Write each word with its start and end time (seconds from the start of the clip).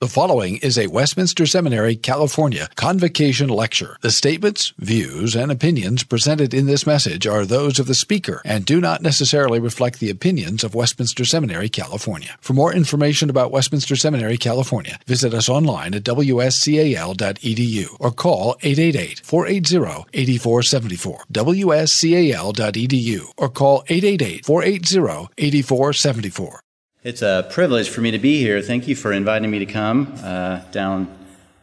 The 0.00 0.08
following 0.08 0.56
is 0.62 0.78
a 0.78 0.86
Westminster 0.86 1.44
Seminary, 1.44 1.94
California 1.94 2.70
convocation 2.74 3.50
lecture. 3.50 3.98
The 4.00 4.10
statements, 4.10 4.72
views, 4.78 5.36
and 5.36 5.52
opinions 5.52 6.04
presented 6.04 6.54
in 6.54 6.64
this 6.64 6.86
message 6.86 7.26
are 7.26 7.44
those 7.44 7.78
of 7.78 7.86
the 7.86 7.94
speaker 7.94 8.40
and 8.42 8.64
do 8.64 8.80
not 8.80 9.02
necessarily 9.02 9.60
reflect 9.60 10.00
the 10.00 10.08
opinions 10.08 10.64
of 10.64 10.74
Westminster 10.74 11.26
Seminary, 11.26 11.68
California. 11.68 12.38
For 12.40 12.54
more 12.54 12.72
information 12.72 13.28
about 13.28 13.52
Westminster 13.52 13.94
Seminary, 13.94 14.38
California, 14.38 14.98
visit 15.06 15.34
us 15.34 15.50
online 15.50 15.94
at 15.94 16.04
wscal.edu 16.04 17.96
or 18.00 18.10
call 18.10 18.54
888-480-8474. 18.54 21.18
wscal.edu 21.30 23.32
or 23.36 23.48
call 23.50 23.82
888-480-8474. 23.82 26.60
It's 27.02 27.22
a 27.22 27.48
privilege 27.50 27.88
for 27.88 28.02
me 28.02 28.10
to 28.10 28.18
be 28.18 28.40
here. 28.40 28.60
Thank 28.60 28.86
you 28.86 28.94
for 28.94 29.10
inviting 29.10 29.50
me 29.50 29.60
to 29.60 29.64
come 29.64 30.12
uh, 30.22 30.58
down 30.70 31.10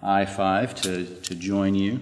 I 0.02 0.26
5 0.26 0.74
to, 0.82 1.06
to 1.06 1.36
join 1.36 1.76
you. 1.76 2.00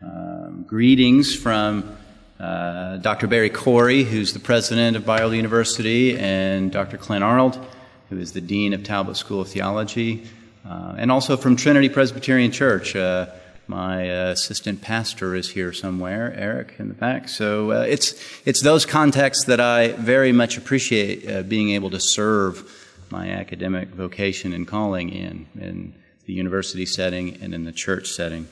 Um, 0.00 0.64
greetings 0.66 1.36
from 1.36 1.94
uh, 2.38 2.96
Dr. 2.96 3.26
Barry 3.26 3.50
Corey, 3.50 4.02
who's 4.02 4.32
the 4.32 4.38
president 4.38 4.96
of 4.96 5.02
Biola 5.02 5.36
University, 5.36 6.18
and 6.18 6.72
Dr. 6.72 6.96
Clint 6.96 7.22
Arnold, 7.22 7.62
who 8.08 8.16
is 8.16 8.32
the 8.32 8.40
dean 8.40 8.72
of 8.72 8.82
Talbot 8.82 9.18
School 9.18 9.42
of 9.42 9.48
Theology, 9.48 10.26
uh, 10.66 10.94
and 10.96 11.12
also 11.12 11.36
from 11.36 11.56
Trinity 11.56 11.90
Presbyterian 11.90 12.50
Church. 12.50 12.96
Uh, 12.96 13.26
my 13.70 14.02
assistant 14.02 14.82
pastor 14.82 15.36
is 15.36 15.50
here 15.50 15.72
somewhere, 15.72 16.34
Eric 16.36 16.74
in 16.80 16.88
the 16.88 16.94
back. 16.94 17.28
So 17.28 17.70
uh, 17.70 17.86
it's 17.88 18.20
it's 18.44 18.62
those 18.62 18.84
contexts 18.84 19.44
that 19.44 19.60
I 19.60 19.92
very 19.92 20.32
much 20.32 20.58
appreciate 20.58 21.30
uh, 21.30 21.42
being 21.42 21.70
able 21.70 21.88
to 21.90 22.00
serve 22.00 22.68
my 23.10 23.30
academic 23.30 23.90
vocation 23.90 24.52
and 24.52 24.66
calling 24.66 25.10
in 25.10 25.46
in 25.54 25.94
the 26.26 26.32
university 26.32 26.84
setting 26.84 27.38
and 27.40 27.54
in 27.54 27.62
the 27.62 27.70
church 27.70 28.08
setting. 28.08 28.48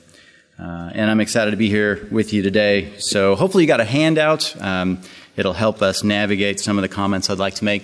Uh, 0.56 0.92
and 0.94 1.10
I'm 1.10 1.20
excited 1.20 1.50
to 1.50 1.56
be 1.56 1.69
here 1.69 2.06
with 2.12 2.33
you 2.33 2.42
today. 2.42 2.92
So 2.98 3.34
hopefully 3.34 3.64
you 3.64 3.69
got 3.69 3.80
a 3.80 3.84
handout. 3.84 4.55
Um, 4.62 5.00
it'll 5.36 5.52
help 5.52 5.83
us 5.83 6.05
navigate 6.05 6.61
some 6.61 6.78
of 6.78 6.83
the 6.83 6.89
comments 6.89 7.28
I'd 7.28 7.39
like 7.39 7.56
to 7.56 7.64
make 7.64 7.83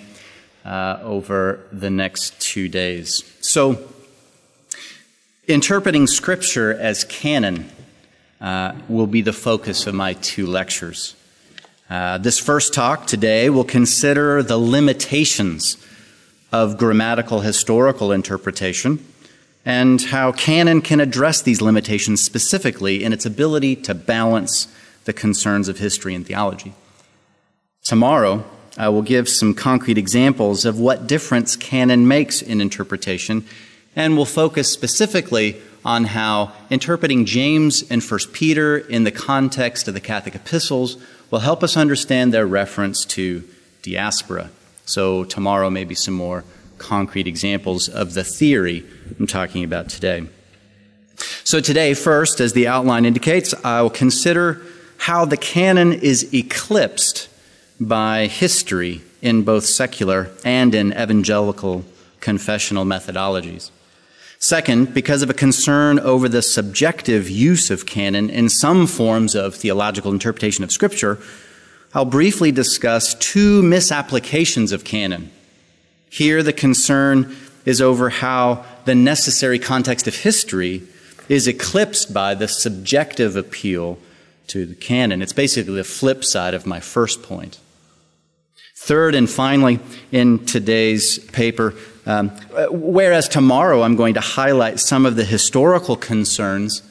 uh, 0.65 1.01
over 1.03 1.67
the 1.73 1.91
next 1.91 2.41
two 2.41 2.69
days. 2.69 3.25
So 3.41 3.94
Interpreting 5.47 6.07
Scripture 6.07 6.73
as 6.73 7.05
canon 7.05 7.71
uh, 8.41 8.75
will 8.89 9.07
be 9.07 9.21
the 9.21 9.33
focus 9.35 9.87
of 9.87 9.95
my 9.95 10.15
two 10.15 10.47
lectures. 10.47 11.15
Uh, 11.91 12.17
this 12.17 12.39
first 12.39 12.73
talk 12.73 13.07
today 13.07 13.51
will 13.51 13.65
consider 13.65 14.43
the 14.43 14.57
limitations 14.57 15.77
of 16.51 16.79
grammatical 16.79 17.41
historical 17.41 18.11
interpretation 18.11 19.05
and 19.67 20.01
how 20.05 20.33
canon 20.33 20.81
can 20.81 20.99
address 20.99 21.43
these 21.43 21.61
limitations 21.61 22.23
specifically 22.23 23.05
in 23.05 23.13
its 23.13 23.27
ability 23.27 23.77
to 23.77 23.93
balance 23.93 24.67
the 25.05 25.13
concerns 25.13 25.69
of 25.69 25.77
history 25.77 26.15
and 26.15 26.27
theology. 26.27 26.73
Tomorrow, 27.83 28.45
I 28.79 28.89
will 28.89 29.03
give 29.03 29.29
some 29.29 29.53
concrete 29.53 29.99
examples 29.99 30.65
of 30.65 30.81
what 30.81 31.07
difference 31.07 31.55
canon 31.55 32.09
makes 32.09 32.41
in 32.41 32.63
interpretation 32.63 33.45
and 33.97 34.17
we'll 34.17 34.25
focus 34.25 34.73
specifically 34.73 35.61
on 35.85 36.05
how 36.05 36.53
interpreting 36.71 37.27
James 37.27 37.85
and 37.91 38.03
1 38.03 38.21
Peter 38.33 38.79
in 38.79 39.05
the 39.05 39.11
context 39.11 39.87
of 39.87 39.95
the 39.95 40.01
Catholic 40.01 40.35
epistles 40.35 40.97
will 41.31 41.41
help 41.41 41.63
us 41.63 41.77
understand 41.77 42.33
their 42.33 42.47
reference 42.47 43.05
to 43.05 43.45
diaspora. 43.83 44.51
So, 44.87 45.25
tomorrow, 45.25 45.71
maybe 45.71 45.95
some 45.95 46.15
more 46.15 46.45
concrete 46.79 47.27
examples 47.27 47.89
of 47.89 48.15
the 48.15 48.25
theory 48.25 48.85
I'm 49.19 49.27
talking 49.27 49.65
about 49.65 49.89
today. 49.89 50.27
So, 51.45 51.61
today, 51.61 51.95
first, 51.95 52.41
as 52.41 52.53
the 52.53 52.67
outline 52.67 53.05
indicates, 53.05 53.55
I 53.65 53.83
will 53.83 53.91
consider 53.91 54.61
how 54.99 55.25
the 55.25 55.37
canon 55.37 55.93
is 55.93 56.33
eclipsed 56.33 57.29
by 57.81 58.27
history 58.27 59.03
in 59.21 59.43
both 59.43 59.65
secular 59.65 60.31
and 60.45 60.75
in 60.75 60.93
evangelical 60.93 61.85
confessional 62.21 62.85
methodologies. 62.85 63.71
Second, 64.45 64.93
because 64.93 65.23
of 65.23 65.31
a 65.31 65.33
concern 65.33 65.99
over 65.99 66.29
the 66.29 66.43
subjective 66.43 67.31
use 67.31 67.71
of 67.71 67.87
canon 67.87 68.29
in 68.29 68.51
some 68.51 68.87
forms 68.87 69.35
of 69.35 69.55
theological 69.55 70.13
interpretation 70.13 70.63
of 70.63 70.71
Scripture, 70.71 71.19
I'll 71.95 72.05
briefly 72.05 72.53
discuss 72.53 73.15
two 73.15 73.63
misapplications 73.63 74.71
of 74.71 74.85
canon. 74.85 75.31
Here, 76.11 76.43
the 76.43 76.53
concern 76.53 77.35
is 77.65 77.81
over 77.81 78.11
how 78.11 78.67
the 78.85 78.95
necessary 78.95 79.59
context 79.59 80.07
of 80.07 80.15
history 80.15 80.83
is 81.27 81.49
eclipsed 81.49 82.13
by 82.13 82.35
the 82.35 82.47
subjective 82.47 83.37
appeal 83.37 83.97
to 84.49 84.67
the 84.67 84.75
canon. 84.75 85.23
It's 85.23 85.33
basically 85.33 85.77
the 85.77 85.85
flip 85.85 86.23
side 86.23 86.53
of 86.53 86.67
my 86.67 86.81
first 86.81 87.23
point. 87.23 87.61
Third 88.77 89.15
and 89.15 89.31
finally, 89.31 89.81
in 90.13 90.45
today's 90.45 91.19
paper, 91.31 91.73
um, 92.07 92.31
whereas 92.71 93.29
tomorrow 93.29 93.83
I'm 93.83 93.97
going 93.97 94.15
to 94.15 94.21
highlight 94.21 94.81
some 94.81 95.07
of 95.07 95.17
the 95.17 95.25
historical 95.25 95.97
concerns 95.97 96.83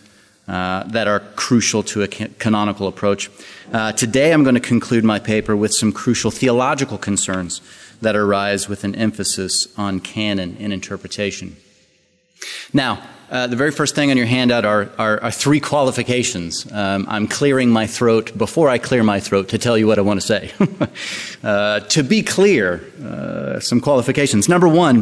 uh, 0.47 0.83
that 0.83 1.07
are 1.07 1.21
crucial 1.35 1.83
to 1.83 2.03
a 2.03 2.07
canonical 2.07 2.87
approach. 2.87 3.29
Uh, 3.71 3.91
today 3.93 4.33
I'm 4.33 4.43
going 4.43 4.55
to 4.55 4.61
conclude 4.61 5.03
my 5.03 5.19
paper 5.19 5.55
with 5.55 5.73
some 5.73 5.91
crucial 5.91 6.31
theological 6.31 6.97
concerns 6.97 7.61
that 8.01 8.15
arise 8.15 8.67
with 8.67 8.83
an 8.83 8.95
emphasis 8.95 9.67
on 9.77 9.99
canon 9.99 10.57
and 10.59 10.73
interpretation. 10.73 11.55
Now, 12.73 13.01
uh, 13.33 13.47
the 13.47 13.55
very 13.55 13.71
first 13.71 13.95
thing 13.95 14.11
on 14.11 14.17
your 14.17 14.27
handout 14.27 14.63
are, 14.63 14.91
are, 14.99 15.19
are 15.23 15.31
three 15.31 15.59
qualifications. 15.59 16.71
Um, 16.71 17.07
I'm 17.09 17.27
clearing 17.27 17.71
my 17.71 17.87
throat 17.87 18.37
before 18.37 18.69
I 18.69 18.77
clear 18.77 19.01
my 19.01 19.19
throat 19.19 19.49
to 19.49 19.57
tell 19.57 19.75
you 19.75 19.87
what 19.87 19.97
I 19.97 20.01
want 20.01 20.21
to 20.21 20.27
say. 20.27 20.51
uh, 21.43 21.79
to 21.79 22.03
be 22.03 22.21
clear, 22.21 22.83
uh, 23.03 23.59
some 23.59 23.81
qualifications. 23.81 24.47
Number 24.47 24.67
one, 24.67 25.01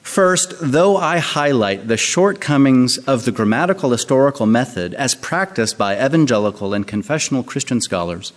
first, 0.00 0.54
though 0.58 0.96
I 0.96 1.18
highlight 1.18 1.86
the 1.86 1.98
shortcomings 1.98 2.96
of 2.96 3.26
the 3.26 3.32
grammatical 3.32 3.90
historical 3.90 4.46
method 4.46 4.94
as 4.94 5.14
practiced 5.14 5.76
by 5.76 6.02
evangelical 6.02 6.72
and 6.72 6.88
confessional 6.88 7.42
Christian 7.42 7.82
scholars, 7.82 8.32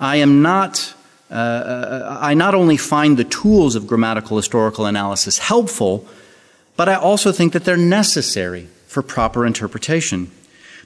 I 0.00 0.16
am 0.16 0.42
not. 0.42 0.94
Uh, 1.30 1.34
uh, 1.34 2.18
I 2.20 2.34
not 2.34 2.56
only 2.56 2.76
find 2.76 3.16
the 3.16 3.24
tools 3.24 3.76
of 3.76 3.86
grammatical 3.86 4.36
historical 4.36 4.86
analysis 4.86 5.38
helpful, 5.38 6.06
but 6.76 6.88
I 6.88 6.94
also 6.94 7.32
think 7.32 7.52
that 7.52 7.64
they're 7.64 7.76
necessary 7.76 8.68
for 8.86 9.02
proper 9.02 9.46
interpretation. 9.46 10.30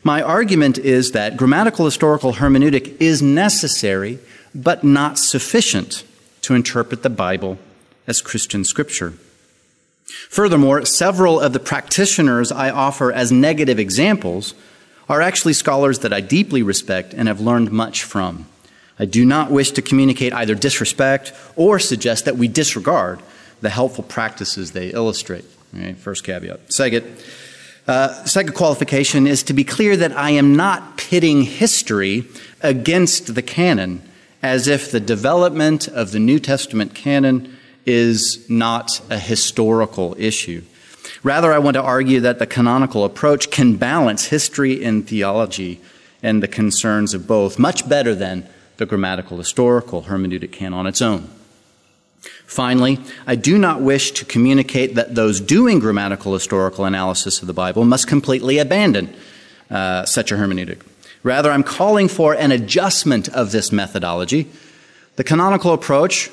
My 0.03 0.23
argument 0.23 0.79
is 0.79 1.13
that 1.13 1.37
grammatical 1.37 1.85
historical 1.85 2.35
hermeneutic 2.35 3.01
is 3.01 3.21
necessary, 3.21 4.19
but 4.55 4.85
not 4.85 5.19
sufficient 5.19 6.05
to 6.43 6.55
interpret 6.55 7.03
the 7.03 7.11
Bible 7.11 7.59
as 8.07 8.23
Christian 8.23 8.65
scripture. 8.65 9.15
Furthermore, 10.31 10.85
several 10.85 11.41
of 11.41 11.53
the 11.53 11.61
practitioners 11.61 12.51
I 12.51 12.71
offer 12.71 13.13
as 13.13 13.31
negative 13.31 13.79
examples 13.79 14.55
are 15.09 15.21
actually 15.21 15.53
scholars 15.53 16.01
that 16.01 16.13
I 16.13 16.21
deeply 16.21 16.63
respect 16.63 17.13
and 17.15 17.29
have 17.29 17.41
learned 17.41 17.73
much 17.73 18.05
from. 18.05 18.47
I 18.99 19.05
do 19.05 19.25
not 19.25 19.51
wish 19.51 19.71
to 19.73 19.83
communicate 19.83 20.33
either 20.33 20.55
disrespect 20.55 21.33
or 21.57 21.79
suggest 21.79 22.25
that 22.25 22.37
we 22.37 22.49
disregard 22.49 23.21
the 23.61 23.71
helpful 23.71 24.05
practices 24.05 24.73
they 24.73 24.89
illustrate. 24.89 25.45
Right, 25.73 25.97
first 25.97 26.25
caveat. 26.25 26.73
Second, 26.73 27.05
uh, 27.87 28.25
second 28.25 28.55
qualification 28.55 29.27
is 29.27 29.43
to 29.45 29.53
be 29.53 29.65
clear 29.65 29.97
that 29.97 30.17
I 30.17 30.31
am 30.31 30.57
not 30.57 30.97
pitting 30.97 31.43
history 31.43 32.25
against 32.63 33.35
the 33.35 33.43
canon 33.43 34.03
as 34.43 34.69
if 34.69 34.91
the 34.91 35.01
development 35.01 35.89
of 35.89 36.13
the 36.13 36.19
New 36.19 36.39
Testament 36.39 36.95
canon 36.95 37.57
is 37.85 38.49
not 38.49 39.01
a 39.11 39.19
historical 39.19 40.15
issue. 40.19 40.63
Rather, 41.23 41.53
I 41.53 41.59
want 41.59 41.75
to 41.75 41.83
argue 41.83 42.21
that 42.21 42.39
the 42.39 42.47
canonical 42.47 43.05
approach 43.05 43.51
can 43.51 43.77
balance 43.77 44.27
history 44.27 44.85
and 44.85 45.09
theology 45.09 45.81
and 46.23 46.43
the 46.43 46.49
concerns 46.49 47.15
of 47.15 47.27
both 47.27 47.59
much 47.59 47.89
better 47.89 48.15
than 48.15 48.47
the 48.77 48.87
grammatical 48.87 49.39
historical 49.39 50.03
hermeneutic 50.05 50.53
can 50.53 50.73
on 50.73 50.87
its 50.87 51.03
own. 51.03 51.29
Finally, 52.49 52.99
I 53.27 53.37
do 53.37 53.59
not 53.59 53.83
wish 53.83 54.13
to 54.13 54.25
communicate 54.25 54.95
that 54.95 55.15
those 55.15 55.39
doing 55.39 55.81
grammatical 55.81 56.33
historical 56.33 56.87
analysis 56.87 57.43
of 57.43 57.47
the 57.47 57.53
Bible 57.53 57.85
must 57.85 58.09
completely 58.09 58.57
abandon 58.57 59.15
uh, 59.71 60.07
such 60.07 60.33
a 60.33 60.35
hermeneutic. 60.35 60.81
Rather, 61.23 61.51
I'm 61.51 61.63
calling 61.63 62.09
for 62.09 62.35
an 62.35 62.51
adjustment 62.51 63.29
of 63.29 63.53
this 63.53 63.71
methodology. 63.71 64.49
The 65.17 65.25
canonical 65.25 65.75
approach, 65.75 66.31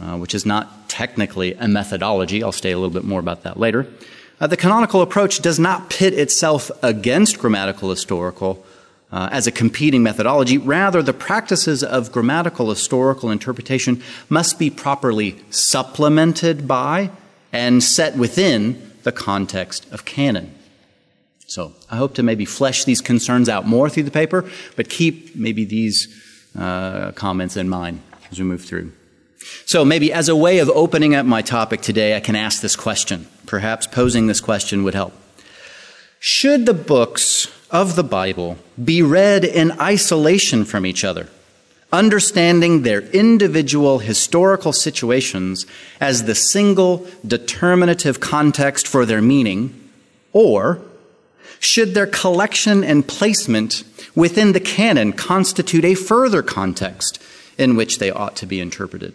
uh, 0.00 0.18
which 0.18 0.34
is 0.34 0.44
not 0.44 0.88
technically 0.88 1.54
a 1.54 1.68
methodology, 1.68 2.42
I'll 2.42 2.50
say 2.50 2.72
a 2.72 2.76
little 2.76 2.90
bit 2.90 3.04
more 3.04 3.20
about 3.20 3.44
that 3.44 3.56
later. 3.56 3.86
Uh, 4.40 4.48
the 4.48 4.56
canonical 4.56 5.00
approach 5.00 5.38
does 5.38 5.60
not 5.60 5.88
pit 5.88 6.12
itself 6.12 6.72
against 6.82 7.38
grammatical 7.38 7.88
historical 7.88 8.66
uh, 9.12 9.28
as 9.30 9.46
a 9.46 9.52
competing 9.52 10.02
methodology. 10.02 10.58
Rather, 10.58 11.02
the 11.02 11.12
practices 11.12 11.84
of 11.84 12.10
grammatical 12.10 12.70
historical 12.70 13.30
interpretation 13.30 14.02
must 14.28 14.58
be 14.58 14.70
properly 14.70 15.36
supplemented 15.50 16.66
by 16.66 17.10
and 17.52 17.82
set 17.82 18.16
within 18.16 18.90
the 19.02 19.12
context 19.12 19.90
of 19.92 20.04
canon. 20.04 20.54
So 21.46 21.74
I 21.90 21.96
hope 21.96 22.14
to 22.14 22.22
maybe 22.22 22.46
flesh 22.46 22.84
these 22.84 23.02
concerns 23.02 23.48
out 23.48 23.66
more 23.66 23.90
through 23.90 24.04
the 24.04 24.10
paper, 24.10 24.48
but 24.74 24.88
keep 24.88 25.36
maybe 25.36 25.66
these 25.66 26.08
uh, 26.58 27.12
comments 27.12 27.56
in 27.56 27.68
mind 27.68 28.00
as 28.30 28.38
we 28.38 28.46
move 28.46 28.64
through. 28.64 28.92
So 29.66 29.84
maybe 29.84 30.12
as 30.12 30.28
a 30.28 30.36
way 30.36 30.60
of 30.60 30.70
opening 30.70 31.14
up 31.14 31.26
my 31.26 31.42
topic 31.42 31.82
today, 31.82 32.16
I 32.16 32.20
can 32.20 32.36
ask 32.36 32.62
this 32.62 32.76
question. 32.76 33.26
Perhaps 33.44 33.88
posing 33.88 34.28
this 34.28 34.40
question 34.40 34.84
would 34.84 34.94
help. 34.94 35.12
Should 36.20 36.64
the 36.64 36.74
books 36.74 37.48
of 37.72 37.96
the 37.96 38.04
Bible 38.04 38.58
be 38.82 39.02
read 39.02 39.44
in 39.44 39.72
isolation 39.80 40.64
from 40.64 40.84
each 40.84 41.02
other, 41.02 41.28
understanding 41.90 42.82
their 42.82 43.00
individual 43.10 43.98
historical 43.98 44.72
situations 44.72 45.66
as 46.00 46.24
the 46.24 46.34
single 46.34 47.06
determinative 47.26 48.20
context 48.20 48.86
for 48.86 49.06
their 49.06 49.22
meaning, 49.22 49.74
or 50.32 50.80
should 51.58 51.94
their 51.94 52.06
collection 52.06 52.84
and 52.84 53.08
placement 53.08 53.84
within 54.14 54.52
the 54.52 54.60
canon 54.60 55.12
constitute 55.12 55.84
a 55.84 55.94
further 55.94 56.42
context 56.42 57.22
in 57.56 57.74
which 57.74 57.98
they 57.98 58.10
ought 58.10 58.36
to 58.36 58.46
be 58.46 58.60
interpreted? 58.60 59.14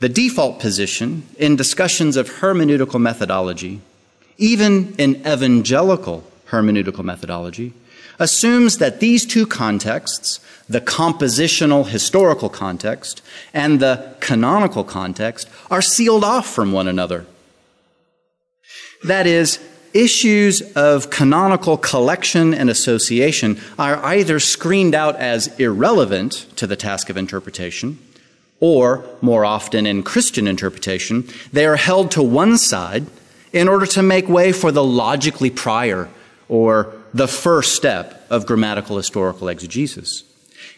The 0.00 0.08
default 0.08 0.60
position 0.60 1.24
in 1.38 1.56
discussions 1.56 2.16
of 2.16 2.30
hermeneutical 2.30 3.00
methodology, 3.00 3.80
even 4.38 4.94
in 4.96 5.16
evangelical 5.26 6.24
hermeneutical 6.50 7.04
methodology, 7.04 7.72
assumes 8.18 8.78
that 8.78 9.00
these 9.00 9.24
two 9.24 9.46
contexts, 9.46 10.40
the 10.68 10.80
compositional 10.80 11.86
historical 11.86 12.48
context 12.48 13.22
and 13.54 13.80
the 13.80 14.14
canonical 14.20 14.84
context, 14.84 15.48
are 15.70 15.82
sealed 15.82 16.24
off 16.24 16.46
from 16.46 16.72
one 16.72 16.88
another. 16.88 17.26
That 19.04 19.26
is, 19.26 19.60
issues 19.94 20.60
of 20.72 21.10
canonical 21.10 21.76
collection 21.76 22.52
and 22.52 22.68
association 22.68 23.58
are 23.78 24.04
either 24.04 24.38
screened 24.38 24.94
out 24.94 25.16
as 25.16 25.48
irrelevant 25.58 26.46
to 26.56 26.66
the 26.66 26.76
task 26.76 27.08
of 27.08 27.16
interpretation 27.16 27.98
or, 28.60 29.04
more 29.20 29.44
often 29.44 29.86
in 29.86 30.02
Christian 30.02 30.48
interpretation, 30.48 31.24
they 31.52 31.64
are 31.64 31.76
held 31.76 32.10
to 32.10 32.22
one 32.22 32.58
side 32.58 33.06
in 33.52 33.68
order 33.68 33.86
to 33.86 34.02
make 34.02 34.28
way 34.28 34.52
for 34.52 34.72
the 34.72 34.84
logically 34.84 35.48
prior 35.48 36.08
or 36.48 36.94
the 37.12 37.28
first 37.28 37.74
step 37.74 38.26
of 38.30 38.46
grammatical 38.46 38.96
historical 38.96 39.48
exegesis. 39.48 40.24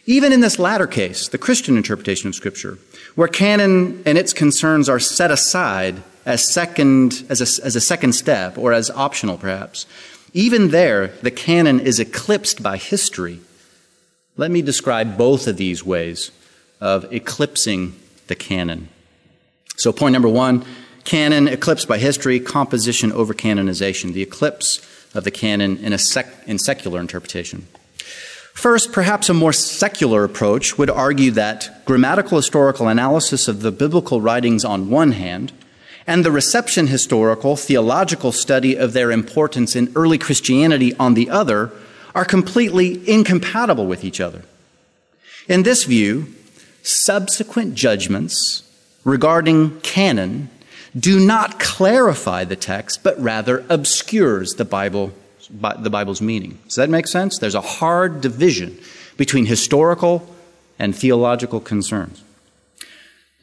Even 0.07 0.33
in 0.33 0.41
this 0.41 0.59
latter 0.59 0.87
case, 0.87 1.29
the 1.29 1.39
Christian 1.39 1.77
interpretation 1.77 2.29
of 2.29 2.35
Scripture, 2.35 2.79
where 3.15 3.29
canon 3.29 4.03
and 4.07 4.17
its 4.19 4.33
concerns 4.33 4.89
are 4.89 4.99
set 4.99 5.31
aside 5.31 6.03
as 6.27 6.47
second 6.53 7.25
as 7.29 7.41
a, 7.41 7.65
as 7.65 7.77
a 7.77 7.81
second 7.81 8.13
step 8.13 8.59
or 8.59 8.73
as 8.73 8.91
optional 8.91 9.39
perhaps, 9.39 9.87
even 10.33 10.69
there 10.69 11.09
the 11.23 11.31
canon 11.31 11.81
is 11.81 11.99
eclipsed 11.99 12.63
by 12.63 12.77
history. 12.77 13.41
Let 14.37 14.51
me 14.51 14.63
describe 14.63 15.17
both 15.17 15.47
of 15.47 15.57
these 15.57 15.85
ways 15.85 16.31
of 16.81 17.13
eclipsing 17.13 17.95
the 18.29 18.35
canon. 18.35 18.89
So, 19.77 19.93
point 19.93 20.13
number 20.13 20.29
one 20.29 20.65
canon 21.05 21.49
eclipsed 21.49 21.89
by 21.89 21.99
history, 21.99 22.41
composition 22.41 23.13
over 23.13 23.35
canonization, 23.35 24.13
the 24.13 24.23
eclipse 24.23 24.81
of 25.15 25.25
the 25.25 25.31
canon 25.31 25.77
in, 25.79 25.93
a 25.93 25.99
sec- 25.99 26.47
in 26.47 26.59
secular 26.59 27.01
interpretation. 27.01 27.67
First, 28.53 28.93
perhaps 28.93 29.29
a 29.29 29.35
more 29.35 29.53
secular 29.53 30.25
approach 30.25 30.77
would 30.77 30.91
argue 30.91 31.31
that 31.33 31.85
grammatical 31.85 32.37
historical 32.37 32.89
analysis 32.89 33.49
of 33.49 33.63
the 33.63 33.73
biblical 33.73 34.21
writings 34.21 34.65
on 34.65 34.91
one 34.91 35.13
hand, 35.13 35.53
and 36.07 36.25
the 36.25 36.33
reception 36.33 36.89
historical 36.89 37.57
theological 37.57 38.33
study 38.33 38.77
of 38.77 38.93
their 38.93 39.11
importance 39.11 39.77
in 39.77 39.93
early 39.95 40.19
Christianity 40.19 40.95
on 40.97 41.15
the 41.15 41.31
other 41.31 41.71
are 42.15 42.25
completely 42.25 43.09
incompatible 43.09 43.87
with 43.87 44.05
each 44.05 44.21
other. 44.21 44.43
In 45.49 45.63
this 45.63 45.85
view, 45.85 46.35
subsequent 46.83 47.75
judgments 47.75 48.63
regarding 49.05 49.81
canon 49.81 50.51
do 50.99 51.25
not 51.25 51.61
clarify 51.61 52.45
the 52.45 52.57
text, 52.57 53.03
but 53.03 53.21
rather 53.21 53.65
obscures 53.69 54.55
the 54.55 54.65
Bible, 54.65 55.13
the 55.51 55.91
Bible's 55.91 56.21
meaning. 56.21 56.59
Does 56.65 56.77
that 56.77 56.91
make 56.91 57.07
sense? 57.07 57.39
There's 57.39 57.55
a 57.55 57.61
hard 57.61 58.21
division 58.21 58.79
between 59.17 59.47
historical 59.47 60.29
and 60.79 60.97
theological 60.97 61.61
concerns. 61.61 62.23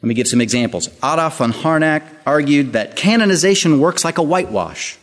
Let 0.02 0.08
me 0.08 0.14
give 0.14 0.28
some 0.28 0.40
examples. 0.40 0.88
Adolf 0.98 1.38
von 1.38 1.52
Harnack 1.52 2.02
argued 2.24 2.72
that 2.72 2.96
canonization 2.96 3.80
works 3.80 4.04
like 4.04 4.18
a 4.18 4.22
whitewash. 4.22 4.96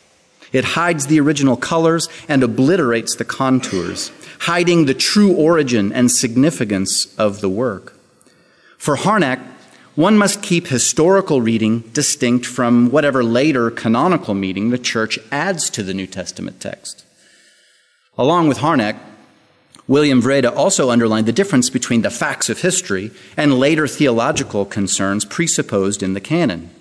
It 0.54 0.64
hides 0.64 1.08
the 1.08 1.20
original 1.20 1.58
colors 1.58 2.08
and 2.30 2.44
obliterates 2.44 3.16
the 3.16 3.26
contours, 3.26 4.12
hiding 4.42 4.86
the 4.86 4.94
true 4.94 5.34
origin 5.34 5.92
and 5.92 6.10
significance 6.10 7.14
of 7.18 7.42
the 7.42 7.50
work. 7.50 7.98
For 8.78 8.96
Harnack, 8.96 9.42
one 9.96 10.18
must 10.18 10.42
keep 10.42 10.68
historical 10.68 11.42
reading 11.42 11.80
distinct 11.94 12.46
from 12.46 12.92
whatever 12.92 13.24
later 13.24 13.72
canonical 13.72 14.34
meaning 14.34 14.70
the 14.70 14.78
church 14.78 15.18
adds 15.32 15.70
to 15.70 15.84
the 15.84 15.94
New 15.94 16.08
Testament 16.08 16.60
text. 16.60 17.06
Along 18.18 18.48
with 18.48 18.60
Harnack, 18.60 18.98
William 19.88 20.20
Wrede 20.20 20.46
also 20.46 20.90
underlined 20.90 21.28
the 21.28 21.32
difference 21.32 21.70
between 21.70 22.02
the 22.02 22.10
facts 22.10 22.50
of 22.50 22.62
history 22.62 23.12
and 23.38 23.60
later 23.60 23.88
theological 23.88 24.66
concerns 24.66 25.24
presupposed 25.24 26.02
in 26.02 26.14
the 26.14 26.22
canon. 26.22 26.72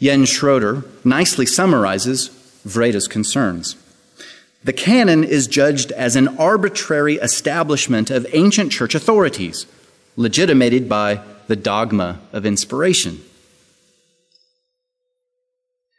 Jens 0.00 0.30
Schröter 0.30 0.86
nicely 1.04 1.46
summarizes 1.46 2.30
Wrede's 2.64 3.08
concerns. 3.08 3.76
The 4.64 4.72
canon 4.72 5.24
is 5.24 5.48
judged 5.48 5.90
as 5.92 6.14
an 6.14 6.38
arbitrary 6.38 7.16
establishment 7.16 8.10
of 8.10 8.26
ancient 8.32 8.70
church 8.70 8.94
authorities 8.94 9.66
legitimated 10.16 10.88
by 10.88 11.20
the 11.46 11.56
dogma 11.56 12.20
of 12.32 12.46
inspiration, 12.46 13.20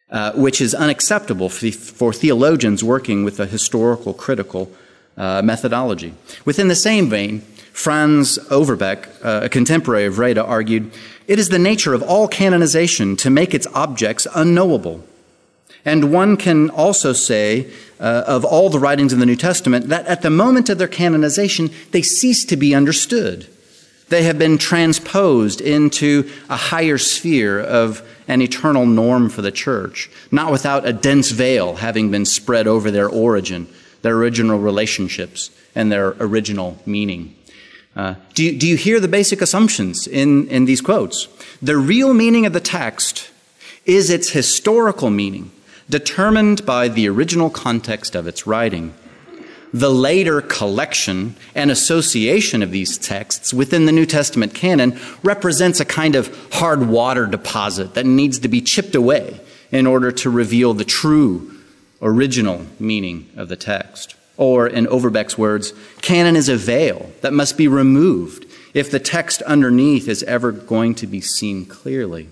uh, 0.09 0.31
which 0.33 0.61
is 0.61 0.73
unacceptable 0.73 1.49
for, 1.49 1.71
for, 1.71 2.13
theologians 2.13 2.83
working 2.83 3.23
with 3.23 3.39
a 3.39 3.45
historical 3.45 4.13
critical 4.13 4.71
uh, 5.17 5.41
methodology. 5.43 6.13
Within 6.45 6.67
the 6.67 6.75
same 6.75 7.09
vein, 7.09 7.41
Franz 7.71 8.37
Overbeck, 8.49 9.09
uh, 9.23 9.41
a 9.43 9.49
contemporary 9.49 10.05
of 10.05 10.19
Wrede, 10.19 10.37
argued 10.37 10.91
it 11.27 11.39
is 11.39 11.49
the 11.49 11.59
nature 11.59 11.93
of 11.93 12.03
all 12.03 12.27
canonization 12.27 13.15
to 13.17 13.29
make 13.29 13.53
its 13.53 13.67
objects 13.73 14.27
unknowable. 14.35 15.03
And 15.85 16.11
one 16.11 16.37
can 16.37 16.69
also 16.69 17.13
say 17.13 17.71
uh, 17.99 18.23
of 18.27 18.45
all 18.45 18.69
the 18.69 18.79
writings 18.79 19.13
in 19.13 19.19
the 19.19 19.25
New 19.25 19.35
Testament 19.35 19.89
that 19.89 20.05
at 20.07 20.21
the 20.21 20.29
moment 20.29 20.69
of 20.69 20.77
their 20.77 20.87
canonization, 20.87 21.71
they 21.91 22.01
cease 22.01 22.45
to 22.45 22.55
be 22.55 22.75
understood. 22.75 23.47
They 24.13 24.25
have 24.25 24.37
been 24.37 24.59
transposed 24.59 25.59
into 25.59 26.29
a 26.47 26.55
higher 26.55 26.99
sphere 26.99 27.59
of 27.59 28.07
an 28.27 28.43
eternal 28.43 28.85
norm 28.85 29.27
for 29.27 29.41
the 29.41 29.51
church, 29.51 30.07
not 30.29 30.51
without 30.51 30.87
a 30.87 30.93
dense 30.93 31.31
veil 31.31 31.77
having 31.77 32.11
been 32.11 32.25
spread 32.25 32.67
over 32.67 32.91
their 32.91 33.09
origin, 33.09 33.67
their 34.03 34.15
original 34.15 34.59
relationships, 34.59 35.49
and 35.73 35.91
their 35.91 36.09
original 36.19 36.77
meaning. 36.85 37.35
Uh, 37.95 38.13
do, 38.35 38.43
you, 38.43 38.55
do 38.55 38.67
you 38.67 38.77
hear 38.77 38.99
the 38.99 39.07
basic 39.07 39.41
assumptions 39.41 40.05
in, 40.05 40.47
in 40.47 40.65
these 40.65 40.79
quotes? 40.79 41.27
The 41.59 41.77
real 41.77 42.13
meaning 42.13 42.45
of 42.45 42.53
the 42.53 42.59
text 42.59 43.31
is 43.83 44.11
its 44.11 44.29
historical 44.29 45.09
meaning, 45.09 45.51
determined 45.89 46.67
by 46.67 46.87
the 46.87 47.09
original 47.09 47.49
context 47.49 48.13
of 48.13 48.27
its 48.27 48.45
writing 48.45 48.93
the 49.73 49.91
later 49.91 50.39
collection 50.39 51.35
and 51.55 51.71
association 51.71 52.61
of 52.61 52.71
these 52.71 52.97
texts 52.97 53.53
within 53.53 53.85
the 53.85 53.91
New 53.91 54.05
Testament 54.05 54.53
canon 54.53 54.99
represents 55.23 55.79
a 55.79 55.85
kind 55.85 56.15
of 56.15 56.53
hard 56.53 56.87
water 56.87 57.25
deposit 57.25 57.95
that 57.95 58.05
needs 58.05 58.39
to 58.39 58.47
be 58.47 58.61
chipped 58.61 58.93
away 58.93 59.41
in 59.71 59.87
order 59.87 60.11
to 60.11 60.29
reveal 60.29 60.75
the 60.75 60.85
true 60.85 61.59
original 62.01 62.67
meaning 62.79 63.27
of 63.35 63.49
the 63.49 63.55
text. 63.55 64.15
Or, 64.37 64.67
in 64.67 64.87
Overbeck's 64.87 65.37
words, 65.37 65.73
canon 66.01 66.35
is 66.35 66.49
a 66.49 66.55
veil 66.55 67.11
that 67.21 67.33
must 67.33 67.57
be 67.57 67.67
removed 67.67 68.45
if 68.73 68.89
the 68.89 68.99
text 68.99 69.41
underneath 69.43 70.07
is 70.07 70.23
ever 70.23 70.51
going 70.51 70.95
to 70.95 71.07
be 71.07 71.21
seen 71.21 71.65
clearly. 71.65 72.29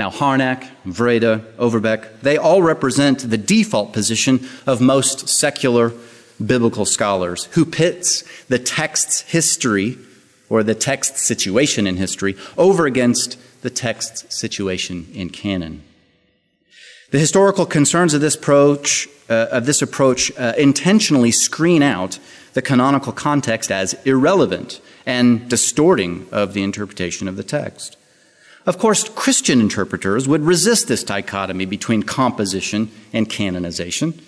Now, 0.00 0.08
Harnack, 0.08 0.66
Wrede, 0.86 1.44
Overbeck, 1.58 2.22
they 2.22 2.38
all 2.38 2.62
represent 2.62 3.28
the 3.28 3.36
default 3.36 3.92
position 3.92 4.48
of 4.66 4.80
most 4.80 5.28
secular 5.28 5.92
biblical 6.42 6.86
scholars 6.86 7.44
who 7.52 7.66
pits 7.66 8.24
the 8.46 8.58
text's 8.58 9.20
history 9.20 9.98
or 10.48 10.62
the 10.62 10.74
text's 10.74 11.20
situation 11.20 11.86
in 11.86 11.98
history 11.98 12.34
over 12.56 12.86
against 12.86 13.36
the 13.60 13.68
text's 13.68 14.34
situation 14.34 15.06
in 15.12 15.28
canon. 15.28 15.82
The 17.10 17.18
historical 17.18 17.66
concerns 17.66 18.14
of 18.14 18.22
this 18.22 18.36
approach, 18.36 19.06
uh, 19.28 19.48
of 19.52 19.66
this 19.66 19.82
approach 19.82 20.32
uh, 20.38 20.54
intentionally 20.56 21.30
screen 21.30 21.82
out 21.82 22.18
the 22.54 22.62
canonical 22.62 23.12
context 23.12 23.70
as 23.70 23.92
irrelevant 24.06 24.80
and 25.04 25.46
distorting 25.50 26.26
of 26.32 26.54
the 26.54 26.62
interpretation 26.62 27.28
of 27.28 27.36
the 27.36 27.44
text. 27.44 27.98
Of 28.66 28.78
course, 28.78 29.08
Christian 29.08 29.60
interpreters 29.60 30.28
would 30.28 30.42
resist 30.42 30.88
this 30.88 31.02
dichotomy 31.02 31.64
between 31.64 32.02
composition 32.02 32.90
and 33.12 33.28
canonization. 33.28 34.20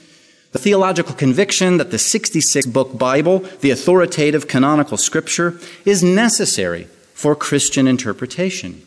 The 0.52 0.58
theological 0.58 1.14
conviction 1.14 1.78
that 1.78 1.90
the 1.90 1.98
66 1.98 2.66
book 2.66 2.98
Bible, 2.98 3.40
the 3.60 3.70
authoritative 3.70 4.48
canonical 4.48 4.96
scripture, 4.96 5.58
is 5.84 6.02
necessary 6.02 6.84
for 7.14 7.34
Christian 7.34 7.86
interpretation. 7.86 8.82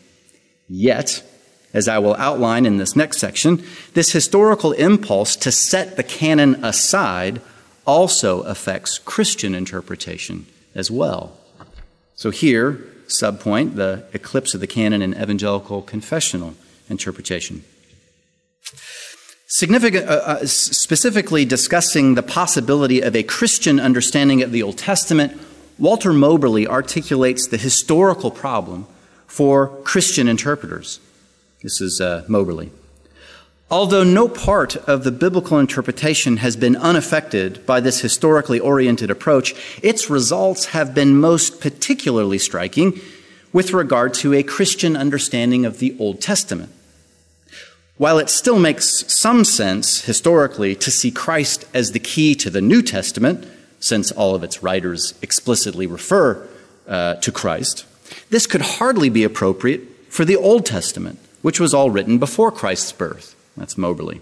Yet, 0.68 1.22
as 1.72 1.88
I 1.88 1.98
will 1.98 2.14
outline 2.16 2.66
in 2.66 2.76
this 2.76 2.96
next 2.96 3.18
section, 3.18 3.64
this 3.94 4.12
historical 4.12 4.72
impulse 4.72 5.36
to 5.36 5.52
set 5.52 5.96
the 5.96 6.02
canon 6.02 6.64
aside 6.64 7.40
also 7.84 8.42
affects 8.42 8.98
Christian 8.98 9.54
interpretation 9.54 10.46
as 10.74 10.90
well. 10.90 11.38
So 12.14 12.30
here, 12.30 12.84
subpoint, 13.08 13.74
the 13.76 14.04
eclipse 14.12 14.54
of 14.54 14.60
the 14.60 14.66
canon 14.66 15.02
in 15.02 15.14
evangelical 15.14 15.82
confessional 15.82 16.54
interpretation. 16.88 17.64
Significant, 19.48 20.08
uh, 20.08 20.12
uh, 20.12 20.46
specifically 20.46 21.44
discussing 21.44 22.14
the 22.14 22.22
possibility 22.22 23.00
of 23.00 23.14
a 23.14 23.22
Christian 23.22 23.78
understanding 23.78 24.42
of 24.42 24.50
the 24.50 24.62
Old 24.62 24.76
Testament, 24.76 25.40
Walter 25.78 26.12
Moberly 26.12 26.66
articulates 26.66 27.46
the 27.46 27.56
historical 27.56 28.30
problem 28.30 28.86
for 29.26 29.68
Christian 29.84 30.26
interpreters. 30.26 30.98
This 31.62 31.80
is 31.80 32.00
uh, 32.00 32.24
Moberly. 32.28 32.70
Although 33.68 34.04
no 34.04 34.28
part 34.28 34.76
of 34.76 35.02
the 35.02 35.10
biblical 35.10 35.58
interpretation 35.58 36.36
has 36.36 36.54
been 36.54 36.76
unaffected 36.76 37.66
by 37.66 37.80
this 37.80 38.00
historically 38.00 38.60
oriented 38.60 39.10
approach, 39.10 39.54
its 39.82 40.08
results 40.08 40.66
have 40.66 40.94
been 40.94 41.18
most 41.18 41.60
particularly 41.60 42.38
striking 42.38 43.00
with 43.52 43.72
regard 43.72 44.14
to 44.14 44.34
a 44.34 44.44
Christian 44.44 44.96
understanding 44.96 45.66
of 45.66 45.80
the 45.80 45.96
Old 45.98 46.20
Testament. 46.20 46.70
While 47.96 48.18
it 48.18 48.30
still 48.30 48.58
makes 48.58 49.12
some 49.12 49.44
sense 49.44 50.02
historically 50.02 50.76
to 50.76 50.90
see 50.90 51.10
Christ 51.10 51.64
as 51.74 51.90
the 51.90 51.98
key 51.98 52.36
to 52.36 52.50
the 52.50 52.60
New 52.60 52.82
Testament, 52.82 53.48
since 53.80 54.12
all 54.12 54.36
of 54.36 54.44
its 54.44 54.62
writers 54.62 55.14
explicitly 55.22 55.88
refer 55.88 56.46
uh, 56.86 57.14
to 57.16 57.32
Christ, 57.32 57.84
this 58.30 58.46
could 58.46 58.60
hardly 58.60 59.08
be 59.08 59.24
appropriate 59.24 59.80
for 60.08 60.24
the 60.24 60.36
Old 60.36 60.64
Testament, 60.66 61.18
which 61.42 61.58
was 61.58 61.74
all 61.74 61.90
written 61.90 62.18
before 62.18 62.52
Christ's 62.52 62.92
birth. 62.92 63.35
That's 63.56 63.76
Moberly. 63.76 64.20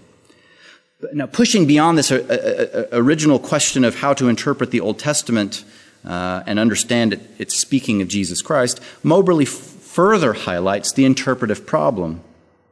Now, 1.13 1.25
pushing 1.27 1.67
beyond 1.67 1.97
this 1.97 2.11
uh, 2.11 2.15
uh, 2.15 2.95
uh, 2.95 3.01
original 3.01 3.37
question 3.37 3.83
of 3.83 3.95
how 3.95 4.13
to 4.13 4.29
interpret 4.29 4.71
the 4.71 4.79
Old 4.79 4.97
Testament 4.97 5.63
and 6.03 6.59
understand 6.59 7.13
it, 7.13 7.19
it's 7.37 7.55
speaking 7.55 8.01
of 8.01 8.07
Jesus 8.07 8.41
Christ, 8.41 8.79
Moberly 9.03 9.45
further 9.45 10.33
highlights 10.33 10.91
the 10.93 11.05
interpretive 11.05 11.65
problem. 11.65 12.21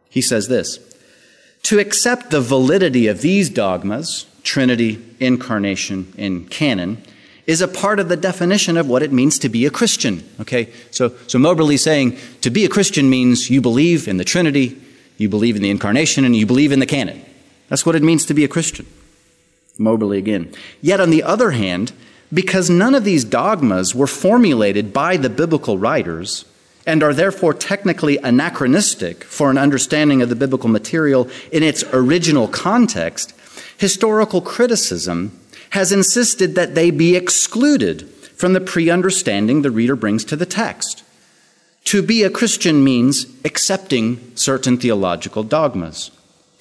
He 0.09 0.21
says 0.21 0.47
this 0.47 0.79
to 1.63 1.79
accept 1.79 2.29
the 2.29 2.41
validity 2.41 3.07
of 3.07 3.21
these 3.21 3.49
dogmas, 3.49 4.25
Trinity, 4.43 5.01
incarnation, 5.19 6.13
and 6.17 6.49
canon, 6.49 7.01
is 7.47 7.61
a 7.61 7.67
part 7.67 7.99
of 7.99 8.09
the 8.09 8.17
definition 8.17 8.77
of 8.77 8.87
what 8.87 9.01
it 9.01 9.11
means 9.11 9.39
to 9.39 9.49
be 9.49 9.65
a 9.65 9.69
Christian. 9.69 10.23
Okay? 10.41 10.69
So, 10.91 11.13
so 11.27 11.39
Moberly's 11.39 11.83
saying 11.83 12.17
to 12.41 12.49
be 12.49 12.65
a 12.65 12.69
Christian 12.69 13.09
means 13.09 13.49
you 13.49 13.61
believe 13.61 14.07
in 14.07 14.17
the 14.17 14.23
Trinity, 14.23 14.77
you 15.23 15.29
believe 15.29 15.55
in 15.55 15.63
the 15.63 15.71
incarnation, 15.71 16.25
and 16.25 16.35
you 16.35 16.45
believe 16.45 16.71
in 16.71 16.79
the 16.79 16.85
canon. 16.85 17.25
That's 17.69 17.85
what 17.85 17.95
it 17.95 18.03
means 18.03 18.25
to 18.27 18.35
be 18.35 18.43
a 18.43 18.47
Christian. 18.47 18.85
Moberly 19.79 20.19
again. 20.19 20.53
Yet 20.81 20.99
on 20.99 21.09
the 21.09 21.23
other 21.23 21.51
hand, 21.51 21.93
because 22.31 22.69
none 22.69 22.93
of 22.93 23.03
these 23.03 23.23
dogmas 23.23 23.95
were 23.95 24.07
formulated 24.07 24.93
by 24.93 25.17
the 25.17 25.29
biblical 25.29 25.77
writers, 25.79 26.45
and 26.85 27.01
are 27.01 27.13
therefore 27.13 27.53
technically 27.53 28.17
anachronistic 28.17 29.23
for 29.23 29.49
an 29.49 29.57
understanding 29.57 30.21
of 30.21 30.29
the 30.29 30.35
biblical 30.35 30.69
material 30.69 31.29
in 31.51 31.63
its 31.63 31.83
original 31.93 32.47
context, 32.47 33.33
historical 33.77 34.41
criticism 34.41 35.39
has 35.71 35.91
insisted 35.91 36.55
that 36.55 36.75
they 36.75 36.91
be 36.91 37.15
excluded 37.15 38.07
from 38.35 38.53
the 38.53 38.61
pre 38.61 38.89
understanding 38.89 39.61
the 39.61 39.71
reader 39.71 39.95
brings 39.95 40.23
to 40.25 40.35
the 40.35 40.45
text. 40.45 41.02
To 41.85 42.01
be 42.01 42.23
a 42.23 42.29
Christian 42.29 42.83
means 42.83 43.25
accepting 43.43 44.35
certain 44.35 44.77
theological 44.77 45.43
dogmas. 45.43 46.11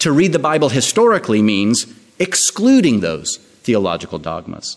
To 0.01 0.13
read 0.13 0.33
the 0.33 0.39
Bible 0.39 0.69
historically 0.69 1.43
means 1.43 1.87
excluding 2.19 3.01
those 3.01 3.37
theological 3.63 4.19
dogmas. 4.19 4.77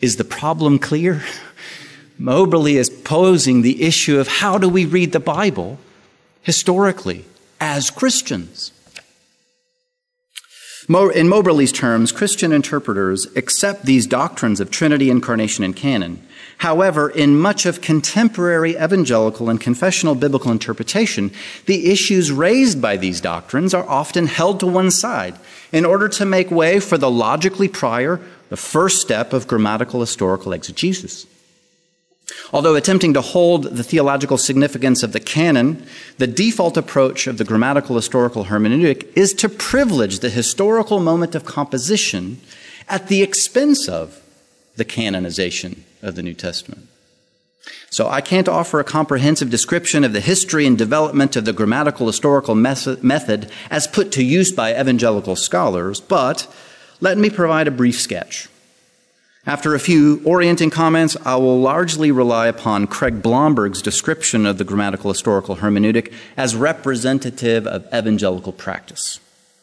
Is 0.00 0.16
the 0.16 0.24
problem 0.24 0.78
clear? 0.78 1.22
Moberly 2.18 2.76
is 2.76 2.90
posing 2.90 3.62
the 3.62 3.82
issue 3.82 4.18
of 4.18 4.28
how 4.28 4.58
do 4.58 4.68
we 4.68 4.84
read 4.84 5.12
the 5.12 5.20
Bible 5.20 5.78
historically 6.42 7.24
as 7.60 7.90
Christians? 7.90 8.72
In 10.92 11.26
Moberly's 11.26 11.72
terms, 11.72 12.12
Christian 12.12 12.52
interpreters 12.52 13.26
accept 13.34 13.86
these 13.86 14.06
doctrines 14.06 14.60
of 14.60 14.70
Trinity, 14.70 15.08
incarnation, 15.08 15.64
and 15.64 15.74
canon. 15.74 16.22
However, 16.58 17.08
in 17.08 17.40
much 17.40 17.64
of 17.64 17.80
contemporary 17.80 18.76
evangelical 18.76 19.48
and 19.48 19.58
confessional 19.58 20.14
biblical 20.14 20.50
interpretation, 20.50 21.30
the 21.64 21.90
issues 21.90 22.30
raised 22.30 22.82
by 22.82 22.98
these 22.98 23.22
doctrines 23.22 23.72
are 23.72 23.88
often 23.88 24.26
held 24.26 24.60
to 24.60 24.66
one 24.66 24.90
side 24.90 25.36
in 25.72 25.86
order 25.86 26.10
to 26.10 26.26
make 26.26 26.50
way 26.50 26.78
for 26.78 26.98
the 26.98 27.10
logically 27.10 27.68
prior, 27.68 28.20
the 28.50 28.56
first 28.58 29.00
step 29.00 29.32
of 29.32 29.48
grammatical 29.48 30.00
historical 30.00 30.52
exegesis. 30.52 31.26
Although 32.52 32.74
attempting 32.74 33.14
to 33.14 33.20
hold 33.20 33.64
the 33.64 33.82
theological 33.82 34.38
significance 34.38 35.02
of 35.02 35.12
the 35.12 35.20
canon, 35.20 35.86
the 36.18 36.26
default 36.26 36.76
approach 36.76 37.26
of 37.26 37.38
the 37.38 37.44
grammatical 37.44 37.96
historical 37.96 38.46
hermeneutic 38.46 39.10
is 39.16 39.32
to 39.34 39.48
privilege 39.48 40.18
the 40.18 40.30
historical 40.30 41.00
moment 41.00 41.34
of 41.34 41.44
composition 41.44 42.40
at 42.88 43.08
the 43.08 43.22
expense 43.22 43.88
of 43.88 44.20
the 44.76 44.84
canonization 44.84 45.84
of 46.02 46.14
the 46.14 46.22
New 46.22 46.34
Testament. 46.34 46.88
So 47.90 48.08
I 48.08 48.20
can't 48.20 48.48
offer 48.48 48.80
a 48.80 48.84
comprehensive 48.84 49.50
description 49.50 50.02
of 50.02 50.12
the 50.12 50.20
history 50.20 50.66
and 50.66 50.76
development 50.76 51.36
of 51.36 51.44
the 51.44 51.52
grammatical 51.52 52.06
historical 52.06 52.54
method 52.54 53.50
as 53.70 53.86
put 53.86 54.10
to 54.12 54.24
use 54.24 54.50
by 54.50 54.78
evangelical 54.78 55.36
scholars, 55.36 56.00
but 56.00 56.52
let 57.00 57.18
me 57.18 57.30
provide 57.30 57.68
a 57.68 57.72
brief 57.72 58.00
sketch. 58.00 58.48
After 59.44 59.74
a 59.74 59.80
few 59.80 60.22
orienting 60.24 60.70
comments, 60.70 61.16
I 61.24 61.34
will 61.34 61.60
largely 61.60 62.12
rely 62.12 62.46
upon 62.46 62.86
Craig 62.86 63.22
Blomberg's 63.22 63.82
description 63.82 64.46
of 64.46 64.56
the 64.56 64.64
grammatical 64.64 65.10
historical 65.10 65.56
hermeneutic 65.56 66.12
as 66.36 66.54
representative 66.54 67.66
of 67.66 67.84
evangelical 67.92 68.52
practice. 68.52 69.18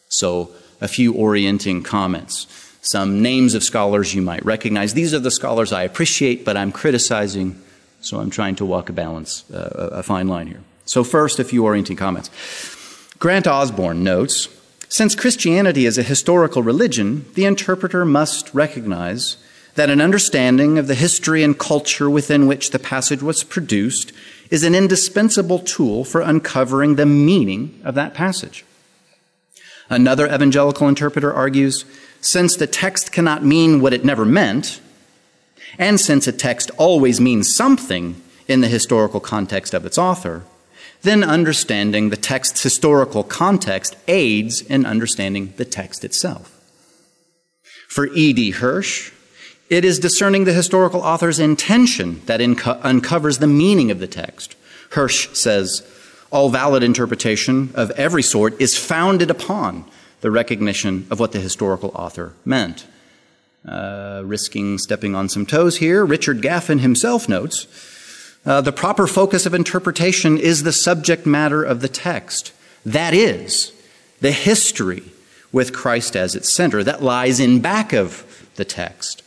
So, 0.10 0.52
a 0.82 0.90
few 0.90 1.14
orienting 1.14 1.84
comments. 1.84 2.46
Some 2.82 3.22
names 3.22 3.56
of 3.56 3.64
scholars 3.64 4.14
you 4.14 4.22
might 4.22 4.44
recognize. 4.44 4.96
These 4.96 5.14
are 5.14 5.20
the 5.20 5.32
scholars 5.32 5.72
I 5.72 5.84
appreciate, 5.84 6.44
but 6.44 6.58
I'm 6.58 6.74
criticizing, 6.74 7.62
so 8.02 8.20
I'm 8.20 8.30
trying 8.30 8.56
to 8.56 8.66
walk 8.66 8.90
a 8.90 8.94
balance, 8.94 9.50
uh, 9.50 9.92
a 9.94 10.04
fine 10.04 10.28
line 10.28 10.48
here. 10.48 10.62
So, 10.84 11.06
first, 11.06 11.40
a 11.40 11.46
few 11.46 11.64
orienting 11.64 11.96
comments. 11.96 12.30
Grant 13.18 13.48
Osborne 13.48 14.04
notes 14.04 14.50
Since 14.90 15.16
Christianity 15.16 15.86
is 15.86 15.98
a 15.98 16.04
historical 16.04 16.64
religion, 16.64 17.26
the 17.36 17.46
interpreter 17.46 18.04
must 18.04 18.54
recognize 18.54 19.38
that 19.80 19.90
an 19.90 20.02
understanding 20.02 20.78
of 20.78 20.88
the 20.88 20.94
history 20.94 21.42
and 21.42 21.58
culture 21.58 22.10
within 22.10 22.48
which 22.48 22.72
the 22.72 22.80
passage 22.80 23.24
was 23.24 23.46
produced 23.46 24.12
is 24.52 24.66
an 24.66 24.76
indispensable 24.76 25.60
tool 25.60 26.04
for 26.04 26.20
uncovering 26.20 26.96
the 26.96 27.06
meaning 27.06 27.80
of 27.86 27.96
that 27.96 28.14
passage. 28.14 28.66
Another 29.90 30.28
evangelical 30.28 30.90
interpreter 30.90 31.34
argues 31.34 31.86
since 32.20 32.58
the 32.58 32.68
text 32.68 33.14
cannot 33.14 33.46
mean 33.46 33.80
what 33.80 33.94
it 33.94 34.04
never 34.04 34.26
meant, 34.26 34.82
and 35.78 35.98
since 35.98 36.28
a 36.28 36.34
text 36.34 36.72
always 36.78 37.22
means 37.22 37.56
something 37.56 38.22
in 38.50 38.60
the 38.60 38.68
historical 38.68 39.22
context 39.22 39.74
of 39.74 39.86
its 39.86 39.98
author, 39.98 40.44
then 41.04 41.24
understanding 41.24 42.10
the 42.10 42.18
text's 42.18 42.64
historical 42.64 43.24
context 43.24 43.96
aids 44.10 44.62
in 44.62 44.86
understanding 44.86 45.54
the 45.56 45.64
text 45.64 46.04
itself. 46.04 46.60
For 47.88 48.08
E.D. 48.08 48.52
Hirsch, 48.52 49.14
it 49.70 49.86
is 49.86 50.00
discerning 50.00 50.46
the 50.46 50.54
historical 50.54 51.02
author's 51.02 51.40
intention 51.40 52.22
that 52.26 52.40
inco- 52.40 52.80
uncovers 52.84 53.38
the 53.38 53.48
meaning 53.48 53.92
of 53.92 54.00
the 54.00 54.08
text. 54.08 54.56
Hirsch 54.92 55.30
says, 55.34 55.88
all 56.32 56.50
valid 56.50 56.84
interpretation 56.84 57.72
of 57.74 57.92
every 57.92 58.24
sort 58.24 58.60
is 58.62 58.78
founded 58.78 59.32
upon 59.32 59.86
the 60.22 60.32
recognition 60.32 61.08
of 61.10 61.20
what 61.20 61.32
the 61.32 61.40
historical 61.40 61.92
author 61.96 62.34
meant. 62.46 62.86
Uh, 63.68 64.22
risking 64.26 64.78
stepping 64.78 65.16
on 65.16 65.30
some 65.30 65.46
toes 65.46 65.78
here, 65.78 66.06
Richard 66.06 66.42
Gaffin 66.42 66.80
himself 66.80 67.28
notes 67.28 67.68
uh, 68.46 68.62
the 68.62 68.72
proper 68.72 69.06
focus 69.06 69.46
of 69.46 69.54
interpretation 69.54 70.38
is 70.38 70.64
the 70.64 70.72
subject 70.72 71.26
matter 71.26 71.64
of 71.64 71.82
the 71.82 71.90
text. 71.90 72.54
That 72.86 73.14
is, 73.14 73.74
the 74.22 74.32
history 74.32 75.04
with 75.52 75.74
Christ 75.74 76.16
as 76.16 76.36
its 76.36 76.52
center 76.52 76.84
that 76.84 77.04
lies 77.04 77.40
in 77.40 77.60
back 77.60 77.92
of 77.92 78.50
the 78.56 78.66
text. 78.66 79.24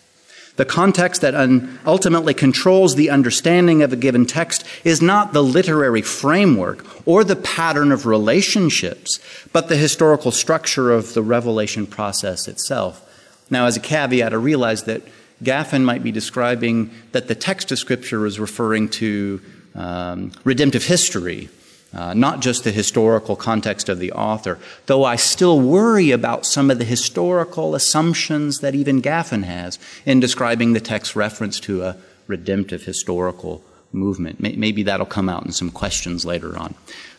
The 0.63 0.67
context 0.67 1.23
that 1.23 1.35
un- 1.35 1.77
ultimately 1.85 2.35
controls 2.35 2.95
the 2.95 3.11
understanding 3.11 3.83
of 3.83 3.93
a 3.93 3.97
given 3.97 4.27
text 4.27 4.65
is 4.85 5.03
not 5.03 5.33
the 5.33 5.43
literary 5.43 6.03
framework 6.03 6.87
or 7.05 7.25
the 7.25 7.35
pattern 7.35 7.91
of 7.91 8.07
relationships, 8.07 9.19
but 9.53 9.69
the 9.69 9.75
historical 9.75 10.31
structure 10.31 10.93
of 10.93 11.15
the 11.15 11.23
revelation 11.23 11.85
process 11.85 12.47
itself. 12.47 13.05
Now, 13.51 13.67
as 13.67 13.77
a 13.77 13.81
caveat, 13.81 14.33
I 14.33 14.37
realize 14.37 14.85
that 14.85 15.03
Gaffin 15.43 15.83
might 15.83 16.05
be 16.05 16.13
describing 16.13 16.93
that 17.11 17.27
the 17.27 17.35
text 17.35 17.73
of 17.73 17.81
Scripture 17.81 18.25
is 18.25 18.39
referring 18.39 18.89
to 18.91 19.41
um, 19.75 20.31
redemptive 20.45 20.85
history 20.85 21.49
uh, 21.95 22.15
not 22.15 22.41
just 22.41 22.65
the 22.65 22.71
historical 22.71 23.37
context 23.37 23.89
of 23.89 23.99
the 23.99 24.13
author, 24.13 24.59
though 24.87 25.05
I 25.05 25.17
still 25.17 25.61
worry 25.61 26.11
about 26.11 26.47
some 26.47 26.71
of 26.71 26.79
the 26.79 26.85
historical 26.85 27.75
assumptions 27.75 28.61
that 28.61 28.75
even 28.75 29.03
Gaffin 29.03 29.45
has 29.45 29.79
in 30.07 30.21
describing 30.21 30.73
the 30.73 30.81
text 30.81 31.15
reference 31.15 31.61
to 31.61 31.83
a 31.83 31.97
redemptive 32.27 32.85
historical 32.85 33.63
movement. 33.93 34.41
Maybe 34.41 34.83
that'll 34.85 35.07
come 35.07 35.29
out 35.29 35.45
in 35.45 35.53
some 35.53 35.71
questions 35.71 36.25
later 36.25 36.57
on. 36.59 36.75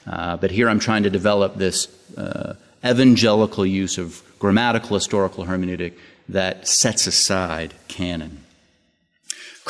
Uh, 0.07 0.37
but 0.37 0.51
here 0.51 0.69
I'm 0.69 0.79
trying 0.79 1.03
to 1.03 1.09
develop 1.09 1.55
this 1.55 1.87
uh, 2.17 2.55
evangelical 2.83 3.65
use 3.65 3.97
of 3.97 4.21
grammatical 4.39 4.95
historical 4.95 5.45
hermeneutic 5.45 5.93
that 6.29 6.67
sets 6.67 7.07
aside 7.07 7.73
canon. 7.87 8.42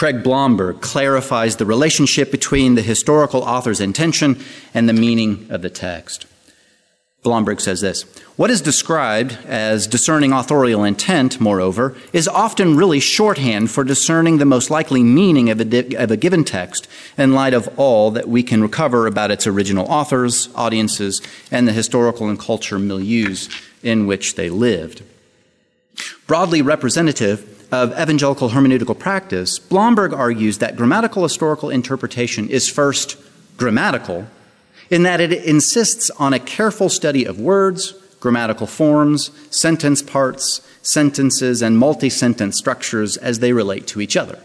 Craig 0.04 0.22
Blomberg 0.22 0.82
clarifies 0.82 1.56
the 1.56 1.66
relationship 1.66 2.30
between 2.30 2.76
the 2.76 2.82
historical 2.82 3.42
author's 3.42 3.80
intention 3.80 4.38
and 4.74 4.90
the 4.90 4.92
meaning 4.92 5.48
of 5.50 5.62
the 5.62 5.70
text. 5.70 6.26
Blomberg 7.22 7.62
says 7.62 7.80
this 7.80 8.02
What 8.36 8.50
is 8.50 8.60
described 8.60 9.38
as 9.46 9.88
discerning 9.88 10.34
authorial 10.34 10.84
intent, 10.84 11.40
moreover, 11.40 11.96
is 12.12 12.28
often 12.28 12.76
really 12.76 13.00
shorthand 13.00 13.72
for 13.72 13.86
discerning 13.86 14.40
the 14.40 14.46
most 14.46 14.70
likely 14.70 15.04
meaning 15.04 15.50
of 15.50 15.62
a, 15.62 15.64
di- 15.64 15.96
of 15.96 16.12
a 16.12 16.18
given 16.18 16.44
text 16.44 16.90
in 17.18 17.32
light 17.32 17.54
of 17.54 17.70
all 17.80 18.12
that 18.12 18.28
we 18.28 18.44
can 18.44 18.62
recover 18.62 19.08
about 19.08 19.32
its 19.32 19.48
original 19.48 19.90
authors, 19.90 20.50
audiences, 20.54 21.22
and 21.50 21.66
the 21.66 21.72
historical 21.72 22.28
and 22.28 22.38
cultural 22.38 22.82
milieus 22.82 23.48
in 23.82 24.06
which 24.06 24.36
they 24.36 24.50
lived. 24.50 25.02
Broadly 26.28 26.62
representative 26.62 27.53
of 27.74 27.92
evangelical 28.00 28.52
hermeneutical 28.52 28.98
practice, 28.98 29.58
Blomberg 29.58 30.14
argues 30.14 30.60
that 30.60 30.76
grammatical 30.76 31.24
historical 31.24 31.72
interpretation 31.72 32.48
is 32.48 32.70
first 32.70 33.18
grammatical, 33.58 34.28
in 34.92 35.02
that 35.04 35.20
it 35.20 35.34
insists 35.34 36.12
on 36.12 36.34
a 36.34 36.40
careful 36.40 36.88
study 36.88 37.26
of 37.26 37.40
words, 37.40 37.94
grammatical 38.20 38.68
forms, 38.68 39.32
sentence 39.50 40.04
parts, 40.04 40.62
sentences, 40.84 41.64
and 41.64 41.80
multi 41.80 42.12
sentence 42.12 42.58
structures 42.58 43.18
as 43.18 43.40
they 43.40 43.54
relate 43.54 43.88
to 43.88 44.00
each 44.00 44.16
other. 44.16 44.40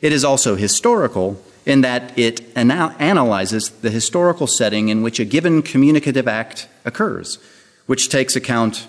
It 0.00 0.12
is 0.12 0.24
also 0.24 0.56
historical 0.56 1.42
in 1.66 1.82
that 1.82 2.18
it 2.18 2.40
ana- 2.56 2.96
analyzes 2.98 3.68
the 3.68 3.90
historical 3.90 4.46
setting 4.46 4.88
in 4.88 5.02
which 5.02 5.20
a 5.20 5.24
given 5.26 5.60
communicative 5.60 6.26
act 6.26 6.66
occurs, 6.86 7.38
which 7.84 8.08
takes 8.08 8.36
account 8.36 8.86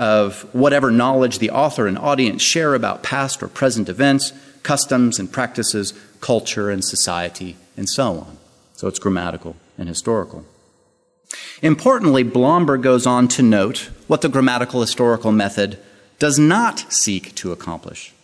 of 0.00 0.48
whatever 0.54 0.90
knowledge 0.90 1.38
the 1.38 1.50
author 1.50 1.86
and 1.86 1.98
audience 1.98 2.40
share 2.40 2.74
about 2.74 3.02
past 3.02 3.42
or 3.42 3.48
present 3.48 3.86
events, 3.86 4.32
customs 4.62 5.18
and 5.18 5.30
practices, 5.30 5.92
culture 6.22 6.70
and 6.70 6.82
society, 6.82 7.58
and 7.76 7.86
so 7.86 8.14
on. 8.14 8.38
So 8.72 8.88
it's 8.88 8.98
grammatical 8.98 9.56
and 9.76 9.88
historical. 9.88 10.46
Importantly, 11.60 12.22
Blomberg 12.22 12.82
goes 12.82 13.06
on 13.06 13.28
to 13.28 13.42
note 13.42 13.90
what 14.06 14.22
the 14.22 14.30
grammatical 14.30 14.80
historical 14.80 15.32
method 15.32 15.78
does 16.18 16.38
not 16.38 16.90
seek 16.90 17.34
to 17.34 17.52
accomplish. 17.52 18.14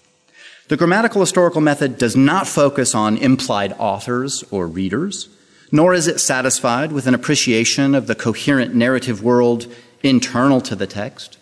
The 0.68 0.78
grammatical 0.78 1.20
historical 1.20 1.60
method 1.60 1.98
does 1.98 2.16
not 2.16 2.48
focus 2.48 2.94
on 2.94 3.18
implied 3.18 3.74
authors 3.78 4.42
or 4.50 4.66
readers, 4.66 5.28
nor 5.70 5.92
is 5.92 6.06
it 6.06 6.20
satisfied 6.20 6.90
with 6.90 7.06
an 7.06 7.14
appreciation 7.14 7.94
of 7.94 8.06
the 8.06 8.14
coherent 8.14 8.74
narrative 8.74 9.22
world 9.22 9.66
internal 10.02 10.62
to 10.62 10.74
the 10.74 10.86
text. 10.86 11.36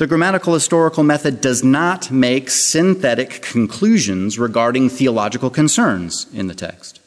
The 0.00 0.06
grammatical 0.06 0.54
historical 0.54 1.02
method 1.02 1.42
does 1.42 1.62
not 1.62 2.10
make 2.10 2.48
synthetic 2.48 3.42
conclusions 3.42 4.38
regarding 4.38 4.88
theological 4.88 5.50
concerns 5.50 6.26
in 6.32 6.46
the 6.46 6.54
text. 6.54 7.00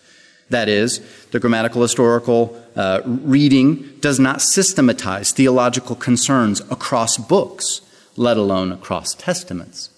That 0.51 0.69
is, 0.69 0.99
the 1.31 1.39
grammatical 1.39 1.81
historical 1.81 2.55
uh, 2.75 3.01
reading 3.03 3.97
does 3.99 4.19
not 4.19 4.43
systematize 4.43 5.31
theological 5.31 5.95
concerns 5.95 6.59
across 6.69 7.17
books, 7.17 7.81
let 8.15 8.37
alone 8.37 8.71
across 8.71 9.15
testaments. 9.15 9.89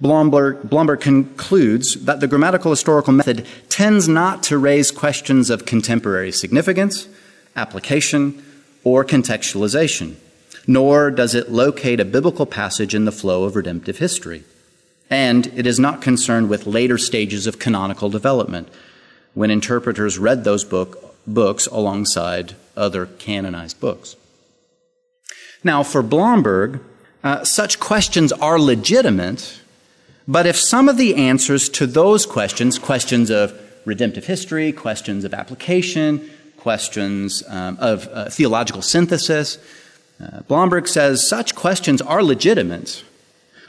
Blomberg, 0.00 0.68
Blomberg 0.68 0.98
concludes 0.98 1.94
that 2.06 2.18
the 2.18 2.26
grammatical 2.26 2.72
historical 2.72 3.12
method 3.12 3.46
tends 3.68 4.08
not 4.08 4.42
to 4.42 4.58
raise 4.58 4.90
questions 4.90 5.48
of 5.48 5.64
contemporary 5.64 6.32
significance, 6.32 7.06
application, 7.54 8.42
or 8.82 9.04
contextualization 9.04 10.16
nor 10.66 11.10
does 11.10 11.34
it 11.34 11.50
locate 11.50 12.00
a 12.00 12.04
biblical 12.04 12.46
passage 12.46 12.94
in 12.94 13.04
the 13.04 13.12
flow 13.12 13.44
of 13.44 13.56
redemptive 13.56 13.98
history. 13.98 14.44
And 15.08 15.46
it 15.48 15.66
is 15.66 15.78
not 15.78 16.02
concerned 16.02 16.48
with 16.48 16.66
later 16.66 16.98
stages 16.98 17.46
of 17.46 17.58
canonical 17.58 18.08
development 18.08 18.68
when 19.34 19.50
interpreters 19.50 20.18
read 20.18 20.44
those 20.44 20.64
book, 20.64 21.16
books 21.26 21.66
alongside 21.66 22.54
other 22.76 23.06
canonized 23.06 23.80
books. 23.80 24.16
Now, 25.62 25.82
for 25.82 26.02
Blomberg, 26.02 26.80
uh, 27.22 27.44
such 27.44 27.80
questions 27.80 28.32
are 28.32 28.58
legitimate, 28.58 29.60
but 30.26 30.46
if 30.46 30.56
some 30.56 30.88
of 30.88 30.96
the 30.96 31.16
answers 31.16 31.68
to 31.70 31.86
those 31.86 32.24
questions, 32.24 32.78
questions 32.78 33.30
of 33.30 33.58
redemptive 33.84 34.26
history, 34.26 34.72
questions 34.72 35.24
of 35.24 35.34
application, 35.34 36.30
questions 36.56 37.42
um, 37.48 37.76
of 37.80 38.08
uh, 38.08 38.30
theological 38.30 38.82
synthesis, 38.82 39.58
uh, 40.20 40.40
Blomberg 40.42 40.86
says 40.86 41.26
such 41.26 41.54
questions 41.54 42.02
are 42.02 42.22
legitimate, 42.22 43.04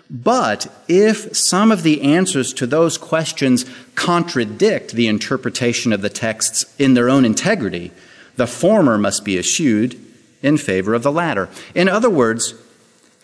but 0.09 0.67
if 0.89 1.35
some 1.35 1.71
of 1.71 1.83
the 1.83 2.01
answers 2.01 2.51
to 2.53 2.67
those 2.67 2.97
questions 2.97 3.65
contradict 3.95 4.91
the 4.91 5.07
interpretation 5.07 5.93
of 5.93 6.01
the 6.01 6.09
texts 6.09 6.75
in 6.77 6.93
their 6.93 7.09
own 7.09 7.23
integrity, 7.23 7.91
the 8.35 8.47
former 8.47 8.97
must 8.97 9.23
be 9.23 9.39
eschewed 9.39 9.97
in 10.41 10.57
favor 10.57 10.93
of 10.93 11.03
the 11.03 11.11
latter. 11.11 11.47
In 11.73 11.87
other 11.87 12.09
words, 12.09 12.55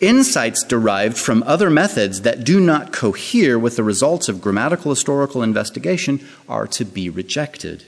insights 0.00 0.62
derived 0.64 1.18
from 1.18 1.42
other 1.42 1.68
methods 1.68 2.22
that 2.22 2.44
do 2.44 2.60
not 2.60 2.92
cohere 2.92 3.58
with 3.58 3.76
the 3.76 3.82
results 3.82 4.28
of 4.28 4.40
grammatical 4.40 4.90
historical 4.90 5.42
investigation 5.42 6.26
are 6.48 6.66
to 6.68 6.84
be 6.84 7.10
rejected. 7.10 7.84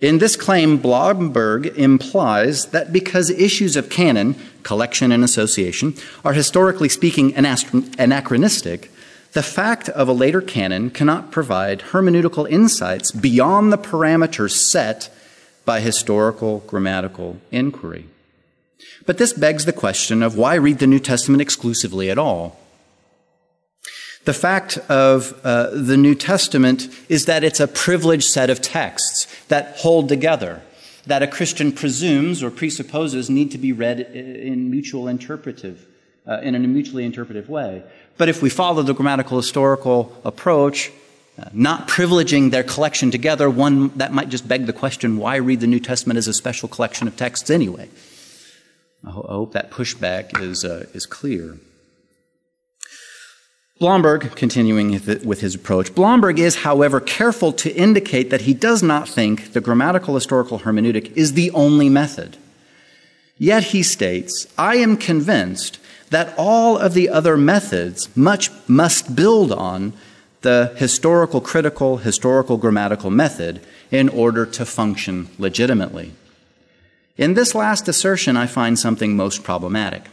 In 0.00 0.18
this 0.18 0.36
claim, 0.36 0.78
Blomberg 0.78 1.66
implies 1.76 2.66
that 2.66 2.92
because 2.92 3.30
issues 3.30 3.74
of 3.74 3.90
canon, 3.90 4.36
collection, 4.62 5.10
and 5.10 5.24
association 5.24 5.94
are 6.24 6.34
historically 6.34 6.88
speaking 6.88 7.34
anachronistic, 7.36 8.92
the 9.32 9.42
fact 9.42 9.88
of 9.88 10.06
a 10.06 10.12
later 10.12 10.40
canon 10.40 10.90
cannot 10.90 11.32
provide 11.32 11.80
hermeneutical 11.80 12.48
insights 12.48 13.10
beyond 13.10 13.72
the 13.72 13.78
parameters 13.78 14.52
set 14.52 15.10
by 15.64 15.80
historical 15.80 16.60
grammatical 16.60 17.38
inquiry. 17.50 18.06
But 19.04 19.18
this 19.18 19.32
begs 19.32 19.64
the 19.64 19.72
question 19.72 20.22
of 20.22 20.36
why 20.36 20.54
read 20.54 20.78
the 20.78 20.86
New 20.86 21.00
Testament 21.00 21.42
exclusively 21.42 22.08
at 22.08 22.18
all? 22.18 22.58
The 24.24 24.34
fact 24.34 24.78
of 24.90 25.38
uh, 25.44 25.70
the 25.72 25.96
New 25.96 26.14
Testament 26.14 26.88
is 27.08 27.24
that 27.26 27.42
it's 27.42 27.60
a 27.60 27.68
privileged 27.68 28.28
set 28.28 28.50
of 28.50 28.60
texts 28.60 29.26
that 29.48 29.76
hold 29.78 30.08
together, 30.08 30.62
that 31.06 31.22
a 31.22 31.26
Christian 31.26 31.72
presumes 31.72 32.42
or 32.42 32.50
presupposes 32.50 33.28
need 33.30 33.50
to 33.52 33.58
be 33.58 33.72
read 33.72 34.00
in 34.00 34.70
mutual 34.70 35.08
interpretive, 35.08 35.86
uh, 36.26 36.40
in 36.40 36.54
a 36.54 36.58
mutually 36.58 37.04
interpretive 37.04 37.48
way. 37.48 37.82
But 38.16 38.28
if 38.28 38.42
we 38.42 38.50
follow 38.50 38.82
the 38.82 38.94
grammatical 38.94 39.36
historical 39.36 40.16
approach, 40.24 40.90
uh, 41.38 41.48
not 41.52 41.88
privileging 41.88 42.50
their 42.50 42.64
collection 42.64 43.10
together, 43.10 43.48
one 43.48 43.88
that 43.96 44.12
might 44.12 44.28
just 44.28 44.48
beg 44.48 44.66
the 44.66 44.72
question 44.72 45.18
why 45.18 45.36
read 45.36 45.60
the 45.60 45.66
New 45.66 45.80
Testament 45.80 46.18
as 46.18 46.26
a 46.26 46.34
special 46.34 46.68
collection 46.68 47.06
of 47.06 47.16
texts 47.16 47.48
anyway? 47.48 47.88
I, 49.06 49.10
hope 49.10 49.52
that 49.52 49.70
pushback 49.70 50.40
is, 50.40 50.64
uh, 50.64 50.86
is 50.92 51.06
clear. 51.06 51.58
Blomberg, 53.78 54.34
continuing 54.34 54.90
with 55.24 55.40
his 55.40 55.54
approach, 55.54 55.94
Blomberg 55.94 56.40
is, 56.40 56.56
however, 56.56 57.00
careful 57.00 57.52
to 57.52 57.72
indicate 57.74 58.30
that 58.30 58.40
he 58.40 58.52
does 58.52 58.82
not 58.82 59.08
think 59.08 59.52
the 59.52 59.60
grammatical 59.60 60.16
historical 60.16 60.60
hermeneutic 60.60 61.16
is 61.16 61.34
the 61.34 61.52
only 61.52 61.88
method. 61.88 62.36
Yet 63.38 63.64
he 63.64 63.84
states, 63.84 64.48
I 64.58 64.76
am 64.76 64.96
convinced 64.96 65.78
that 66.10 66.34
all 66.36 66.76
of 66.76 66.94
the 66.94 67.08
other 67.08 67.36
methods 67.36 68.08
much 68.16 68.50
must 68.66 69.14
build 69.14 69.52
on 69.52 69.92
the 70.40 70.74
historical 70.76 71.40
critical, 71.40 71.98
historical 71.98 72.56
grammatical 72.56 73.10
method 73.10 73.60
in 73.92 74.08
order 74.08 74.44
to 74.44 74.64
function 74.64 75.28
legitimately. 75.38 76.12
In 77.16 77.34
this 77.34 77.54
last 77.54 77.86
assertion, 77.86 78.36
I 78.36 78.46
find 78.46 78.76
something 78.76 79.14
most 79.14 79.44
problematic. 79.44 80.04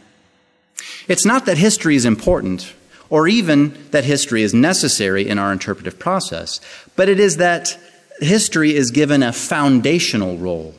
It's 1.08 1.24
not 1.24 1.46
that 1.46 1.58
history 1.58 1.96
is 1.96 2.04
important 2.04 2.72
or 3.10 3.28
even 3.28 3.76
that 3.90 4.04
history 4.04 4.42
is 4.42 4.54
necessary 4.54 5.28
in 5.28 5.38
our 5.38 5.52
interpretive 5.52 5.98
process, 5.98 6.60
but 6.96 7.08
it 7.08 7.20
is 7.20 7.36
that 7.36 7.78
history 8.20 8.74
is 8.74 8.90
given 8.90 9.22
a 9.22 9.32
foundational 9.32 10.36
role. 10.38 10.74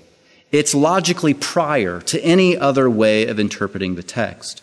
It's 0.51 0.73
logically 0.73 1.33
prior 1.33 2.01
to 2.01 2.23
any 2.23 2.57
other 2.57 2.89
way 2.89 3.27
of 3.27 3.39
interpreting 3.39 3.95
the 3.95 4.03
text. 4.03 4.61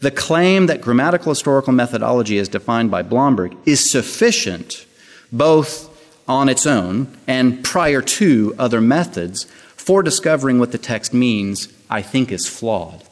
The 0.00 0.10
claim 0.10 0.66
that 0.66 0.80
grammatical 0.80 1.32
historical 1.32 1.72
methodology 1.72 2.38
as 2.38 2.48
defined 2.48 2.90
by 2.90 3.02
Blomberg 3.02 3.56
is 3.66 3.90
sufficient 3.90 4.86
both 5.32 5.88
on 6.28 6.48
its 6.48 6.66
own 6.66 7.08
and 7.26 7.64
prior 7.64 8.02
to 8.02 8.54
other 8.58 8.80
methods 8.80 9.44
for 9.76 10.02
discovering 10.02 10.58
what 10.58 10.72
the 10.72 10.78
text 10.78 11.14
means, 11.14 11.68
I 11.88 12.02
think 12.02 12.30
is 12.30 12.46
flawed. 12.46 13.07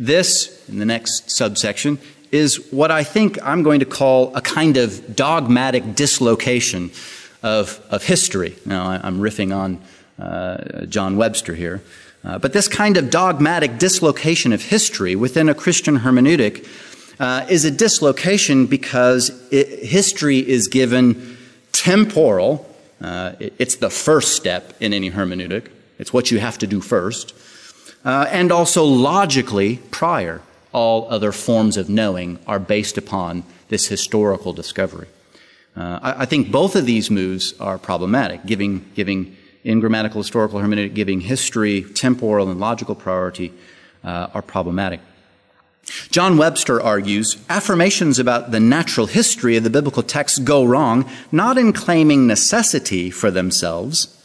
This, 0.00 0.66
in 0.66 0.78
the 0.78 0.86
next 0.86 1.30
subsection, 1.30 1.98
is 2.32 2.72
what 2.72 2.90
I 2.90 3.04
think 3.04 3.38
I'm 3.42 3.62
going 3.62 3.80
to 3.80 3.86
call 3.86 4.34
a 4.34 4.40
kind 4.40 4.78
of 4.78 5.14
dogmatic 5.14 5.94
dislocation 5.94 6.90
of, 7.42 7.86
of 7.90 8.02
history. 8.02 8.56
Now, 8.64 8.86
I, 8.86 9.06
am 9.06 9.18
riffing 9.18 9.54
on 9.54 9.78
uh, 10.18 10.86
John 10.86 11.18
Webster 11.18 11.54
here. 11.54 11.82
Uh, 12.24 12.38
but 12.38 12.54
this 12.54 12.66
kind 12.66 12.96
of 12.96 13.10
dogmatic 13.10 13.76
dislocation 13.76 14.54
of 14.54 14.62
history 14.62 15.16
within 15.16 15.50
a 15.50 15.54
Christian 15.54 15.98
hermeneutic 15.98 16.66
uh, 17.18 17.44
is 17.50 17.66
a 17.66 17.70
dislocation 17.70 18.64
because 18.64 19.30
it, 19.52 19.84
history 19.84 20.38
is 20.38 20.66
given 20.68 21.36
temporal. 21.72 22.66
Uh, 23.02 23.34
it, 23.38 23.52
it's 23.58 23.76
the 23.76 23.90
first 23.90 24.34
step 24.34 24.72
in 24.80 24.94
any 24.94 25.10
hermeneutic. 25.10 25.68
It's 25.98 26.10
what 26.10 26.30
you 26.30 26.38
have 26.38 26.56
to 26.56 26.66
do 26.66 26.80
first. 26.80 27.34
Uh, 28.04 28.26
and 28.30 28.50
also 28.50 28.84
logically 28.84 29.76
prior. 29.90 30.40
All 30.72 31.06
other 31.10 31.32
forms 31.32 31.76
of 31.76 31.88
knowing 31.88 32.38
are 32.46 32.58
based 32.58 32.96
upon 32.96 33.44
this 33.68 33.88
historical 33.88 34.52
discovery. 34.52 35.08
Uh, 35.76 35.98
I, 36.02 36.22
I, 36.22 36.26
think 36.26 36.50
both 36.50 36.76
of 36.76 36.86
these 36.86 37.10
moves 37.10 37.58
are 37.60 37.78
problematic, 37.78 38.46
giving, 38.46 38.84
giving 38.94 39.36
in 39.64 39.80
grammatical 39.80 40.20
historical 40.20 40.60
hermeneutic, 40.60 40.94
giving 40.94 41.20
history 41.20 41.82
temporal 41.82 42.50
and 42.50 42.58
logical 42.58 42.94
priority 42.94 43.52
uh, 44.02 44.28
are 44.34 44.42
problematic. 44.42 45.00
John 46.10 46.36
Webster 46.36 46.80
argues 46.80 47.36
affirmations 47.48 48.18
about 48.18 48.50
the 48.50 48.60
natural 48.60 49.06
history 49.06 49.56
of 49.56 49.64
the 49.64 49.70
biblical 49.70 50.02
text 50.02 50.44
go 50.44 50.64
wrong 50.64 51.08
not 51.32 51.58
in 51.58 51.72
claiming 51.72 52.26
necessity 52.26 53.10
for 53.10 53.30
themselves, 53.30 54.16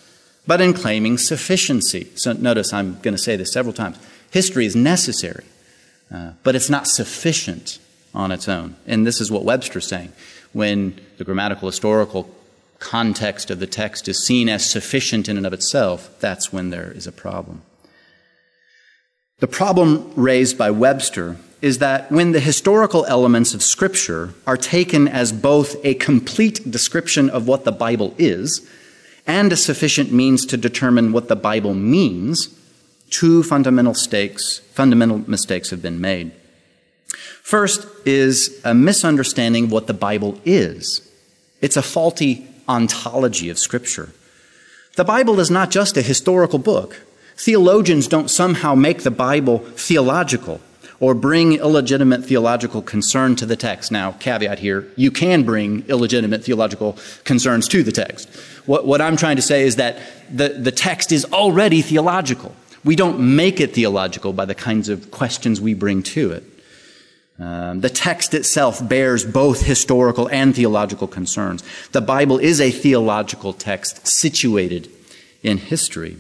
but 0.48 0.62
in 0.62 0.74
claiming 0.74 1.18
sufficiency. 1.18 2.08
So 2.16 2.34
notice 2.34 2.74
I'm 2.74 3.00
going 3.02 3.14
to 3.16 3.22
say 3.22 3.36
this 3.36 3.52
several 3.52 3.74
times. 3.74 3.98
History 4.32 4.66
is 4.66 4.76
necessary, 4.76 5.46
uh, 6.14 6.32
but 6.44 6.56
it's 6.56 6.70
not 6.70 6.88
sufficient 6.88 7.80
on 8.14 8.32
its 8.32 8.48
own. 8.48 8.76
And 8.86 9.06
this 9.06 9.20
is 9.22 9.32
what 9.32 9.44
Webster's 9.44 9.88
saying. 9.88 10.12
When 10.54 11.00
the 11.18 11.24
grammatical 11.24 11.68
historical 11.68 12.30
context 12.80 13.50
of 13.50 13.60
the 13.60 13.68
text 13.68 14.08
is 14.08 14.26
seen 14.26 14.50
as 14.50 14.70
sufficient 14.70 15.28
in 15.28 15.38
and 15.38 15.46
of 15.46 15.54
itself, 15.54 16.16
that's 16.20 16.54
when 16.54 16.70
there 16.70 16.92
is 16.92 17.08
a 17.08 17.12
problem. 17.12 17.62
The 19.40 19.48
problem 19.48 20.14
raised 20.16 20.58
by 20.58 20.72
Webster 20.72 21.38
is 21.62 21.80
that 21.80 22.12
when 22.12 22.32
the 22.32 22.40
historical 22.40 23.06
elements 23.06 23.54
of 23.54 23.64
Scripture 23.64 24.34
are 24.46 24.58
taken 24.58 25.08
as 25.08 25.32
both 25.32 25.76
a 25.84 25.96
complete 25.96 26.70
description 26.70 27.30
of 27.30 27.48
what 27.48 27.66
the 27.66 27.72
Bible 27.72 28.14
is 28.18 28.70
and 29.28 29.52
a 29.52 29.58
sufficient 29.58 30.12
means 30.12 30.46
to 30.46 30.58
determine 30.58 31.12
what 31.12 31.28
the 31.28 31.36
Bible 31.36 31.74
means, 31.74 32.50
two 33.10 33.44
fundamental 33.44 33.94
stakes, 33.94 34.60
fundamental 34.74 35.20
mistakes 35.30 35.70
have 35.70 35.82
been 35.82 36.00
made. 36.00 36.32
First 37.42 37.88
is 38.06 38.60
a 38.64 38.74
misunderstanding 38.74 39.66
of 39.66 39.72
what 39.72 39.88
the 39.88 39.94
Bible 39.94 40.40
is. 40.46 41.02
It's 41.62 41.78
a 41.78 41.82
faulty 41.82 42.48
ontology 42.68 43.50
of 43.50 43.60
Scripture. 43.60 44.10
The 44.96 45.04
Bible 45.04 45.40
is 45.40 45.52
not 45.52 45.72
just 45.72 45.98
a 45.98 46.02
historical 46.02 46.60
book. 46.60 47.02
Theologians 47.38 48.08
don't 48.08 48.30
somehow 48.30 48.76
make 48.76 49.04
the 49.04 49.12
Bible 49.12 49.60
theological 49.60 50.62
or 51.00 51.14
bring 51.14 51.54
illegitimate 51.54 52.24
theological 52.26 52.82
concern 52.82 53.36
to 53.36 53.46
the 53.46 53.56
text. 53.56 53.92
Now, 53.92 54.14
caveat 54.14 54.60
here, 54.60 54.88
you 54.96 55.12
can 55.12 55.44
bring 55.44 55.84
illegitimate 55.88 56.44
theological 56.44 56.98
concerns 57.24 57.68
to 57.70 57.84
the 57.84 57.92
text. 57.92 58.30
What, 58.66 58.86
what 58.86 59.02
I'm 59.02 59.18
trying 59.18 59.36
to 59.36 59.42
say 59.42 59.64
is 59.64 59.76
that 59.76 60.00
the, 60.30 60.50
the 60.50 60.72
text 60.72 61.12
is 61.12 61.26
already 61.26 61.82
theological. 61.82 62.56
We 62.84 62.96
don't 62.96 63.36
make 63.36 63.60
it 63.60 63.74
theological 63.74 64.32
by 64.32 64.46
the 64.46 64.56
kinds 64.56 64.90
of 64.90 65.12
questions 65.12 65.60
we 65.60 65.74
bring 65.74 66.04
to 66.04 66.32
it. 66.32 66.44
Um, 67.38 67.82
the 67.82 67.90
text 67.90 68.34
itself 68.34 68.88
bears 68.88 69.26
both 69.26 69.62
historical 69.62 70.30
and 70.30 70.56
theological 70.56 71.08
concerns. 71.08 71.64
The 71.92 72.00
Bible 72.00 72.38
is 72.38 72.62
a 72.62 72.72
theological 72.72 73.52
text 73.52 74.08
situated 74.08 74.90
in 75.44 75.58
history. 75.58 76.18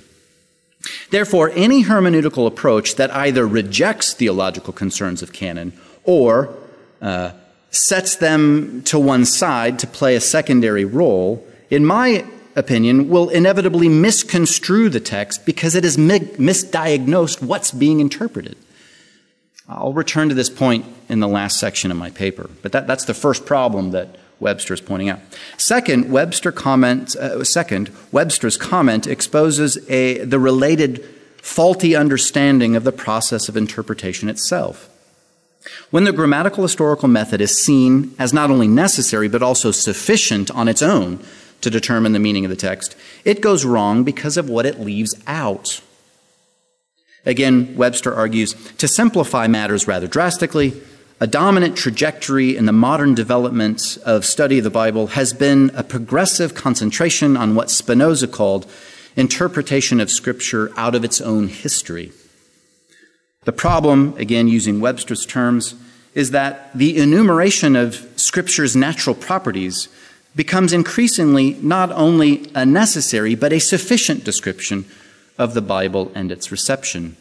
Therefore, 1.09 1.51
any 1.55 1.83
hermeneutical 1.83 2.47
approach 2.47 2.95
that 2.95 3.13
either 3.13 3.47
rejects 3.47 4.13
theological 4.13 4.73
concerns 4.73 5.21
of 5.21 5.33
canon 5.33 5.73
or 6.03 6.55
uh, 7.01 7.31
sets 7.71 8.15
them 8.15 8.81
to 8.83 8.99
one 8.99 9.25
side 9.25 9.79
to 9.79 9.87
play 9.87 10.15
a 10.15 10.21
secondary 10.21 10.85
role, 10.85 11.45
in 11.69 11.85
my 11.85 12.25
opinion, 12.55 13.09
will 13.09 13.29
inevitably 13.29 13.89
misconstrue 13.89 14.89
the 14.89 14.99
text 14.99 15.45
because 15.45 15.75
it 15.75 15.83
has 15.83 15.97
misdiagnosed 15.97 17.41
what's 17.41 17.71
being 17.71 17.99
interpreted. 17.99 18.57
I'll 19.67 19.93
return 19.93 20.29
to 20.29 20.35
this 20.35 20.49
point 20.49 20.85
in 21.09 21.19
the 21.19 21.27
last 21.27 21.59
section 21.59 21.91
of 21.91 21.97
my 21.97 22.11
paper, 22.11 22.49
but 22.61 22.71
that, 22.71 22.87
that's 22.87 23.05
the 23.05 23.13
first 23.13 23.45
problem 23.45 23.91
that 23.91 24.15
Webster 24.39 24.73
is 24.73 24.81
pointing 24.81 25.09
out. 25.09 25.19
Second, 25.57 26.11
Webster 26.11 26.51
comment, 26.51 27.15
uh, 27.15 27.43
second, 27.43 27.91
Webster's 28.11 28.57
comment 28.57 29.07
exposes 29.07 29.77
a, 29.89 30.19
the 30.25 30.39
related 30.39 31.03
faulty 31.37 31.95
understanding 31.95 32.75
of 32.75 32.83
the 32.83 32.91
process 32.91 33.47
of 33.47 33.55
interpretation 33.55 34.29
itself. 34.29 34.89
When 35.89 36.03
the 36.03 36.11
grammatical 36.11 36.63
historical 36.63 37.07
method 37.07 37.41
is 37.41 37.63
seen 37.63 38.13
as 38.19 38.33
not 38.33 38.51
only 38.51 38.67
necessary 38.67 39.27
but 39.27 39.43
also 39.43 39.71
sufficient 39.71 40.51
on 40.51 40.67
its 40.67 40.81
own 40.81 41.19
to 41.61 41.69
determine 41.69 42.13
the 42.13 42.19
meaning 42.19 42.45
of 42.45 42.49
the 42.49 42.55
text, 42.55 42.95
it 43.23 43.41
goes 43.41 43.65
wrong 43.65 44.03
because 44.03 44.37
of 44.37 44.49
what 44.49 44.65
it 44.65 44.79
leaves 44.79 45.15
out. 45.27 45.81
Again, 47.25 47.75
Webster 47.75 48.13
argues 48.13 48.53
to 48.77 48.87
simplify 48.87 49.47
matters 49.47 49.87
rather 49.87 50.07
drastically, 50.07 50.79
a 51.19 51.28
dominant 51.28 51.78
trajectory 51.78 52.58
in 52.58 52.65
the 52.65 52.73
modern 52.73 53.15
development 53.15 53.97
of 54.06 54.25
study 54.25 54.58
of 54.58 54.65
the 54.65 54.69
Bible 54.69 55.08
has 55.08 55.34
been 55.34 55.71
a 55.73 55.84
progressive 55.84 56.54
concentration 56.54 57.38
on 57.38 57.56
what 57.56 57.71
Spinoza 57.71 58.28
called 58.28 58.69
interpretation 59.15 60.01
of 60.01 60.12
Scripture 60.12 60.71
out 60.75 60.93
of 60.93 61.06
its 61.06 61.21
own 61.21 61.47
history. 61.47 62.12
The 63.45 63.54
problem, 63.54 64.13
again 64.17 64.49
using 64.49 64.82
Webster's 64.82 65.25
terms, 65.25 65.75
is 66.13 66.32
that 66.32 66.78
the 66.78 66.97
enumeration 66.97 67.78
of 67.78 67.95
Scripture's 68.17 68.75
natural 68.75 69.15
properties 69.15 69.88
becomes 70.36 70.73
increasingly 70.73 71.54
not 71.62 71.93
only 71.93 72.51
a 72.54 72.65
necessary 72.65 73.36
but 73.36 73.54
a 73.54 73.60
sufficient 73.60 74.25
description 74.25 74.84
of 75.38 75.54
the 75.54 75.62
Bible 75.62 76.12
and 76.13 76.30
its 76.30 76.51
reception. 76.51 77.15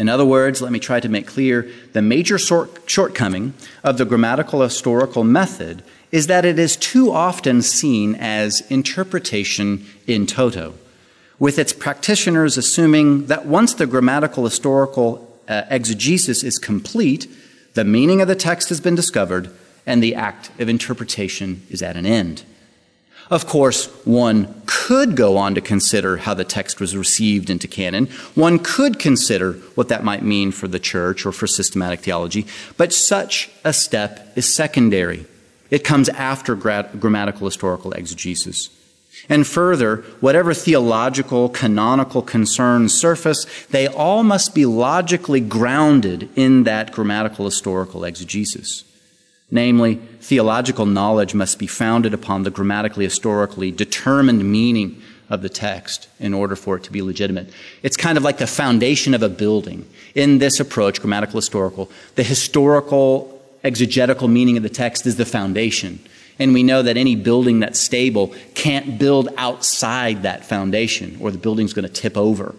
In 0.00 0.08
other 0.08 0.24
words, 0.24 0.62
let 0.62 0.72
me 0.72 0.78
try 0.78 0.98
to 0.98 1.10
make 1.10 1.26
clear 1.26 1.70
the 1.92 2.00
major 2.00 2.38
shortcoming 2.38 3.52
of 3.84 3.98
the 3.98 4.06
grammatical 4.06 4.62
historical 4.62 5.24
method 5.24 5.82
is 6.10 6.26
that 6.26 6.46
it 6.46 6.58
is 6.58 6.74
too 6.74 7.12
often 7.12 7.60
seen 7.60 8.14
as 8.14 8.62
interpretation 8.70 9.84
in 10.06 10.24
toto, 10.24 10.72
with 11.38 11.58
its 11.58 11.74
practitioners 11.74 12.56
assuming 12.56 13.26
that 13.26 13.44
once 13.44 13.74
the 13.74 13.86
grammatical 13.86 14.44
historical 14.44 15.38
uh, 15.46 15.64
exegesis 15.68 16.42
is 16.42 16.56
complete, 16.56 17.30
the 17.74 17.84
meaning 17.84 18.22
of 18.22 18.28
the 18.28 18.34
text 18.34 18.70
has 18.70 18.80
been 18.80 18.94
discovered 18.94 19.54
and 19.84 20.02
the 20.02 20.14
act 20.14 20.50
of 20.58 20.70
interpretation 20.70 21.60
is 21.68 21.82
at 21.82 21.98
an 21.98 22.06
end. 22.06 22.42
Of 23.30 23.46
course, 23.46 23.86
one 24.04 24.60
could 24.66 25.14
go 25.14 25.36
on 25.36 25.54
to 25.54 25.60
consider 25.60 26.16
how 26.16 26.34
the 26.34 26.44
text 26.44 26.80
was 26.80 26.96
received 26.96 27.48
into 27.48 27.68
canon. 27.68 28.06
One 28.34 28.58
could 28.58 28.98
consider 28.98 29.52
what 29.76 29.86
that 29.88 30.02
might 30.02 30.24
mean 30.24 30.50
for 30.50 30.66
the 30.66 30.80
church 30.80 31.24
or 31.24 31.30
for 31.30 31.46
systematic 31.46 32.00
theology, 32.00 32.44
but 32.76 32.92
such 32.92 33.48
a 33.64 33.72
step 33.72 34.32
is 34.36 34.52
secondary. 34.52 35.26
It 35.70 35.84
comes 35.84 36.08
after 36.08 36.56
grammatical 36.56 37.46
historical 37.46 37.92
exegesis. 37.92 38.68
And 39.28 39.46
further, 39.46 39.98
whatever 40.20 40.52
theological, 40.52 41.50
canonical 41.50 42.22
concerns 42.22 42.94
surface, 42.94 43.46
they 43.70 43.86
all 43.86 44.24
must 44.24 44.56
be 44.56 44.66
logically 44.66 45.40
grounded 45.40 46.28
in 46.34 46.64
that 46.64 46.90
grammatical 46.90 47.44
historical 47.44 48.04
exegesis. 48.04 48.82
Namely, 49.50 49.96
theological 50.20 50.86
knowledge 50.86 51.34
must 51.34 51.58
be 51.58 51.66
founded 51.66 52.14
upon 52.14 52.44
the 52.44 52.50
grammatically 52.50 53.04
historically 53.04 53.70
determined 53.70 54.50
meaning 54.50 55.02
of 55.28 55.42
the 55.42 55.48
text 55.48 56.08
in 56.18 56.34
order 56.34 56.56
for 56.56 56.76
it 56.76 56.84
to 56.84 56.92
be 56.92 57.02
legitimate. 57.02 57.50
It's 57.82 57.96
kind 57.96 58.18
of 58.18 58.24
like 58.24 58.38
the 58.38 58.46
foundation 58.46 59.14
of 59.14 59.22
a 59.22 59.28
building. 59.28 59.86
In 60.14 60.38
this 60.38 60.60
approach, 60.60 61.00
grammatical 61.00 61.38
historical, 61.38 61.90
the 62.16 62.22
historical 62.22 63.40
exegetical 63.62 64.28
meaning 64.28 64.56
of 64.56 64.62
the 64.62 64.68
text 64.68 65.06
is 65.06 65.16
the 65.16 65.24
foundation. 65.24 66.00
And 66.38 66.54
we 66.54 66.62
know 66.62 66.82
that 66.82 66.96
any 66.96 67.16
building 67.16 67.60
that's 67.60 67.78
stable 67.78 68.34
can't 68.54 68.98
build 68.98 69.28
outside 69.36 70.22
that 70.22 70.44
foundation 70.44 71.18
or 71.20 71.30
the 71.30 71.38
building's 71.38 71.72
going 71.72 71.86
to 71.86 71.92
tip 71.92 72.16
over. 72.16 72.54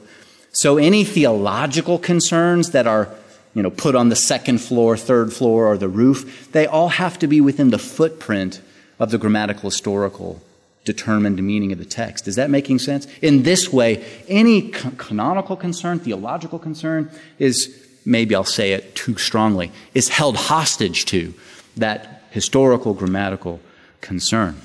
So 0.54 0.78
any 0.78 1.04
theological 1.04 1.98
concerns 1.98 2.72
that 2.72 2.86
are 2.86 3.10
you 3.54 3.62
know, 3.62 3.70
put 3.70 3.96
on 3.96 4.10
the 4.10 4.16
second 4.16 4.60
floor, 4.60 4.96
third 4.96 5.34
floor, 5.34 5.68
or 5.68 5.78
the 5.78 5.90
roof, 5.90 6.52
they 6.52 6.66
all 6.66 6.90
have 6.90 7.20
to 7.20 7.28
be 7.28 7.42
within 7.42 7.70
the 7.70 7.78
footprint 7.80 8.62
of 9.00 9.12
the 9.12 9.18
grammatical 9.18 9.70
historical 9.70 10.42
determined 10.84 11.42
meaning 11.44 11.72
of 11.72 11.78
the 11.78 11.86
text. 11.86 12.28
Is 12.28 12.36
that 12.36 12.50
making 12.50 12.80
sense? 12.80 13.08
In 13.22 13.44
this 13.44 13.72
way, 13.72 14.04
any 14.28 14.70
canonical 14.70 15.56
concern, 15.56 16.00
theological 16.00 16.60
concern, 16.60 17.12
is, 17.38 17.88
maybe 18.06 18.34
I'll 18.34 18.44
say 18.44 18.72
it 18.74 18.96
too 18.96 19.18
strongly, 19.18 19.72
is 19.94 20.10
held 20.10 20.38
hostage 20.38 21.06
to 21.08 21.34
that 21.78 22.24
historical 22.32 22.94
grammatical 22.94 23.60
concern. 24.00 24.60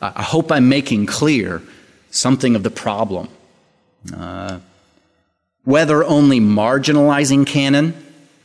I 0.00 0.22
hope 0.22 0.50
I'm 0.50 0.68
making 0.68 1.06
clear 1.06 1.62
something 2.10 2.56
of 2.56 2.62
the 2.62 2.70
problem. 2.70 3.28
Uh, 4.16 4.58
whether 5.64 6.02
only 6.04 6.40
marginalizing 6.40 7.46
canon, 7.46 7.94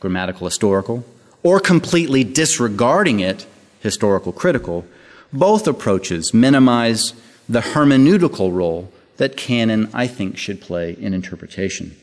grammatical 0.00 0.46
historical, 0.46 1.04
or 1.42 1.60
completely 1.60 2.24
disregarding 2.24 3.20
it, 3.20 3.46
historical 3.80 4.32
critical, 4.32 4.84
both 5.32 5.66
approaches 5.66 6.32
minimize 6.32 7.12
the 7.48 7.60
hermeneutical 7.60 8.54
role 8.54 8.92
that 9.16 9.36
canon, 9.36 9.90
I 9.92 10.06
think, 10.06 10.36
should 10.36 10.60
play 10.60 10.96
in 10.98 11.12
interpretation. 11.12 11.96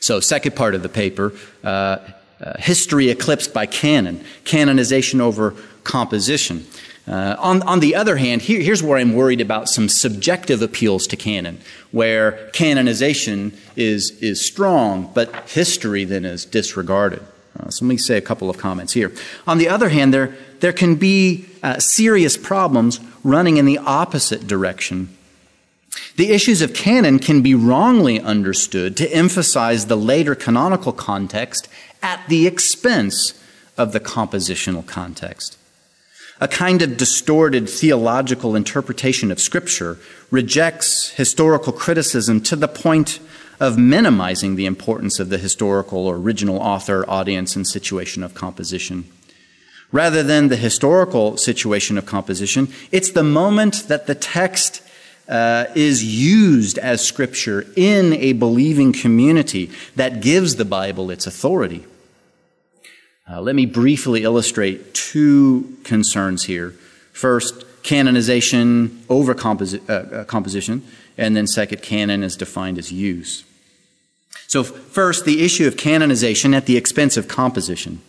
So, 0.00 0.20
second 0.20 0.56
part 0.56 0.74
of 0.74 0.82
the 0.82 0.88
paper 0.88 1.32
uh, 1.62 1.98
uh, 2.40 2.58
history 2.58 3.10
eclipsed 3.10 3.52
by 3.52 3.66
canon, 3.66 4.24
canonization 4.44 5.20
over 5.20 5.54
composition. 5.84 6.66
Uh, 7.08 7.36
on, 7.38 7.62
on 7.62 7.80
the 7.80 7.94
other 7.94 8.16
hand, 8.16 8.42
here, 8.42 8.60
here's 8.60 8.82
where 8.82 8.98
I'm 8.98 9.14
worried 9.14 9.40
about 9.40 9.68
some 9.68 9.88
subjective 9.88 10.60
appeals 10.60 11.06
to 11.06 11.16
canon, 11.16 11.58
where 11.90 12.50
canonization 12.52 13.56
is, 13.76 14.10
is 14.20 14.44
strong, 14.44 15.10
but 15.14 15.48
history 15.48 16.04
then 16.04 16.26
is 16.26 16.44
disregarded. 16.44 17.22
Uh, 17.58 17.70
so 17.70 17.84
let 17.84 17.88
me 17.88 17.96
say 17.96 18.18
a 18.18 18.20
couple 18.22 18.50
of 18.50 18.58
comments 18.58 18.92
here. 18.92 19.10
On 19.46 19.56
the 19.56 19.68
other 19.68 19.88
hand, 19.88 20.12
there, 20.12 20.36
there 20.60 20.72
can 20.72 20.96
be 20.96 21.46
uh, 21.62 21.78
serious 21.78 22.36
problems 22.36 23.00
running 23.24 23.56
in 23.56 23.64
the 23.64 23.78
opposite 23.78 24.46
direction. 24.46 25.08
The 26.16 26.30
issues 26.30 26.60
of 26.60 26.74
canon 26.74 27.18
can 27.18 27.42
be 27.42 27.54
wrongly 27.54 28.20
understood 28.20 28.96
to 28.98 29.12
emphasize 29.12 29.86
the 29.86 29.96
later 29.96 30.34
canonical 30.34 30.92
context 30.92 31.68
at 32.02 32.22
the 32.28 32.46
expense 32.46 33.32
of 33.78 33.92
the 33.92 34.00
compositional 34.00 34.86
context. 34.86 35.57
A 36.40 36.46
kind 36.46 36.82
of 36.82 36.96
distorted 36.96 37.68
theological 37.68 38.54
interpretation 38.54 39.32
of 39.32 39.40
Scripture 39.40 39.98
rejects 40.30 41.10
historical 41.10 41.72
criticism 41.72 42.40
to 42.42 42.54
the 42.54 42.68
point 42.68 43.18
of 43.58 43.76
minimizing 43.76 44.54
the 44.54 44.66
importance 44.66 45.18
of 45.18 45.30
the 45.30 45.38
historical 45.38 46.06
or 46.06 46.14
original 46.14 46.58
author, 46.58 47.04
audience, 47.10 47.56
and 47.56 47.66
situation 47.66 48.22
of 48.22 48.34
composition. 48.34 49.04
Rather 49.90 50.22
than 50.22 50.46
the 50.48 50.56
historical 50.56 51.36
situation 51.36 51.98
of 51.98 52.06
composition, 52.06 52.68
it's 52.92 53.10
the 53.10 53.24
moment 53.24 53.88
that 53.88 54.06
the 54.06 54.14
text 54.14 54.82
uh, 55.28 55.64
is 55.74 56.04
used 56.04 56.78
as 56.78 57.04
Scripture 57.04 57.66
in 57.74 58.12
a 58.12 58.32
believing 58.34 58.92
community 58.92 59.70
that 59.96 60.20
gives 60.20 60.54
the 60.54 60.64
Bible 60.64 61.10
its 61.10 61.26
authority. 61.26 61.84
Uh, 63.30 63.40
let 63.42 63.54
me 63.54 63.66
briefly 63.66 64.22
illustrate 64.22 64.94
two 64.94 65.76
concerns 65.84 66.44
here. 66.44 66.70
First, 67.12 67.64
canonization 67.82 69.04
over 69.08 69.34
composi- 69.34 69.86
uh, 69.88 70.20
uh, 70.20 70.24
composition, 70.24 70.82
and 71.18 71.36
then 71.36 71.46
second, 71.46 71.82
canon 71.82 72.22
is 72.22 72.36
defined 72.36 72.78
as 72.78 72.90
use. 72.90 73.44
So, 74.46 74.62
first, 74.62 75.26
the 75.26 75.44
issue 75.44 75.66
of 75.66 75.76
canonization 75.76 76.54
at 76.54 76.64
the 76.64 76.76
expense 76.76 77.18
of 77.18 77.28
composition. 77.28 78.00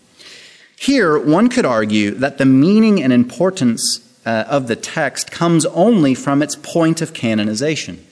Here, 0.77 1.19
one 1.19 1.49
could 1.49 1.65
argue 1.65 2.12
that 2.12 2.38
the 2.38 2.45
meaning 2.45 3.03
and 3.03 3.12
importance 3.12 3.99
uh, 4.25 4.45
of 4.47 4.67
the 4.67 4.77
text 4.77 5.32
comes 5.32 5.65
only 5.65 6.15
from 6.15 6.41
its 6.41 6.55
point 6.55 7.01
of 7.01 7.13
canonization. 7.13 8.05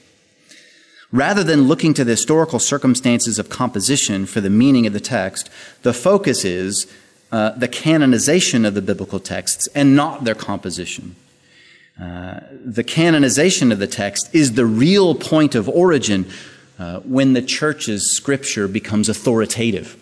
Rather 1.12 1.43
than 1.43 1.63
looking 1.63 1.93
to 1.93 2.04
the 2.04 2.12
historical 2.12 2.60
circumstances 2.60 3.39
of 3.39 3.50
composition 3.50 4.26
for 4.26 4.41
the 4.41 4.50
meaning 4.50 4.86
of 4.86 4.93
the 4.93 5.00
text, 5.00 5.50
the 5.84 5.93
focus 5.93 6.43
is 6.43 6.86
uh, 7.32 7.52
the 7.52 7.67
canonization 7.67 8.65
of 8.65 8.74
the 8.74 8.82
biblical 8.82 9.20
texts 9.20 9.67
and 9.74 9.96
not 9.96 10.26
their 10.26 10.36
composition. 10.36 11.15
Uh, 12.00 12.41
the 12.63 12.84
canonization 12.84 13.72
of 13.72 13.80
the 13.80 13.88
text 13.88 14.34
is 14.34 14.54
the 14.54 14.65
real 14.65 15.15
point 15.15 15.56
of 15.56 15.67
origin 15.70 16.30
uh, 16.78 17.00
when 17.00 17.34
the 17.34 17.41
church's 17.41 18.12
scripture 18.12 18.67
becomes 18.67 19.10
authoritative. 19.10 19.98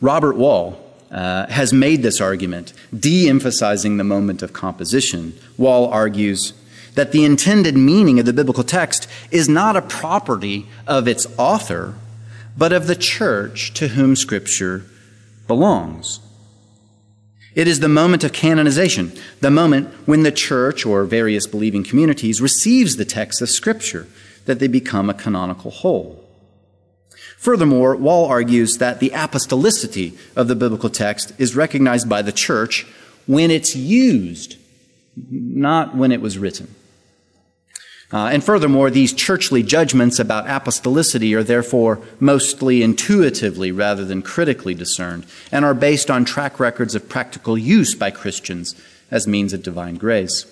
Robert 0.00 0.36
Wall 0.36 0.80
uh, 1.10 1.46
has 1.46 1.72
made 1.72 2.02
this 2.02 2.20
argument, 2.20 2.72
de 2.98 3.28
emphasizing 3.28 3.96
the 3.96 4.04
moment 4.04 4.42
of 4.42 4.52
composition. 4.52 5.38
Wall 5.58 5.88
argues 5.88 6.52
that 6.96 7.12
the 7.12 7.24
intended 7.24 7.76
meaning 7.76 8.18
of 8.18 8.26
the 8.26 8.32
biblical 8.32 8.64
text 8.64 9.08
is 9.30 9.48
not 9.48 9.76
a 9.76 9.82
property 9.82 10.66
of 10.86 11.06
its 11.06 11.26
author, 11.38 11.94
but 12.58 12.72
of 12.72 12.86
the 12.86 12.96
church 12.96 13.72
to 13.74 13.88
whom 13.88 14.16
Scripture 14.16 14.84
belongs. 15.46 16.20
It 17.54 17.68
is 17.68 17.80
the 17.80 17.88
moment 17.88 18.24
of 18.24 18.32
canonization, 18.32 19.12
the 19.40 19.50
moment 19.50 19.88
when 20.06 20.22
the 20.22 20.32
church 20.32 20.84
or 20.84 21.04
various 21.04 21.46
believing 21.46 21.84
communities 21.84 22.40
receives 22.40 22.96
the 22.96 23.04
text 23.04 23.40
of 23.40 23.50
Scripture, 23.50 24.06
that 24.46 24.58
they 24.58 24.68
become 24.68 25.08
a 25.08 25.14
canonical 25.14 25.70
whole. 25.70 26.22
Furthermore, 27.36 27.94
Wall 27.96 28.26
argues 28.26 28.78
that 28.78 29.00
the 29.00 29.10
apostolicity 29.10 30.18
of 30.34 30.48
the 30.48 30.56
biblical 30.56 30.90
text 30.90 31.32
is 31.38 31.54
recognized 31.54 32.08
by 32.08 32.22
the 32.22 32.32
church 32.32 32.86
when 33.26 33.50
it's 33.50 33.76
used, 33.76 34.56
not 35.30 35.94
when 35.94 36.10
it 36.10 36.20
was 36.20 36.38
written. 36.38 36.74
Uh, 38.12 38.26
and 38.26 38.44
furthermore, 38.44 38.88
these 38.88 39.12
churchly 39.12 39.62
judgments 39.64 40.20
about 40.20 40.46
apostolicity 40.46 41.36
are 41.36 41.42
therefore 41.42 42.00
mostly 42.20 42.82
intuitively 42.82 43.72
rather 43.72 44.04
than 44.04 44.22
critically 44.22 44.74
discerned 44.74 45.26
and 45.50 45.64
are 45.64 45.74
based 45.74 46.08
on 46.10 46.24
track 46.24 46.60
records 46.60 46.94
of 46.94 47.08
practical 47.08 47.58
use 47.58 47.94
by 47.94 48.10
Christians 48.10 48.80
as 49.10 49.26
means 49.26 49.52
of 49.52 49.62
divine 49.62 49.96
grace. 49.96 50.46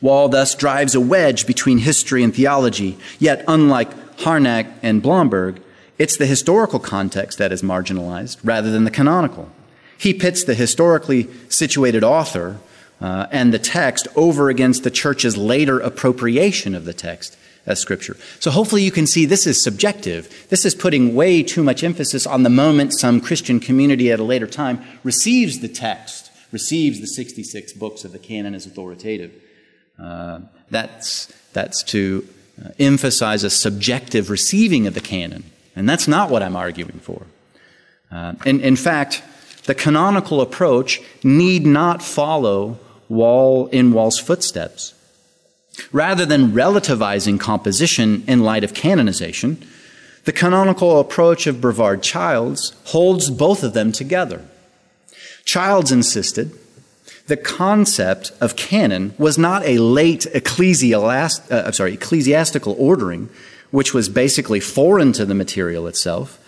Wall 0.00 0.28
thus 0.28 0.54
drives 0.54 0.94
a 0.94 1.00
wedge 1.00 1.46
between 1.46 1.78
history 1.78 2.22
and 2.22 2.32
theology, 2.32 2.96
yet 3.18 3.44
unlike 3.48 4.16
Harnack 4.18 4.72
and 4.80 5.02
Blomberg, 5.02 5.60
it's 5.98 6.16
the 6.16 6.26
historical 6.26 6.78
context 6.78 7.38
that 7.38 7.52
is 7.52 7.62
marginalized 7.62 8.36
rather 8.44 8.70
than 8.70 8.84
the 8.84 8.90
canonical. 8.90 9.50
He 9.98 10.14
pits 10.14 10.44
the 10.44 10.54
historically 10.54 11.28
situated 11.48 12.04
author 12.04 12.58
and 13.30 13.52
the 13.52 13.58
text 13.58 14.08
over 14.16 14.48
against 14.48 14.84
the 14.84 14.90
church's 14.90 15.36
later 15.36 15.78
appropriation 15.80 16.74
of 16.74 16.84
the 16.84 16.94
text 16.94 17.36
as 17.66 17.80
scripture. 17.80 18.16
So 18.40 18.50
hopefully 18.50 18.82
you 18.82 18.90
can 18.90 19.06
see 19.06 19.24
this 19.24 19.46
is 19.46 19.62
subjective. 19.62 20.46
This 20.50 20.64
is 20.64 20.74
putting 20.74 21.14
way 21.14 21.42
too 21.42 21.62
much 21.62 21.82
emphasis 21.82 22.26
on 22.26 22.42
the 22.42 22.50
moment 22.50 22.92
some 22.92 23.20
Christian 23.20 23.60
community 23.60 24.12
at 24.12 24.20
a 24.20 24.24
later 24.24 24.46
time 24.46 24.84
receives 25.02 25.60
the 25.60 25.68
text, 25.68 26.30
receives 26.52 27.00
the 27.00 27.06
66 27.06 27.72
books 27.74 28.04
of 28.04 28.12
the 28.12 28.18
canon 28.18 28.54
as 28.54 28.66
authoritative. 28.66 29.32
Uh, 29.98 30.40
that's, 30.70 31.26
that's 31.52 31.82
to 31.84 32.26
uh, 32.62 32.70
emphasize 32.78 33.44
a 33.44 33.50
subjective 33.50 34.28
receiving 34.28 34.86
of 34.86 34.94
the 34.94 35.00
canon. 35.00 35.44
And 35.76 35.88
that's 35.88 36.06
not 36.06 36.30
what 36.30 36.42
I'm 36.42 36.56
arguing 36.56 37.00
for. 37.00 37.26
Uh, 38.10 38.34
in, 38.44 38.60
in 38.60 38.76
fact, 38.76 39.22
the 39.64 39.74
canonical 39.74 40.40
approach 40.40 41.00
need 41.22 41.64
not 41.64 42.02
follow 42.02 42.78
Wall 43.08 43.66
in 43.68 43.92
Wall's 43.92 44.18
footsteps. 44.18 44.94
Rather 45.92 46.24
than 46.24 46.52
relativizing 46.52 47.38
composition 47.38 48.24
in 48.26 48.42
light 48.42 48.64
of 48.64 48.74
canonization, 48.74 49.64
the 50.24 50.32
canonical 50.32 51.00
approach 51.00 51.46
of 51.46 51.60
Brevard 51.60 52.02
Childs 52.02 52.74
holds 52.84 53.30
both 53.30 53.62
of 53.62 53.74
them 53.74 53.92
together. 53.92 54.42
Childs 55.44 55.92
insisted 55.92 56.52
the 57.26 57.36
concept 57.36 58.32
of 58.40 58.56
canon 58.56 59.14
was 59.16 59.38
not 59.38 59.64
a 59.64 59.78
late 59.78 60.26
ecclesiast- 60.34 61.50
uh, 61.50 61.72
sorry, 61.72 61.94
ecclesiastical 61.94 62.76
ordering, 62.78 63.30
which 63.70 63.94
was 63.94 64.08
basically 64.08 64.60
foreign 64.60 65.12
to 65.12 65.24
the 65.24 65.34
material 65.34 65.86
itself, 65.86 66.38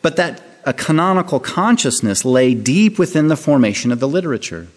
but 0.00 0.16
that 0.16 0.40
a 0.64 0.72
canonical 0.72 1.38
consciousness 1.38 2.24
lay 2.24 2.54
deep 2.54 2.98
within 2.98 3.28
the 3.28 3.36
formation 3.36 3.92
of 3.92 4.00
the 4.00 4.08
literature. 4.08 4.68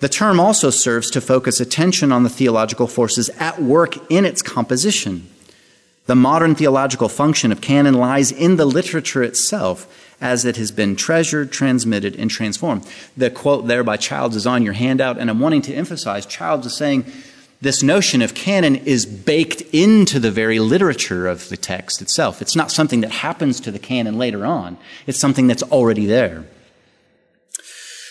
The 0.00 0.08
term 0.08 0.40
also 0.40 0.70
serves 0.70 1.10
to 1.10 1.20
focus 1.20 1.60
attention 1.60 2.10
on 2.10 2.22
the 2.22 2.30
theological 2.30 2.86
forces 2.86 3.28
at 3.38 3.62
work 3.62 4.10
in 4.10 4.24
its 4.24 4.42
composition. 4.42 5.28
The 6.06 6.14
modern 6.16 6.54
theological 6.54 7.08
function 7.08 7.52
of 7.52 7.60
canon 7.60 7.94
lies 7.94 8.32
in 8.32 8.56
the 8.56 8.64
literature 8.64 9.22
itself 9.22 9.86
as 10.20 10.44
it 10.44 10.56
has 10.56 10.70
been 10.70 10.96
treasured, 10.96 11.52
transmitted, 11.52 12.16
and 12.16 12.30
transformed. 12.30 12.86
The 13.16 13.30
quote 13.30 13.66
there 13.66 13.84
by 13.84 13.96
Childs 13.98 14.36
is 14.36 14.46
on 14.46 14.62
your 14.62 14.72
handout, 14.72 15.18
and 15.18 15.30
I'm 15.30 15.38
wanting 15.38 15.62
to 15.62 15.74
emphasize 15.74 16.26
Childs 16.26 16.66
is 16.66 16.74
saying 16.74 17.04
this 17.60 17.82
notion 17.82 18.22
of 18.22 18.34
canon 18.34 18.76
is 18.76 19.04
baked 19.04 19.60
into 19.72 20.18
the 20.18 20.30
very 20.30 20.58
literature 20.58 21.26
of 21.26 21.50
the 21.50 21.56
text 21.58 22.00
itself. 22.00 22.40
It's 22.40 22.56
not 22.56 22.70
something 22.70 23.02
that 23.02 23.10
happens 23.10 23.60
to 23.60 23.70
the 23.70 23.78
canon 23.78 24.16
later 24.18 24.46
on, 24.46 24.78
it's 25.06 25.18
something 25.18 25.46
that's 25.46 25.62
already 25.64 26.06
there. 26.06 26.44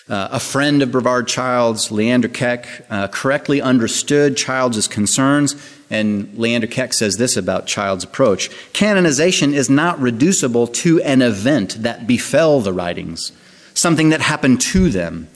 Uh, 0.09 0.27
a 0.31 0.39
friend 0.39 0.81
of 0.81 0.91
Brevard 0.91 1.27
Childs, 1.27 1.91
Leander 1.91 2.29
Keck, 2.29 2.67
uh, 2.89 3.07
correctly 3.09 3.61
understood 3.61 4.35
Childs' 4.35 4.87
concerns, 4.87 5.55
and 5.91 6.35
Leander 6.35 6.65
Keck 6.65 6.93
says 6.93 7.17
this 7.17 7.37
about 7.37 7.67
Childs' 7.67 8.03
approach 8.03 8.49
Canonization 8.73 9.53
is 9.53 9.69
not 9.69 9.99
reducible 9.99 10.65
to 10.65 10.99
an 11.03 11.21
event 11.21 11.83
that 11.83 12.07
befell 12.07 12.59
the 12.59 12.73
writings, 12.73 13.31
something 13.75 14.09
that 14.09 14.21
happened 14.21 14.59
to 14.61 14.89
them, 14.89 15.27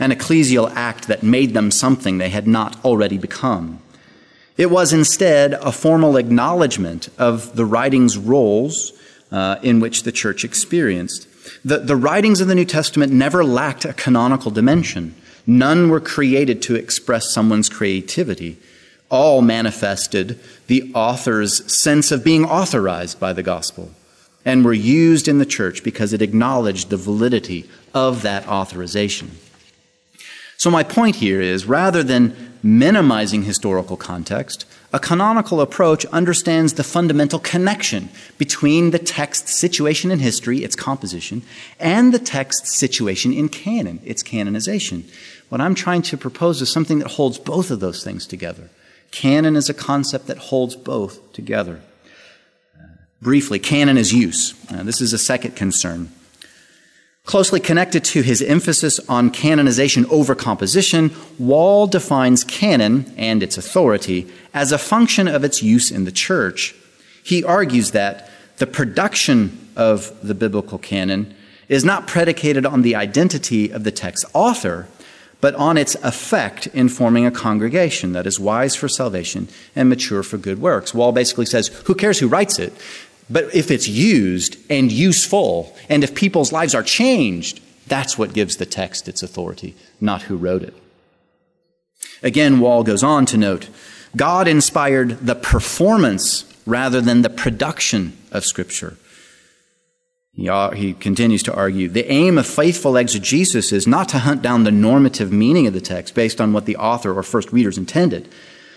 an 0.00 0.10
ecclesial 0.10 0.72
act 0.74 1.06
that 1.06 1.22
made 1.22 1.54
them 1.54 1.70
something 1.70 2.18
they 2.18 2.30
had 2.30 2.48
not 2.48 2.84
already 2.84 3.18
become. 3.18 3.78
It 4.56 4.72
was 4.72 4.92
instead 4.92 5.52
a 5.52 5.70
formal 5.70 6.16
acknowledgement 6.16 7.10
of 7.16 7.54
the 7.54 7.64
writings' 7.64 8.18
roles 8.18 8.92
uh, 9.30 9.56
in 9.62 9.78
which 9.78 10.02
the 10.02 10.10
church 10.10 10.44
experienced. 10.44 11.28
The, 11.64 11.78
the 11.78 11.96
writings 11.96 12.40
of 12.40 12.48
the 12.48 12.54
New 12.54 12.64
Testament 12.64 13.12
never 13.12 13.44
lacked 13.44 13.84
a 13.84 13.92
canonical 13.92 14.50
dimension. 14.50 15.14
None 15.46 15.88
were 15.88 16.00
created 16.00 16.62
to 16.62 16.74
express 16.74 17.30
someone's 17.30 17.68
creativity. 17.68 18.58
All 19.08 19.42
manifested 19.42 20.40
the 20.66 20.90
author's 20.94 21.72
sense 21.72 22.10
of 22.10 22.24
being 22.24 22.44
authorized 22.44 23.20
by 23.20 23.32
the 23.32 23.42
gospel 23.42 23.92
and 24.44 24.64
were 24.64 24.72
used 24.72 25.28
in 25.28 25.38
the 25.38 25.46
church 25.46 25.82
because 25.82 26.12
it 26.12 26.22
acknowledged 26.22 26.90
the 26.90 26.96
validity 26.96 27.68
of 27.94 28.22
that 28.22 28.46
authorization. 28.48 29.32
So, 30.56 30.70
my 30.70 30.82
point 30.82 31.16
here 31.16 31.40
is 31.40 31.66
rather 31.66 32.02
than 32.02 32.54
minimizing 32.62 33.42
historical 33.42 33.96
context, 33.96 34.64
a 34.96 34.98
canonical 34.98 35.60
approach 35.60 36.06
understands 36.06 36.72
the 36.72 36.82
fundamental 36.82 37.38
connection 37.38 38.08
between 38.38 38.92
the 38.92 38.98
text's 38.98 39.54
situation 39.54 40.10
in 40.10 40.20
history, 40.20 40.64
its 40.64 40.74
composition, 40.74 41.42
and 41.78 42.14
the 42.14 42.18
text's 42.18 42.74
situation 42.74 43.30
in 43.30 43.50
canon, 43.50 44.00
its 44.04 44.22
canonization. 44.22 45.04
What 45.50 45.60
I'm 45.60 45.74
trying 45.74 46.00
to 46.00 46.16
propose 46.16 46.62
is 46.62 46.72
something 46.72 46.98
that 47.00 47.08
holds 47.08 47.38
both 47.38 47.70
of 47.70 47.80
those 47.80 48.02
things 48.02 48.26
together. 48.26 48.70
Canon 49.10 49.54
is 49.54 49.68
a 49.68 49.74
concept 49.74 50.28
that 50.28 50.38
holds 50.38 50.74
both 50.74 51.30
together. 51.34 51.82
Briefly, 53.20 53.58
canon 53.58 53.98
is 53.98 54.14
use. 54.14 54.54
Uh, 54.72 54.82
this 54.82 55.02
is 55.02 55.12
a 55.12 55.18
second 55.18 55.56
concern. 55.56 56.10
Closely 57.26 57.58
connected 57.58 58.04
to 58.04 58.22
his 58.22 58.40
emphasis 58.40 59.00
on 59.08 59.30
canonization 59.30 60.06
over 60.06 60.36
composition, 60.36 61.10
Wall 61.40 61.88
defines 61.88 62.44
canon 62.44 63.12
and 63.16 63.42
its 63.42 63.58
authority 63.58 64.30
as 64.54 64.70
a 64.70 64.78
function 64.78 65.26
of 65.26 65.42
its 65.42 65.60
use 65.60 65.90
in 65.90 66.04
the 66.04 66.12
church. 66.12 66.74
He 67.24 67.42
argues 67.42 67.90
that 67.90 68.30
the 68.58 68.66
production 68.66 69.68
of 69.74 70.16
the 70.26 70.34
biblical 70.34 70.78
canon 70.78 71.34
is 71.68 71.84
not 71.84 72.06
predicated 72.06 72.64
on 72.64 72.82
the 72.82 72.94
identity 72.94 73.70
of 73.70 73.82
the 73.82 73.90
text 73.90 74.24
author, 74.32 74.86
but 75.40 75.54
on 75.56 75.76
its 75.76 75.96
effect 75.96 76.68
in 76.68 76.88
forming 76.88 77.26
a 77.26 77.30
congregation 77.30 78.12
that 78.12 78.26
is 78.26 78.38
wise 78.38 78.76
for 78.76 78.88
salvation 78.88 79.48
and 79.74 79.88
mature 79.88 80.22
for 80.22 80.38
good 80.38 80.60
works. 80.60 80.94
Wall 80.94 81.10
basically 81.10 81.44
says, 81.44 81.68
who 81.86 81.94
cares 81.94 82.20
who 82.20 82.28
writes 82.28 82.60
it? 82.60 82.72
But 83.28 83.54
if 83.54 83.70
it's 83.70 83.88
used 83.88 84.56
and 84.70 84.90
useful, 84.92 85.76
and 85.88 86.04
if 86.04 86.14
people's 86.14 86.52
lives 86.52 86.74
are 86.74 86.82
changed, 86.82 87.60
that's 87.88 88.16
what 88.16 88.34
gives 88.34 88.56
the 88.56 88.66
text 88.66 89.08
its 89.08 89.22
authority, 89.22 89.74
not 90.00 90.22
who 90.22 90.36
wrote 90.36 90.62
it. 90.62 90.74
Again, 92.22 92.60
Wall 92.60 92.82
goes 92.82 93.02
on 93.02 93.26
to 93.26 93.36
note 93.36 93.68
God 94.14 94.48
inspired 94.48 95.26
the 95.26 95.34
performance 95.34 96.44
rather 96.64 97.00
than 97.00 97.22
the 97.22 97.30
production 97.30 98.16
of 98.32 98.44
Scripture. 98.44 98.96
He, 100.32 100.50
he 100.74 100.92
continues 100.94 101.42
to 101.44 101.54
argue 101.54 101.88
the 101.88 102.10
aim 102.10 102.38
of 102.38 102.46
faithful 102.46 102.96
exegesis 102.96 103.72
is 103.72 103.86
not 103.86 104.08
to 104.10 104.18
hunt 104.18 104.42
down 104.42 104.64
the 104.64 104.70
normative 104.70 105.32
meaning 105.32 105.66
of 105.66 105.72
the 105.72 105.80
text 105.80 106.14
based 106.14 106.40
on 106.40 106.52
what 106.52 106.66
the 106.66 106.76
author 106.76 107.16
or 107.16 107.22
first 107.22 107.52
readers 107.52 107.78
intended 107.78 108.28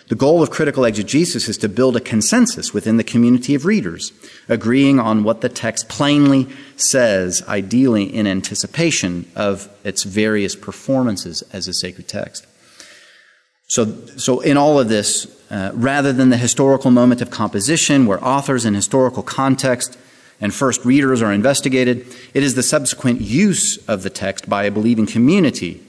the 0.09 0.15
goal 0.15 0.41
of 0.41 0.49
critical 0.49 0.85
exegesis 0.85 1.47
is 1.47 1.57
to 1.59 1.69
build 1.69 1.95
a 1.95 1.99
consensus 1.99 2.73
within 2.73 2.97
the 2.97 3.03
community 3.03 3.53
of 3.53 3.63
readers, 3.63 4.11
agreeing 4.49 4.99
on 4.99 5.23
what 5.23 5.41
the 5.41 5.49
text 5.49 5.87
plainly 5.87 6.47
says, 6.75 7.43
ideally 7.47 8.03
in 8.03 8.25
anticipation 8.25 9.29
of 9.35 9.69
its 9.83 10.03
various 10.03 10.55
performances 10.55 11.43
as 11.53 11.67
a 11.67 11.73
sacred 11.73 12.07
text. 12.07 12.47
So, 13.67 14.07
so 14.17 14.39
in 14.39 14.57
all 14.57 14.79
of 14.79 14.89
this, 14.89 15.27
uh, 15.51 15.69
rather 15.75 16.11
than 16.11 16.29
the 16.29 16.37
historical 16.37 16.89
moment 16.89 17.21
of 17.21 17.29
composition 17.29 18.07
where 18.07 18.23
authors 18.23 18.65
in 18.65 18.73
historical 18.73 19.21
context 19.21 19.95
and 20.41 20.51
first 20.51 20.83
readers 20.85 21.21
are 21.21 21.31
investigated, 21.31 22.07
it 22.33 22.41
is 22.41 22.55
the 22.55 22.63
subsequent 22.63 23.21
use 23.21 23.77
of 23.87 24.01
the 24.01 24.09
text 24.09 24.49
by 24.49 24.63
a 24.63 24.71
believing 24.71 25.05
community, 25.05 25.83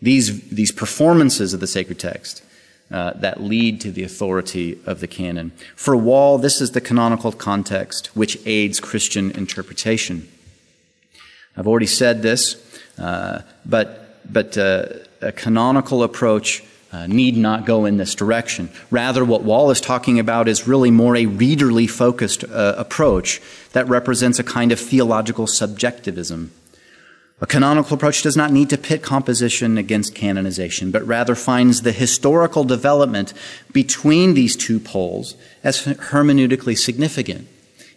these, 0.00 0.48
these 0.50 0.70
performances 0.70 1.52
of 1.52 1.58
the 1.58 1.66
sacred 1.66 1.98
text, 1.98 2.44
uh, 2.90 3.12
that 3.14 3.42
lead 3.42 3.80
to 3.80 3.90
the 3.90 4.04
authority 4.04 4.78
of 4.86 5.00
the 5.00 5.08
canon. 5.08 5.50
For 5.74 5.96
Wall, 5.96 6.38
this 6.38 6.60
is 6.60 6.70
the 6.70 6.80
canonical 6.80 7.32
context 7.32 8.08
which 8.16 8.38
aids 8.46 8.80
Christian 8.80 9.30
interpretation. 9.32 10.28
I've 11.56 11.66
already 11.66 11.86
said 11.86 12.22
this, 12.22 12.56
uh, 12.98 13.42
but, 13.64 14.20
but 14.30 14.56
uh, 14.56 14.86
a 15.20 15.32
canonical 15.32 16.02
approach 16.02 16.62
uh, 16.92 17.06
need 17.06 17.36
not 17.36 17.66
go 17.66 17.84
in 17.84 17.96
this 17.96 18.14
direction. 18.14 18.70
Rather, 18.90 19.24
what 19.24 19.42
Wall 19.42 19.70
is 19.70 19.80
talking 19.80 20.18
about 20.18 20.48
is 20.48 20.68
really 20.68 20.90
more 20.90 21.16
a 21.16 21.26
readerly 21.26 21.90
focused 21.90 22.44
uh, 22.44 22.74
approach 22.78 23.40
that 23.72 23.88
represents 23.88 24.38
a 24.38 24.44
kind 24.44 24.70
of 24.70 24.78
theological 24.78 25.46
subjectivism. 25.46 26.52
A 27.38 27.46
canonical 27.46 27.94
approach 27.94 28.22
does 28.22 28.36
not 28.36 28.50
need 28.50 28.70
to 28.70 28.78
pit 28.78 29.02
composition 29.02 29.76
against 29.76 30.14
canonization, 30.14 30.90
but 30.90 31.06
rather 31.06 31.34
finds 31.34 31.82
the 31.82 31.92
historical 31.92 32.64
development 32.64 33.34
between 33.72 34.32
these 34.32 34.56
two 34.56 34.80
poles 34.80 35.34
as 35.62 35.84
hermeneutically 35.84 36.78
significant. 36.78 37.46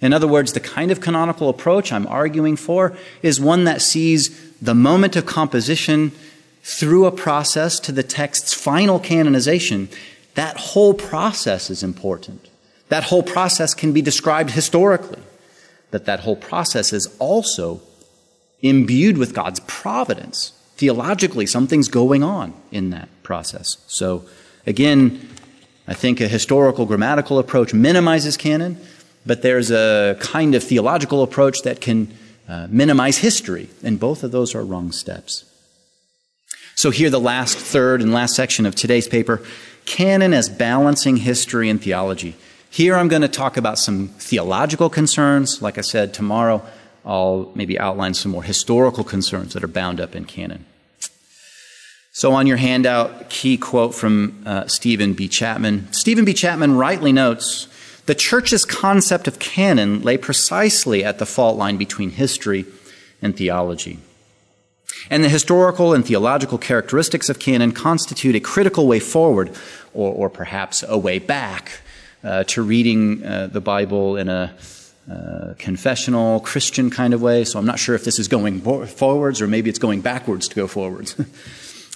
In 0.01 0.11
other 0.11 0.27
words, 0.27 0.51
the 0.51 0.59
kind 0.59 0.91
of 0.91 0.99
canonical 0.99 1.47
approach 1.47 1.93
I'm 1.93 2.07
arguing 2.07 2.57
for 2.57 2.97
is 3.21 3.39
one 3.39 3.63
that 3.63 3.81
sees 3.81 4.29
the 4.61 4.75
moment 4.75 5.15
of 5.15 5.25
composition 5.25 6.11
through 6.61 7.05
a 7.05 7.11
process 7.11 7.79
to 7.81 7.93
the 7.93 8.03
text's 8.03 8.53
final 8.53 8.99
canonization. 8.99 9.87
That 10.35 10.57
whole 10.57 10.93
process 10.93 11.69
is 11.69 11.81
important. 11.81 12.49
That 12.89 13.03
whole 13.03 13.23
process 13.23 13.73
can 13.73 13.93
be 13.93 14.01
described 14.01 14.51
historically, 14.51 15.21
but 15.91 16.05
that 16.05 16.21
whole 16.21 16.35
process 16.35 16.91
is 16.91 17.15
also 17.19 17.81
imbued 18.61 19.17
with 19.17 19.33
God's 19.33 19.59
providence. 19.61 20.53
Theologically, 20.75 21.45
something's 21.45 21.87
going 21.87 22.23
on 22.23 22.53
in 22.71 22.89
that 22.91 23.09
process. 23.23 23.77
So, 23.87 24.25
again, 24.65 25.27
I 25.87 25.93
think 25.93 26.21
a 26.21 26.27
historical 26.27 26.85
grammatical 26.85 27.39
approach 27.39 27.73
minimizes 27.73 28.37
canon, 28.37 28.77
but 29.25 29.41
there's 29.41 29.71
a 29.71 30.17
kind 30.19 30.55
of 30.55 30.63
theological 30.63 31.23
approach 31.23 31.61
that 31.63 31.81
can 31.81 32.13
uh, 32.47 32.67
minimize 32.69 33.17
history, 33.17 33.69
and 33.83 33.99
both 33.99 34.23
of 34.23 34.31
those 34.31 34.55
are 34.55 34.63
wrong 34.63 34.91
steps. 34.91 35.45
So, 36.75 36.91
here, 36.91 37.09
the 37.09 37.19
last 37.19 37.57
third 37.57 38.01
and 38.01 38.13
last 38.13 38.35
section 38.35 38.65
of 38.65 38.75
today's 38.75 39.07
paper 39.07 39.41
canon 39.85 40.33
as 40.33 40.47
balancing 40.47 41.17
history 41.17 41.69
and 41.69 41.81
theology. 41.81 42.35
Here, 42.69 42.95
I'm 42.95 43.07
going 43.07 43.23
to 43.23 43.27
talk 43.27 43.57
about 43.57 43.79
some 43.79 44.09
theological 44.09 44.89
concerns. 44.89 45.61
Like 45.61 45.77
I 45.77 45.81
said, 45.81 46.13
tomorrow, 46.13 46.63
I'll 47.05 47.51
maybe 47.55 47.79
outline 47.79 48.13
some 48.13 48.31
more 48.31 48.43
historical 48.43 49.03
concerns 49.03 49.53
that 49.53 49.63
are 49.63 49.67
bound 49.67 49.99
up 49.99 50.15
in 50.15 50.25
canon. 50.25 50.65
So, 52.11 52.33
on 52.33 52.47
your 52.47 52.57
handout, 52.57 53.29
key 53.29 53.57
quote 53.57 53.95
from 53.95 54.43
uh, 54.45 54.67
Stephen 54.67 55.13
B. 55.13 55.27
Chapman. 55.27 55.87
Stephen 55.93 56.25
B. 56.25 56.33
Chapman 56.33 56.75
rightly 56.75 57.11
notes 57.11 57.67
the 58.09 58.15
church's 58.15 58.65
concept 58.65 59.27
of 59.27 59.37
canon 59.37 60.01
lay 60.01 60.17
precisely 60.17 61.03
at 61.03 61.19
the 61.19 61.27
fault 61.27 61.57
line 61.57 61.77
between 61.77 62.09
history 62.09 62.65
and 63.21 63.37
theology. 63.37 63.99
And 65.11 65.23
the 65.23 65.29
historical 65.29 65.93
and 65.93 66.03
theological 66.03 66.57
characteristics 66.57 67.29
of 67.29 67.37
canon 67.37 67.71
constitute 67.71 68.35
a 68.35 68.39
critical 68.39 68.87
way 68.87 68.99
forward, 68.99 69.51
or, 69.93 70.11
or 70.11 70.27
perhaps 70.27 70.83
a 70.87 70.97
way 70.97 71.19
back, 71.19 71.81
uh, 72.23 72.45
to 72.45 72.63
reading 72.63 73.23
uh, 73.23 73.45
the 73.45 73.61
Bible 73.61 74.17
in 74.17 74.27
a 74.27 74.55
uh, 75.09 75.53
confessional 75.57 76.39
Christian 76.41 76.89
kind 76.89 77.13
of 77.13 77.21
way. 77.21 77.43
So 77.43 77.59
I'm 77.59 77.65
not 77.65 77.79
sure 77.79 77.95
if 77.95 78.03
this 78.03 78.19
is 78.19 78.27
going 78.27 78.61
forwards 78.61 79.41
or 79.41 79.47
maybe 79.47 79.69
it's 79.69 79.79
going 79.79 80.01
backwards 80.01 80.47
to 80.49 80.55
go 80.55 80.67
forwards. 80.67 81.15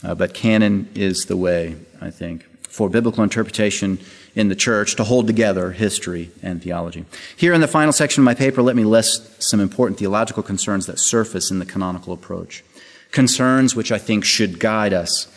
Uh, 0.04 0.14
but 0.14 0.34
canon 0.34 0.90
is 0.96 1.28
the 1.28 1.38
way, 1.38 1.78
I 2.02 2.10
think, 2.10 2.44
for 2.68 2.90
biblical 2.90 3.24
interpretation 3.24 4.00
in 4.36 4.50
the 4.50 4.56
church 4.56 4.96
to 4.96 5.04
hold 5.04 5.28
together 5.28 5.72
history 5.72 6.32
and 6.42 6.62
theology. 6.62 7.06
Here 7.38 7.54
in 7.54 7.62
the 7.62 7.68
final 7.68 7.94
section 7.94 8.22
of 8.22 8.26
my 8.26 8.34
paper, 8.34 8.62
let 8.62 8.76
me 8.76 8.84
list 8.84 9.42
some 9.42 9.60
important 9.60 10.00
theological 10.00 10.44
concerns 10.44 10.88
that 10.88 11.00
surface 11.00 11.52
in 11.52 11.60
the 11.60 11.66
canonical 11.66 12.12
approach. 12.14 12.64
Concerns 13.12 13.76
which 13.76 13.92
I 13.92 13.98
think 13.98 14.26
should 14.26 14.60
guide 14.60 14.92
us 14.92 15.28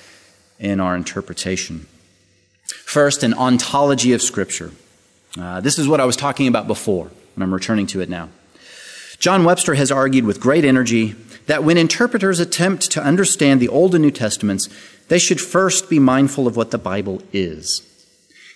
in 0.59 0.81
our 0.81 0.97
interpretation. 0.97 1.87
First, 2.64 3.22
an 3.22 3.35
ontology 3.35 4.12
of 4.14 4.22
Scripture. 4.22 4.72
Uh, 5.39 5.61
this 5.61 5.79
is 5.79 5.87
what 5.87 6.01
I 6.01 6.07
was 6.07 6.16
talking 6.16 6.49
about 6.49 6.66
before, 6.66 7.11
and 7.37 7.45
I'm 7.45 7.55
returning 7.55 7.87
to 7.89 8.01
it 8.01 8.09
now. 8.09 8.30
John 9.18 9.45
Webster 9.45 9.74
has 9.74 9.93
argued 9.93 10.24
with 10.24 10.41
great 10.41 10.64
energy 10.64 11.14
that 11.47 11.62
when 11.62 11.76
interpreters 11.76 12.41
attempt 12.41 12.91
to 12.91 13.03
understand 13.03 13.61
the 13.61 13.68
Old 13.68 13.95
and 13.95 14.03
New 14.03 14.11
Testaments, 14.11 14.68
they 15.09 15.18
should 15.18 15.41
first 15.41 15.89
be 15.89 15.99
mindful 15.99 16.47
of 16.47 16.57
what 16.57 16.72
the 16.72 16.78
Bible 16.78 17.22
is. 17.32 17.82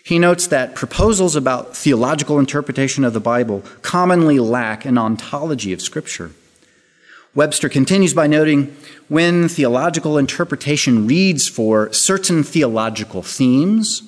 He 0.03 0.19
notes 0.19 0.47
that 0.49 0.75
proposals 0.75 1.37
about 1.37 1.77
theological 1.77 2.39
interpretation 2.39 3.05
of 3.05 3.13
the 3.13 3.21
Bible 3.21 3.63
commonly 3.83 4.39
lack 4.39 4.85
an 4.85 4.99
ontology 4.99 5.73
of 5.73 5.81
Scripture. 5.81 6.33
Webster 7.35 7.69
continues 7.69 8.13
by 8.13 8.27
noting 8.27 8.77
when 9.09 9.49
theological 9.49 10.19
interpretation 10.19 11.07
reads 11.07 11.47
for 11.47 11.93
certain 11.93 12.43
theological 12.43 13.23
themes, 13.23 14.03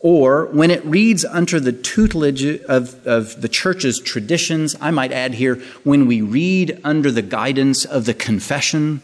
or 0.00 0.46
when 0.46 0.70
it 0.70 0.84
reads 0.84 1.24
under 1.24 1.58
the 1.58 1.72
tutelage 1.72 2.44
of, 2.44 3.04
of 3.06 3.40
the 3.40 3.48
church's 3.48 3.98
traditions, 3.98 4.76
I 4.80 4.90
might 4.90 5.10
add 5.10 5.34
here, 5.34 5.56
when 5.82 6.06
we 6.06 6.22
read 6.22 6.80
under 6.84 7.10
the 7.10 7.22
guidance 7.22 7.84
of 7.84 8.04
the 8.04 8.14
confession, 8.14 9.02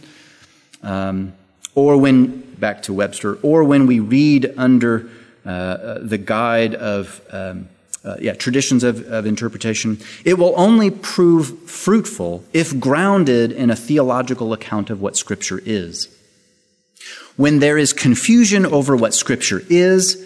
um, 0.83 1.33
or 1.75 1.97
when, 1.97 2.41
back 2.59 2.83
to 2.83 2.93
Webster, 2.93 3.35
or 3.43 3.65
when 3.65 3.87
we 3.87 3.99
read 3.99 4.55
under 4.57 5.09
uh, 5.45 5.49
uh, 5.49 5.99
the 6.01 6.19
guide 6.19 6.77
of 6.77 7.21
um, 7.33 7.69
uh, 8.05 8.17
yeah, 8.21 8.35
traditions 8.35 8.85
of, 8.85 9.05
of 9.11 9.27
interpretation, 9.27 9.99
it 10.25 10.39
will 10.39 10.55
only 10.57 10.91
prove 10.91 11.69
fruitful 11.69 12.45
if 12.53 12.79
grounded 12.79 13.51
in 13.51 13.71
a 13.71 13.77
theological 13.77 14.53
account 14.53 14.91
of 14.91 15.01
what 15.01 15.17
Scripture 15.17 15.61
is. 15.65 16.09
When 17.37 17.59
there 17.59 17.79
is 17.79 17.93
confusion 17.93 18.65
over 18.65 18.95
what 18.95 19.13
Scripture 19.13 19.63
is, 19.69 20.25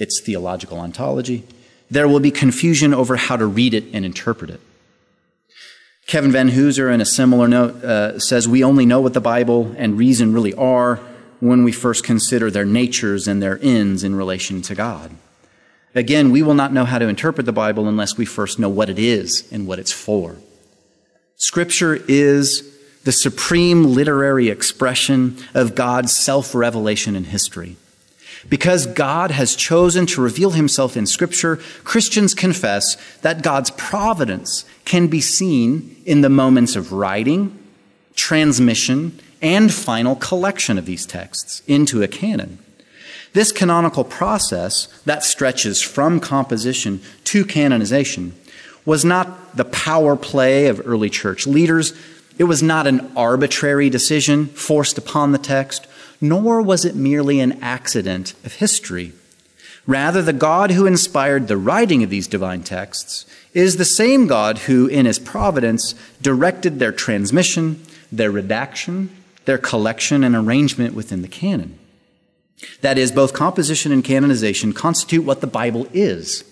its 0.00 0.20
theological 0.20 0.80
ontology, 0.80 1.44
there 1.90 2.08
will 2.08 2.20
be 2.20 2.30
confusion 2.30 2.94
over 2.94 3.16
how 3.16 3.36
to 3.36 3.46
read 3.46 3.74
it 3.74 3.84
and 3.92 4.04
interpret 4.04 4.50
it. 4.50 4.60
Kevin 6.06 6.32
Vanhoozer, 6.32 6.92
in 6.92 7.00
a 7.00 7.06
similar 7.06 7.46
note, 7.46 7.84
uh, 7.84 8.18
says 8.18 8.48
we 8.48 8.64
only 8.64 8.84
know 8.84 9.00
what 9.00 9.14
the 9.14 9.20
Bible 9.20 9.72
and 9.76 9.96
reason 9.96 10.32
really 10.32 10.54
are 10.54 10.96
when 11.38 11.62
we 11.62 11.72
first 11.72 12.02
consider 12.04 12.50
their 12.50 12.64
natures 12.64 13.28
and 13.28 13.42
their 13.42 13.58
ends 13.62 14.02
in 14.02 14.14
relation 14.16 14.62
to 14.62 14.74
God. 14.74 15.12
Again, 15.94 16.30
we 16.30 16.42
will 16.42 16.54
not 16.54 16.72
know 16.72 16.84
how 16.84 16.98
to 16.98 17.08
interpret 17.08 17.46
the 17.46 17.52
Bible 17.52 17.88
unless 17.88 18.16
we 18.16 18.24
first 18.24 18.58
know 18.58 18.68
what 18.68 18.90
it 18.90 18.98
is 18.98 19.50
and 19.52 19.66
what 19.66 19.78
it's 19.78 19.92
for. 19.92 20.36
Scripture 21.36 21.94
is 22.06 22.78
the 23.04 23.12
supreme 23.12 23.84
literary 23.84 24.48
expression 24.48 25.36
of 25.54 25.74
God's 25.74 26.14
self 26.14 26.54
revelation 26.54 27.16
in 27.16 27.24
history. 27.24 27.76
Because 28.48 28.86
God 28.86 29.30
has 29.30 29.54
chosen 29.54 30.06
to 30.06 30.22
reveal 30.22 30.50
himself 30.50 30.96
in 30.96 31.06
Scripture, 31.06 31.56
Christians 31.84 32.34
confess 32.34 32.96
that 33.18 33.42
God's 33.42 33.70
providence 33.72 34.64
can 34.84 35.08
be 35.08 35.20
seen 35.20 35.96
in 36.06 36.22
the 36.22 36.30
moments 36.30 36.76
of 36.76 36.92
writing, 36.92 37.56
transmission, 38.14 39.18
and 39.42 39.72
final 39.72 40.16
collection 40.16 40.78
of 40.78 40.86
these 40.86 41.06
texts 41.06 41.62
into 41.66 42.02
a 42.02 42.08
canon. 42.08 42.58
This 43.32 43.52
canonical 43.52 44.04
process 44.04 44.86
that 45.04 45.22
stretches 45.22 45.80
from 45.80 46.18
composition 46.18 47.00
to 47.24 47.44
canonization 47.44 48.34
was 48.84 49.04
not 49.04 49.56
the 49.56 49.64
power 49.64 50.16
play 50.16 50.66
of 50.66 50.82
early 50.84 51.10
church 51.10 51.46
leaders. 51.46 51.92
It 52.38 52.44
was 52.44 52.62
not 52.62 52.86
an 52.86 53.12
arbitrary 53.16 53.90
decision 53.90 54.46
forced 54.46 54.98
upon 54.98 55.32
the 55.32 55.38
text 55.38 55.86
nor 56.20 56.60
was 56.60 56.84
it 56.84 56.94
merely 56.94 57.40
an 57.40 57.52
accident 57.62 58.34
of 58.44 58.54
history. 58.54 59.12
Rather, 59.86 60.22
the 60.22 60.32
God 60.32 60.72
who 60.72 60.86
inspired 60.86 61.48
the 61.48 61.56
writing 61.56 62.02
of 62.02 62.10
these 62.10 62.28
divine 62.28 62.62
texts 62.62 63.26
is 63.54 63.76
the 63.76 63.84
same 63.84 64.26
God 64.26 64.58
who, 64.58 64.86
in 64.86 65.06
his 65.06 65.18
providence, 65.18 65.94
directed 66.20 66.78
their 66.78 66.92
transmission, 66.92 67.82
their 68.12 68.30
redaction, 68.30 69.10
their 69.46 69.58
collection, 69.58 70.22
and 70.22 70.36
arrangement 70.36 70.94
within 70.94 71.22
the 71.22 71.28
canon. 71.28 71.78
That 72.82 72.98
is, 72.98 73.10
both 73.10 73.32
composition 73.32 73.90
and 73.90 74.04
canonization 74.04 74.72
constitute 74.72 75.24
what 75.24 75.40
the 75.40 75.46
Bible 75.46 75.88
is. 75.92 76.44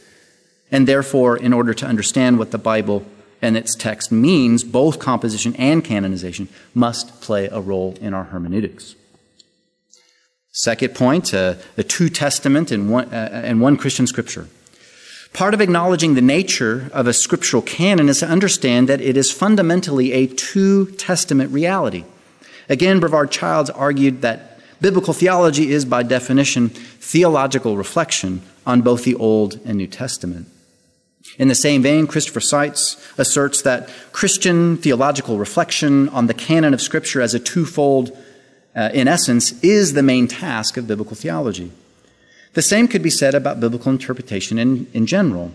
And 0.70 0.88
therefore, 0.88 1.36
in 1.36 1.52
order 1.52 1.74
to 1.74 1.86
understand 1.86 2.38
what 2.38 2.50
the 2.50 2.58
Bible 2.58 3.04
and 3.40 3.56
its 3.56 3.74
text 3.74 4.10
means, 4.10 4.64
both 4.64 4.98
composition 4.98 5.54
and 5.56 5.84
canonization 5.84 6.48
must 6.74 7.20
play 7.20 7.46
a 7.46 7.60
role 7.60 7.96
in 8.00 8.14
our 8.14 8.24
hermeneutics. 8.24 8.96
Second 10.58 10.96
point, 10.96 11.32
uh, 11.32 11.54
the 11.76 11.84
two 11.84 12.08
testament 12.08 12.72
and 12.72 12.90
one, 12.90 13.04
uh, 13.14 13.30
and 13.44 13.60
one 13.60 13.76
Christian 13.76 14.08
scripture. 14.08 14.48
Part 15.32 15.54
of 15.54 15.60
acknowledging 15.60 16.14
the 16.14 16.20
nature 16.20 16.90
of 16.92 17.06
a 17.06 17.12
scriptural 17.12 17.62
canon 17.62 18.08
is 18.08 18.18
to 18.18 18.26
understand 18.28 18.88
that 18.88 19.00
it 19.00 19.16
is 19.16 19.30
fundamentally 19.30 20.10
a 20.10 20.26
two 20.26 20.86
testament 20.96 21.52
reality. 21.52 22.04
Again, 22.68 22.98
Brevard 22.98 23.30
Childs 23.30 23.70
argued 23.70 24.20
that 24.22 24.58
biblical 24.80 25.14
theology 25.14 25.70
is, 25.70 25.84
by 25.84 26.02
definition, 26.02 26.70
theological 26.70 27.76
reflection 27.76 28.42
on 28.66 28.82
both 28.82 29.04
the 29.04 29.14
Old 29.14 29.60
and 29.64 29.78
New 29.78 29.86
Testament. 29.86 30.48
In 31.38 31.46
the 31.46 31.54
same 31.54 31.82
vein, 31.82 32.08
Christopher 32.08 32.40
Seitz 32.40 32.96
asserts 33.16 33.62
that 33.62 33.88
Christian 34.10 34.76
theological 34.76 35.38
reflection 35.38 36.08
on 36.08 36.26
the 36.26 36.34
canon 36.34 36.74
of 36.74 36.82
Scripture 36.82 37.20
as 37.20 37.32
a 37.32 37.38
twofold 37.38 38.10
uh, 38.74 38.90
in 38.92 39.08
essence, 39.08 39.52
is 39.62 39.92
the 39.92 40.02
main 40.02 40.28
task 40.28 40.76
of 40.76 40.86
biblical 40.86 41.16
theology. 41.16 41.70
The 42.54 42.62
same 42.62 42.88
could 42.88 43.02
be 43.02 43.10
said 43.10 43.34
about 43.34 43.60
biblical 43.60 43.92
interpretation 43.92 44.58
in, 44.58 44.86
in 44.92 45.06
general. 45.06 45.52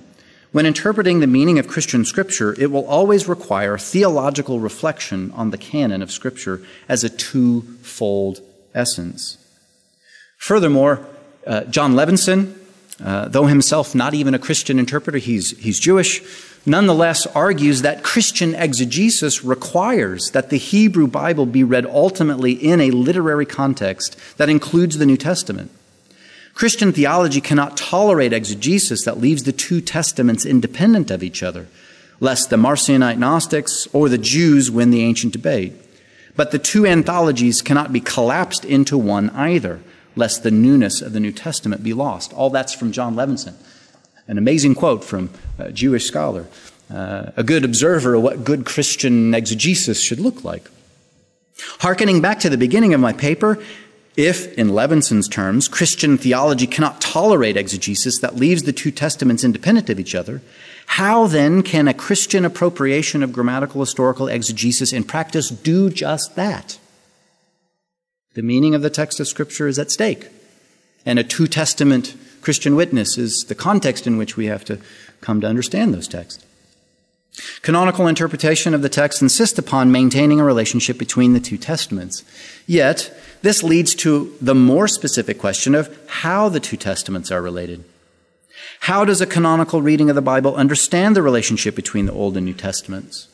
When 0.52 0.66
interpreting 0.66 1.20
the 1.20 1.28
meaning 1.28 1.58
of 1.58 1.68
Christian 1.68 2.06
Scripture, 2.06 2.56
it 2.60 2.72
will 2.72 2.86
always 2.86 3.28
require 3.28 3.78
theological 3.78 4.60
reflection 4.60 5.32
on 5.32 5.50
the 5.50 5.58
canon 5.58 6.04
of 6.04 6.12
Scripture 6.12 6.62
as 6.88 7.04
a 7.04 7.10
twofold 7.10 8.40
essence. 8.76 9.38
Furthermore, 10.38 11.06
uh, 11.48 11.64
Jon 11.66 11.94
Levenson, 11.94 12.56
uh, 13.04 13.28
though 13.30 13.48
himself 13.48 13.96
not 13.96 14.14
even 14.14 14.36
a 14.36 14.40
Christian 14.40 14.78
interpreter, 14.78 15.18
he's, 15.18 15.58
he's 15.58 15.80
Jewish, 15.80 16.22
nonetheless 16.66 17.26
argues 17.28 17.82
that 17.82 18.04
Christian 18.04 18.56
exegesis 18.56 19.44
requires 19.44 20.32
that 20.32 20.50
the 20.50 20.58
Hebrew 20.58 21.08
Bible 21.08 21.46
be 21.46 21.64
read 21.64 21.86
ultimately 21.86 22.54
in 22.54 22.80
a 22.80 22.92
literary 22.92 23.46
context 23.46 24.18
that 24.38 24.50
includes 24.50 24.98
the 24.98 25.06
New 25.06 25.18
Testament. 25.18 25.72
Christian 26.54 26.94
theology 26.94 27.42
cannot 27.42 27.78
tolerate 27.78 28.32
exegesis 28.32 29.04
that 29.06 29.20
leaves 29.20 29.44
the 29.44 29.52
two 29.52 29.82
testaments 29.82 30.46
independent 30.46 31.10
of 31.10 31.24
each 31.24 31.42
other, 31.42 31.68
lest 32.20 32.50
the 32.50 32.58
Marcionite 32.58 33.18
Gnostics 33.18 33.88
or 33.92 34.08
the 34.08 34.20
Jews 34.20 34.70
win 34.70 34.92
the 34.92 35.04
ancient 35.04 35.34
debate. 35.34 35.74
But 36.36 36.52
the 36.52 36.60
two 36.60 36.86
anthologies 36.86 37.62
cannot 37.62 37.92
be 37.92 38.00
collapsed 38.00 38.66
into 38.66 38.98
one 38.98 39.30
either, 39.32 39.82
lest 40.16 40.44
the 40.44 40.52
newness 40.52 41.02
of 41.02 41.14
the 41.14 41.20
New 41.20 41.32
Testament 41.32 41.84
be 41.84 41.94
lost. 41.94 42.34
All 42.34 42.50
that's 42.50 42.74
from 42.74 42.92
Jon 42.92 43.16
Levenson. 43.16 43.56
An 44.28 44.38
amazing 44.38 44.76
quote 44.76 45.04
from 45.04 45.30
a 45.58 45.72
Jewish 45.72 46.06
scholar, 46.06 46.48
uh, 46.94 47.32
a 47.36 47.44
good 47.44 47.66
observer 47.66 48.14
of 48.16 48.24
what 48.24 48.44
good 48.44 48.66
Christian 48.66 49.34
exegesis 49.34 50.02
should 50.02 50.20
look 50.20 50.44
like. 50.44 50.70
Harkening 51.80 52.22
back 52.22 52.40
to 52.40 52.50
the 52.50 52.58
beginning 52.58 52.94
of 52.94 53.00
my 53.00 53.14
paper, 53.14 53.62
if, 54.16 54.54
in 54.58 54.74
Levenson's 54.74 55.28
terms, 55.28 55.68
Christian 55.68 56.18
theology 56.18 56.68
cannot 56.68 57.02
tolerate 57.02 57.58
exegesis 57.58 58.20
that 58.20 58.36
leaves 58.36 58.64
the 58.64 58.74
two 58.74 58.92
testaments 58.92 59.44
independent 59.44 59.90
of 59.90 60.00
each 60.00 60.14
other, 60.14 60.42
how 60.86 61.28
then 61.28 61.64
can 61.64 61.88
a 61.88 61.94
Christian 61.94 62.46
appropriation 62.46 63.24
of 63.24 63.34
grammatical 63.34 63.82
historical 63.82 64.28
exegesis 64.28 64.94
in 64.94 65.04
practice 65.04 65.50
do 65.50 65.90
just 65.90 66.36
that? 66.36 66.78
The 68.36 68.44
meaning 68.44 68.76
of 68.76 68.82
the 68.82 68.90
text 68.90 69.20
of 69.20 69.28
Scripture 69.28 69.68
is 69.68 69.80
at 69.80 69.92
stake, 69.92 70.28
and 71.06 71.18
a 71.18 71.24
two 71.24 71.48
testament 71.48 72.16
Christian 72.44 72.76
witness 72.76 73.18
is 73.18 73.46
the 73.46 73.56
context 73.56 74.06
in 74.06 74.18
which 74.18 74.36
we 74.36 74.48
have 74.48 74.66
to 74.66 74.78
come 75.22 75.40
to 75.42 75.48
understand 75.48 75.94
those 75.94 76.08
texts. 76.08 76.46
Canonical 77.62 78.06
interpretation 78.06 78.74
of 78.74 78.82
the 78.82 78.90
text 78.90 79.22
insists 79.22 79.58
upon 79.58 79.92
maintaining 79.92 80.40
a 80.40 80.44
relationship 80.44 81.00
between 81.00 81.34
the 81.34 81.40
two 81.40 81.58
testaments. 81.58 82.24
Yet, 82.68 83.12
this 83.42 83.64
leads 83.64 83.96
to 83.96 84.36
the 84.40 84.54
more 84.54 84.88
specific 84.88 85.40
question 85.40 85.74
of 85.74 85.98
how 86.08 86.50
the 86.50 86.60
two 86.60 86.78
testaments 86.78 87.32
are 87.32 87.42
related. 87.42 87.84
How 88.82 89.06
does 89.06 89.22
a 89.22 89.26
canonical 89.26 89.82
reading 89.82 90.10
of 90.10 90.16
the 90.16 90.22
Bible 90.22 90.56
understand 90.56 91.16
the 91.16 91.22
relationship 91.22 91.76
between 91.76 92.06
the 92.06 92.14
Old 92.14 92.38
and 92.38 92.46
New 92.46 92.54
Testaments? 92.54 93.28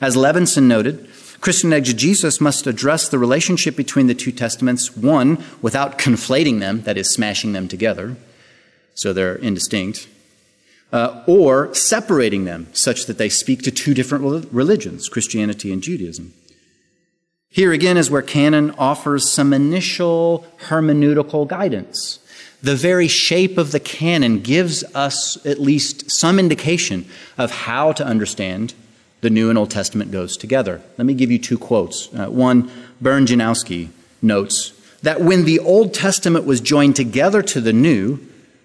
As 0.00 0.16
Levenson 0.16 0.64
noted, 0.64 1.08
Christian 1.44 1.74
exegesis 1.74 2.40
must 2.40 2.66
address 2.66 3.06
the 3.06 3.18
relationship 3.18 3.76
between 3.76 4.06
the 4.06 4.14
two 4.14 4.32
testaments, 4.32 4.96
one, 4.96 5.44
without 5.60 5.98
conflating 5.98 6.58
them, 6.60 6.80
that 6.84 6.96
is, 6.96 7.12
smashing 7.12 7.52
them 7.52 7.68
together, 7.68 8.16
so 8.94 9.12
they're 9.12 9.34
indistinct, 9.34 10.08
uh, 10.90 11.22
or 11.26 11.74
separating 11.74 12.46
them 12.46 12.68
such 12.72 13.04
that 13.04 13.18
they 13.18 13.28
speak 13.28 13.60
to 13.60 13.70
two 13.70 13.92
different 13.92 14.50
religions, 14.54 15.10
Christianity 15.10 15.70
and 15.70 15.82
Judaism. 15.82 16.32
Here 17.50 17.72
again 17.72 17.98
is 17.98 18.10
where 18.10 18.22
canon 18.22 18.70
offers 18.78 19.30
some 19.30 19.52
initial 19.52 20.46
hermeneutical 20.68 21.46
guidance. 21.46 22.20
The 22.62 22.74
very 22.74 23.06
shape 23.06 23.58
of 23.58 23.70
the 23.70 23.80
canon 23.80 24.40
gives 24.40 24.82
us 24.94 25.44
at 25.44 25.60
least 25.60 26.10
some 26.10 26.38
indication 26.38 27.04
of 27.36 27.50
how 27.50 27.92
to 27.92 28.06
understand 28.06 28.72
the 29.24 29.30
New 29.30 29.48
and 29.48 29.58
Old 29.58 29.70
Testament 29.70 30.10
goes 30.10 30.36
together. 30.36 30.82
Let 30.98 31.06
me 31.06 31.14
give 31.14 31.30
you 31.30 31.38
two 31.38 31.56
quotes. 31.56 32.12
Uh, 32.14 32.26
one, 32.26 32.70
Bernd 33.00 33.28
Janowski 33.28 33.88
notes 34.20 34.74
that 35.02 35.22
when 35.22 35.46
the 35.46 35.58
Old 35.60 35.94
Testament 35.94 36.44
was 36.44 36.60
joined 36.60 36.94
together 36.94 37.40
to 37.40 37.62
the 37.62 37.72
New 37.72 38.18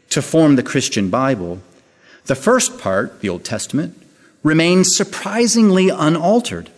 to 0.10 0.22
form 0.22 0.58
the 0.58 0.64
Christian 0.64 1.10
Bible, 1.10 1.62
the 2.26 2.36
first 2.36 2.78
part, 2.78 3.22
the 3.22 3.30
Old 3.30 3.46
Testament, 3.46 3.96
remains 4.44 4.94
surprisingly 4.94 5.88
unaltered. 5.88 6.70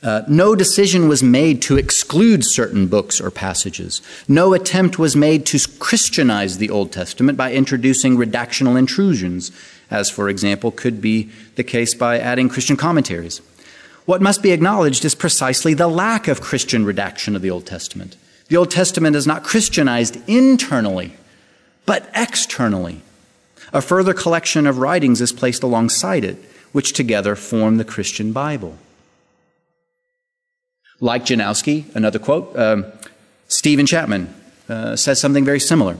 Uh, 0.00 0.22
no 0.28 0.54
decision 0.54 1.08
was 1.08 1.24
made 1.24 1.60
to 1.62 1.76
exclude 1.76 2.44
certain 2.44 2.86
books 2.86 3.20
or 3.20 3.32
passages. 3.32 4.00
No 4.28 4.54
attempt 4.54 5.00
was 5.00 5.16
made 5.16 5.44
to 5.46 5.58
Christianize 5.80 6.58
the 6.58 6.70
Old 6.70 6.92
Testament 6.92 7.36
by 7.36 7.52
introducing 7.52 8.16
redactional 8.16 8.78
intrusions, 8.78 9.50
as, 9.90 10.10
for 10.10 10.28
example, 10.28 10.70
could 10.70 11.00
be 11.00 11.30
the 11.56 11.64
case 11.64 11.94
by 11.94 12.18
adding 12.18 12.48
Christian 12.48 12.76
commentaries. 12.76 13.40
What 14.06 14.22
must 14.22 14.42
be 14.42 14.52
acknowledged 14.52 15.04
is 15.04 15.14
precisely 15.14 15.74
the 15.74 15.88
lack 15.88 16.28
of 16.28 16.40
Christian 16.40 16.84
redaction 16.84 17.36
of 17.36 17.42
the 17.42 17.50
Old 17.50 17.66
Testament. 17.66 18.16
The 18.48 18.56
Old 18.56 18.70
Testament 18.70 19.14
is 19.14 19.26
not 19.26 19.44
Christianized 19.44 20.18
internally, 20.28 21.14
but 21.86 22.10
externally. 22.14 23.02
A 23.72 23.80
further 23.80 24.14
collection 24.14 24.66
of 24.66 24.78
writings 24.78 25.20
is 25.20 25.32
placed 25.32 25.62
alongside 25.62 26.24
it, 26.24 26.36
which 26.72 26.92
together 26.92 27.36
form 27.36 27.76
the 27.76 27.84
Christian 27.84 28.32
Bible. 28.32 28.76
Like 30.98 31.24
Janowski, 31.24 31.94
another 31.94 32.18
quote, 32.18 32.56
um, 32.58 32.86
Stephen 33.48 33.86
Chapman 33.86 34.34
uh, 34.68 34.96
says 34.96 35.20
something 35.20 35.44
very 35.44 35.60
similar. 35.60 35.96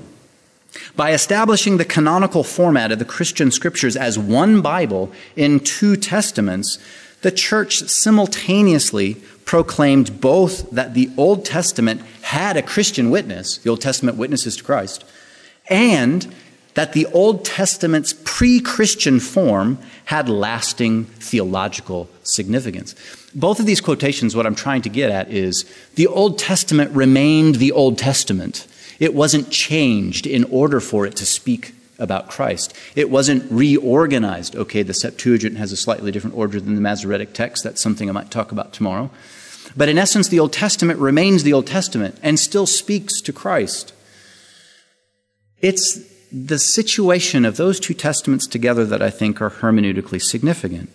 By 0.97 1.13
establishing 1.13 1.77
the 1.77 1.85
canonical 1.85 2.45
format 2.45 2.93
of 2.93 2.99
the 2.99 3.05
Christian 3.05 3.51
scriptures 3.51 3.97
as 3.97 4.19
one 4.19 4.63
Bible 4.63 5.11
in 5.37 5.61
two 5.61 5.97
testaments, 5.97 6.79
the 7.23 7.31
church 7.31 7.81
simultaneously 7.89 9.15
proclaimed 9.45 10.21
both 10.21 10.71
that 10.71 10.95
the 10.95 11.11
Old 11.17 11.45
Testament 11.45 12.03
had 12.23 12.57
a 12.57 12.63
Christian 12.63 13.11
witness, 13.11 13.59
the 13.59 13.71
Old 13.71 13.81
Testament 13.81 14.17
witnesses 14.17 14.57
to 14.57 14.65
Christ, 14.65 15.05
and 15.69 16.33
that 16.75 16.93
the 16.93 17.07
Old 17.07 17.45
Testament's 17.45 18.15
pre 18.25 18.61
Christian 18.61 19.19
form 19.19 19.79
had 20.05 20.29
lasting 20.29 21.05
theological 21.05 22.09
significance. 22.23 22.95
Both 23.35 23.61
of 23.61 23.67
these 23.67 23.81
quotations, 23.81 24.37
what 24.37 24.47
I'm 24.47 24.55
trying 24.55 24.83
to 24.83 24.89
get 24.89 25.11
at 25.11 25.31
is 25.31 25.65
the 25.97 26.07
Old 26.07 26.39
Testament 26.39 26.91
remained 26.93 27.57
the 27.57 27.73
Old 27.73 27.99
Testament. 27.99 28.67
It 29.01 29.15
wasn't 29.15 29.51
changed 29.51 30.27
in 30.27 30.45
order 30.45 30.79
for 30.79 31.07
it 31.07 31.17
to 31.17 31.27
speak 31.27 31.75
about 31.99 32.29
Christ. 32.29 32.75
It 32.95 33.11
wasn't 33.11 33.51
reorganized. 33.51 34.55
Okay, 34.55 34.83
the 34.83 34.95
Septuagint 34.95 35.57
has 35.57 35.73
a 35.73 35.77
slightly 35.77 36.13
different 36.13 36.37
order 36.37 36.61
than 36.61 36.75
the 36.75 36.81
Masoretic 36.81 37.33
text. 37.33 37.65
That's 37.65 37.81
something 37.81 38.09
I 38.09 38.13
might 38.13 38.31
talk 38.31 38.53
about 38.53 38.73
tomorrow. 38.73 39.11
But 39.77 39.89
in 39.89 39.99
essence, 39.99 40.29
the 40.29 40.41
Old 40.41 40.53
Testament 40.53 40.99
remains 40.99 41.43
the 41.43 41.53
Old 41.53 41.67
Testament 41.67 42.19
and 42.23 42.39
still 42.39 42.67
speaks 42.67 43.21
to 43.23 43.33
Christ. 43.33 43.93
It's 45.61 46.01
the 46.33 46.59
situation 46.59 47.45
of 47.45 47.57
those 47.57 47.81
two 47.81 47.95
testaments 47.95 48.47
together 48.47 48.85
that 48.85 49.03
I 49.03 49.11
think 49.11 49.41
are 49.41 49.51
hermeneutically 49.51 50.23
significant. 50.23 50.91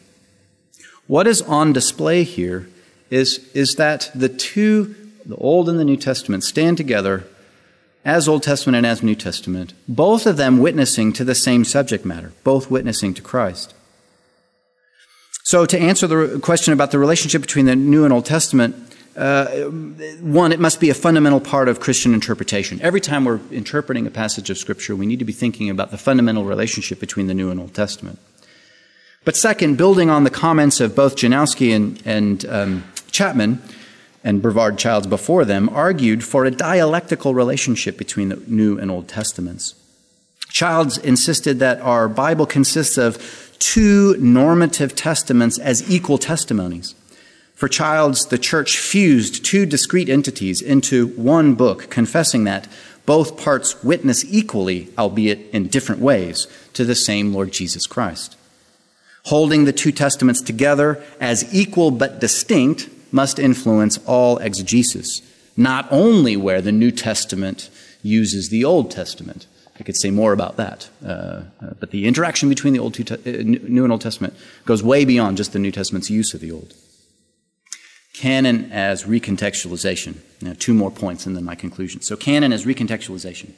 What 1.07 1.27
is 1.27 1.41
on 1.43 1.73
display 1.73 2.23
here 2.23 2.67
is, 3.09 3.49
is 3.53 3.75
that 3.75 4.11
the 4.15 4.29
two, 4.29 4.95
the 5.25 5.35
Old 5.35 5.69
and 5.69 5.79
the 5.79 5.85
New 5.85 5.97
Testament, 5.97 6.43
stand 6.43 6.77
together 6.77 7.25
as 8.05 8.27
Old 8.29 8.43
Testament 8.43 8.77
and 8.77 8.85
as 8.85 9.01
New 9.01 9.15
Testament, 9.15 9.73
both 9.87 10.27
of 10.27 10.37
them 10.37 10.59
witnessing 10.59 11.11
to 11.13 11.23
the 11.23 11.35
same 11.35 11.65
subject 11.65 12.05
matter, 12.05 12.31
both 12.43 12.69
witnessing 12.69 13.15
to 13.15 13.21
Christ. 13.21 13.73
So, 15.43 15.65
to 15.65 15.77
answer 15.77 16.07
the 16.07 16.39
question 16.39 16.73
about 16.73 16.91
the 16.91 16.99
relationship 16.99 17.41
between 17.41 17.65
the 17.65 17.75
New 17.75 18.03
and 18.03 18.13
Old 18.13 18.25
Testament, 18.25 18.75
uh, 19.15 19.45
one, 20.21 20.51
it 20.51 20.59
must 20.59 20.79
be 20.79 20.89
a 20.89 20.93
fundamental 20.93 21.39
part 21.39 21.69
of 21.69 21.79
Christian 21.79 22.13
interpretation. 22.13 22.81
Every 22.81 22.99
time 22.99 23.25
we're 23.25 23.39
interpreting 23.51 24.05
a 24.05 24.11
passage 24.11 24.49
of 24.49 24.57
Scripture, 24.57 24.95
we 24.95 25.05
need 25.05 25.19
to 25.19 25.25
be 25.25 25.33
thinking 25.33 25.69
about 25.69 25.91
the 25.91 25.97
fundamental 25.97 26.45
relationship 26.45 26.99
between 26.99 27.27
the 27.27 27.33
New 27.33 27.49
and 27.49 27.59
Old 27.59 27.73
Testament. 27.73 28.19
But 29.23 29.35
second, 29.35 29.77
building 29.77 30.09
on 30.09 30.23
the 30.23 30.29
comments 30.29 30.79
of 30.79 30.95
both 30.95 31.15
Janowski 31.15 31.75
and, 31.75 32.01
and 32.05 32.45
um, 32.45 32.83
Chapman, 33.11 33.61
and 34.25 34.41
Brevard 34.41 34.77
Childs 34.79 35.05
before 35.05 35.45
them, 35.45 35.69
argued 35.69 36.23
for 36.23 36.43
a 36.43 36.51
dialectical 36.51 37.35
relationship 37.35 37.95
between 37.95 38.29
the 38.29 38.41
New 38.47 38.77
and 38.77 38.89
Old 38.89 39.07
Testaments. 39.07 39.75
Childs 40.49 40.97
insisted 40.97 41.59
that 41.59 41.79
our 41.81 42.09
Bible 42.09 42.47
consists 42.47 42.97
of 42.97 43.55
two 43.59 44.17
normative 44.17 44.95
testaments 44.95 45.59
as 45.59 45.89
equal 45.89 46.17
testimonies. 46.17 46.95
For 47.53 47.69
Childs, 47.69 48.25
the 48.25 48.37
church 48.37 48.77
fused 48.77 49.45
two 49.45 49.65
discrete 49.65 50.09
entities 50.09 50.61
into 50.61 51.07
one 51.09 51.53
book, 51.53 51.89
confessing 51.89 52.43
that 52.45 52.67
both 53.05 53.37
parts 53.37 53.83
witness 53.83 54.25
equally, 54.25 54.89
albeit 54.97 55.51
in 55.53 55.67
different 55.67 56.01
ways, 56.01 56.47
to 56.73 56.83
the 56.83 56.95
same 56.95 57.31
Lord 57.31 57.51
Jesus 57.51 57.85
Christ. 57.85 58.35
Holding 59.25 59.65
the 59.65 59.73
two 59.73 59.91
testaments 59.91 60.41
together 60.41 61.03
as 61.19 61.53
equal 61.53 61.91
but 61.91 62.19
distinct 62.19 62.89
must 63.15 63.39
influence 63.39 63.97
all 64.05 64.37
exegesis, 64.39 65.21
not 65.55 65.87
only 65.89 66.35
where 66.35 66.61
the 66.61 66.71
New 66.71 66.91
Testament 66.91 67.69
uses 68.03 68.49
the 68.49 68.65
Old 68.65 68.91
Testament. 68.91 69.47
I 69.79 69.83
could 69.83 69.95
say 69.95 70.11
more 70.11 70.33
about 70.33 70.57
that. 70.57 70.89
Uh, 71.03 71.07
uh, 71.09 71.43
but 71.79 71.91
the 71.91 72.05
interaction 72.05 72.49
between 72.49 72.73
the 72.73 72.79
Old, 72.79 72.99
uh, 73.11 73.17
New 73.25 73.83
and 73.83 73.91
Old 73.91 74.01
Testament 74.01 74.33
goes 74.65 74.83
way 74.83 75.05
beyond 75.05 75.37
just 75.37 75.53
the 75.53 75.59
New 75.59 75.71
Testament's 75.71 76.09
use 76.09 76.33
of 76.33 76.41
the 76.41 76.51
Old. 76.51 76.73
Canon 78.13 78.71
as 78.71 79.03
recontextualization. 79.03 80.17
Now, 80.41 80.53
two 80.57 80.73
more 80.73 80.91
points 80.91 81.25
and 81.25 81.35
then 81.35 81.43
my 81.43 81.55
conclusion. 81.55 82.01
So, 82.01 82.15
canon 82.15 82.53
as 82.53 82.65
recontextualization. 82.65 83.51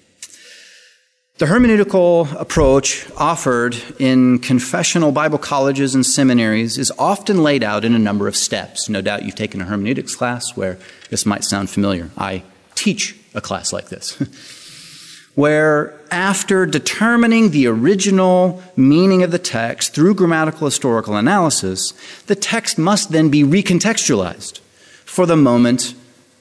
The 1.37 1.45
hermeneutical 1.45 2.33
approach 2.41 3.05
offered 3.15 3.77
in 3.99 4.39
confessional 4.39 5.11
Bible 5.11 5.37
colleges 5.37 5.93
and 5.93 6.03
seminaries 6.03 6.79
is 6.79 6.91
often 6.97 7.43
laid 7.43 7.63
out 7.63 7.85
in 7.85 7.93
a 7.93 7.99
number 7.99 8.27
of 8.27 8.35
steps. 8.35 8.89
No 8.89 9.01
doubt 9.01 9.21
you've 9.21 9.35
taken 9.35 9.61
a 9.61 9.65
hermeneutics 9.65 10.15
class 10.15 10.57
where 10.57 10.79
this 11.11 11.27
might 11.27 11.43
sound 11.43 11.69
familiar. 11.69 12.09
I 12.17 12.41
teach 12.73 13.15
a 13.35 13.41
class 13.41 13.71
like 13.71 13.89
this. 13.89 14.17
where 15.35 16.01
after 16.09 16.65
determining 16.65 17.51
the 17.51 17.67
original 17.67 18.59
meaning 18.75 19.21
of 19.21 19.29
the 19.29 19.37
text 19.37 19.93
through 19.93 20.15
grammatical 20.15 20.65
historical 20.65 21.17
analysis, 21.17 21.93
the 22.25 22.35
text 22.35 22.79
must 22.79 23.11
then 23.11 23.29
be 23.29 23.43
recontextualized 23.43 24.57
for 25.05 25.27
the 25.27 25.37
moment 25.37 25.93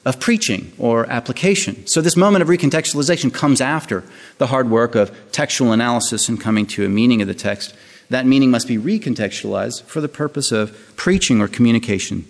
of 0.07 0.21
preaching 0.21 0.73
or 0.79 1.05
application. 1.11 1.85
So, 1.87 2.01
this 2.01 2.17
moment 2.17 2.41
of 2.41 2.49
recontextualization 2.49 3.35
comes 3.35 3.61
after 3.61 4.05
the 4.39 4.47
hard 4.47 4.71
work 4.71 4.95
of 4.95 5.15
textual 5.33 5.73
analysis 5.73 6.29
and 6.29 6.41
coming 6.41 6.65
to 6.69 6.87
a 6.87 6.89
meaning 6.89 7.21
of 7.21 7.29
the 7.29 7.35
text. 7.35 7.75
That 8.09 8.25
meaning 8.25 8.53
must 8.53 8.69
be 8.69 8.79
recontextualized 8.79 9.83
for 9.83 10.01
the 10.01 10.09
purpose 10.09 10.53
of 10.53 10.95
preaching 10.97 11.41
or 11.41 11.49
communication. 11.49 12.25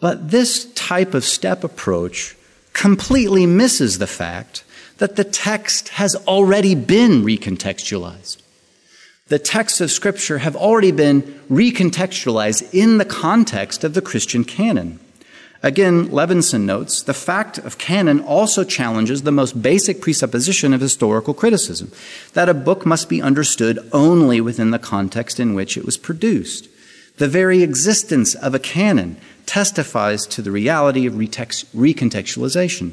But 0.00 0.30
this 0.30 0.72
type 0.72 1.12
of 1.12 1.22
step 1.22 1.62
approach 1.62 2.34
completely 2.72 3.44
misses 3.44 3.98
the 3.98 4.06
fact 4.06 4.64
that 4.96 5.16
the 5.16 5.24
text 5.24 5.90
has 5.90 6.16
already 6.26 6.74
been 6.74 7.22
recontextualized. 7.22 8.41
The 9.32 9.38
texts 9.38 9.80
of 9.80 9.90
Scripture 9.90 10.40
have 10.40 10.54
already 10.54 10.92
been 10.92 11.22
recontextualized 11.50 12.68
in 12.74 12.98
the 12.98 13.06
context 13.06 13.82
of 13.82 13.94
the 13.94 14.02
Christian 14.02 14.44
canon. 14.44 15.00
Again, 15.62 16.08
Levenson 16.08 16.64
notes 16.64 17.00
the 17.00 17.14
fact 17.14 17.56
of 17.56 17.78
canon 17.78 18.20
also 18.20 18.62
challenges 18.62 19.22
the 19.22 19.32
most 19.32 19.62
basic 19.62 20.02
presupposition 20.02 20.74
of 20.74 20.82
historical 20.82 21.32
criticism 21.32 21.90
that 22.34 22.50
a 22.50 22.52
book 22.52 22.84
must 22.84 23.08
be 23.08 23.22
understood 23.22 23.78
only 23.90 24.38
within 24.42 24.70
the 24.70 24.78
context 24.78 25.40
in 25.40 25.54
which 25.54 25.78
it 25.78 25.86
was 25.86 25.96
produced. 25.96 26.68
The 27.16 27.26
very 27.26 27.62
existence 27.62 28.34
of 28.34 28.54
a 28.54 28.58
canon 28.58 29.16
testifies 29.46 30.26
to 30.26 30.42
the 30.42 30.50
reality 30.50 31.06
of 31.06 31.14
recontextualization. 31.14 32.92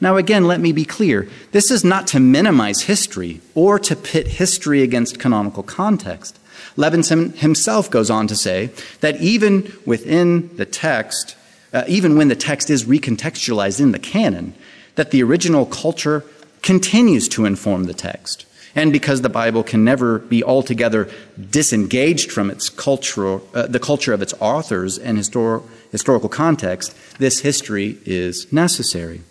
Now, 0.00 0.16
again, 0.16 0.44
let 0.44 0.60
me 0.60 0.72
be 0.72 0.84
clear. 0.84 1.28
This 1.52 1.70
is 1.70 1.84
not 1.84 2.06
to 2.08 2.20
minimize 2.20 2.82
history 2.82 3.40
or 3.54 3.78
to 3.80 3.96
pit 3.96 4.26
history 4.26 4.82
against 4.82 5.18
canonical 5.18 5.62
context. 5.62 6.38
Levenson 6.76 7.34
himself 7.36 7.90
goes 7.90 8.10
on 8.10 8.26
to 8.26 8.36
say 8.36 8.70
that 9.00 9.20
even 9.20 9.72
within 9.86 10.54
the 10.56 10.66
text, 10.66 11.36
uh, 11.72 11.84
even 11.88 12.16
when 12.16 12.28
the 12.28 12.36
text 12.36 12.68
is 12.68 12.84
recontextualized 12.84 13.80
in 13.80 13.92
the 13.92 13.98
canon, 13.98 14.54
that 14.96 15.10
the 15.10 15.22
original 15.22 15.64
culture 15.66 16.24
continues 16.62 17.28
to 17.28 17.44
inform 17.44 17.84
the 17.84 17.94
text. 17.94 18.44
And 18.76 18.92
because 18.92 19.22
the 19.22 19.30
Bible 19.30 19.62
can 19.62 19.84
never 19.84 20.18
be 20.18 20.44
altogether 20.44 21.08
disengaged 21.50 22.30
from 22.30 22.50
its 22.50 22.68
cultural, 22.68 23.48
uh, 23.54 23.66
the 23.66 23.80
culture 23.80 24.12
of 24.12 24.20
its 24.20 24.34
authors 24.38 24.98
and 24.98 25.16
histor- 25.16 25.62
historical 25.90 26.28
context, 26.28 26.94
this 27.18 27.40
history 27.40 27.98
is 28.04 28.52
necessary. 28.52 29.22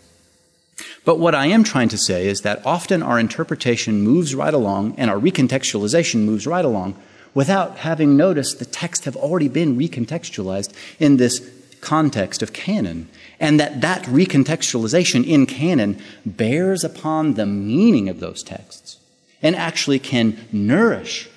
But 1.05 1.19
what 1.19 1.35
I 1.35 1.45
am 1.45 1.63
trying 1.63 1.89
to 1.89 1.97
say 1.97 2.27
is 2.27 2.41
that 2.41 2.65
often 2.65 3.03
our 3.03 3.19
interpretation 3.19 4.01
moves 4.01 4.33
right 4.33 4.53
along 4.53 4.95
and 4.97 5.11
our 5.11 5.19
recontextualization 5.19 6.25
moves 6.25 6.47
right 6.47 6.65
along 6.65 6.95
without 7.35 7.77
having 7.77 8.17
noticed 8.17 8.57
the 8.57 8.65
text 8.65 9.05
have 9.05 9.15
already 9.15 9.47
been 9.47 9.77
recontextualized 9.77 10.73
in 10.99 11.17
this 11.17 11.47
context 11.81 12.41
of 12.41 12.51
canon 12.51 13.07
and 13.39 13.59
that 13.59 13.81
that 13.81 14.01
recontextualization 14.05 15.23
in 15.23 15.45
canon 15.45 16.01
bears 16.25 16.83
upon 16.83 17.35
the 17.35 17.45
meaning 17.45 18.09
of 18.09 18.19
those 18.19 18.41
texts 18.41 18.97
and 19.45 19.55
actually 19.55 19.99
can 19.99 20.35
nourish 20.51 21.29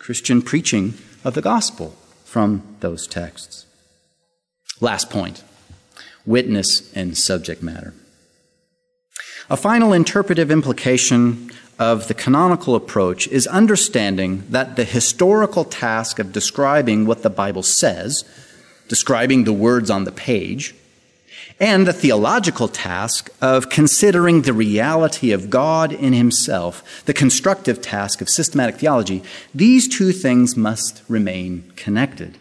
Christian 0.00 0.42
preaching 0.42 0.94
of 1.22 1.34
the 1.34 1.40
gospel 1.40 1.94
from 2.24 2.64
those 2.80 3.06
texts. 3.06 3.64
Last 4.80 5.08
point 5.08 5.44
witness 6.26 6.92
and 6.94 7.16
subject 7.16 7.62
matter. 7.62 7.94
A 9.48 9.56
final 9.56 9.92
interpretive 9.92 10.50
implication 10.50 11.52
of 11.78 12.08
the 12.08 12.14
canonical 12.14 12.74
approach 12.74 13.28
is 13.28 13.46
understanding 13.46 14.42
that 14.50 14.74
the 14.74 14.84
historical 14.84 15.64
task 15.64 16.18
of 16.18 16.32
describing 16.32 17.06
what 17.06 17.22
the 17.22 17.30
Bible 17.30 17.62
says, 17.62 18.24
describing 18.88 19.44
the 19.44 19.52
words 19.52 19.90
on 19.90 20.04
the 20.04 20.12
page, 20.12 20.74
and 21.60 21.86
the 21.86 21.92
theological 21.92 22.68
task 22.68 23.30
of 23.40 23.70
considering 23.70 24.42
the 24.42 24.52
reality 24.52 25.30
of 25.30 25.50
God 25.50 25.92
in 25.92 26.12
Himself, 26.12 27.04
the 27.04 27.14
constructive 27.14 27.80
task 27.80 28.20
of 28.20 28.28
systematic 28.28 28.76
theology, 28.76 29.22
these 29.54 29.86
two 29.86 30.12
things 30.12 30.56
must 30.56 31.02
remain 31.08 31.70
connected. 31.76 32.38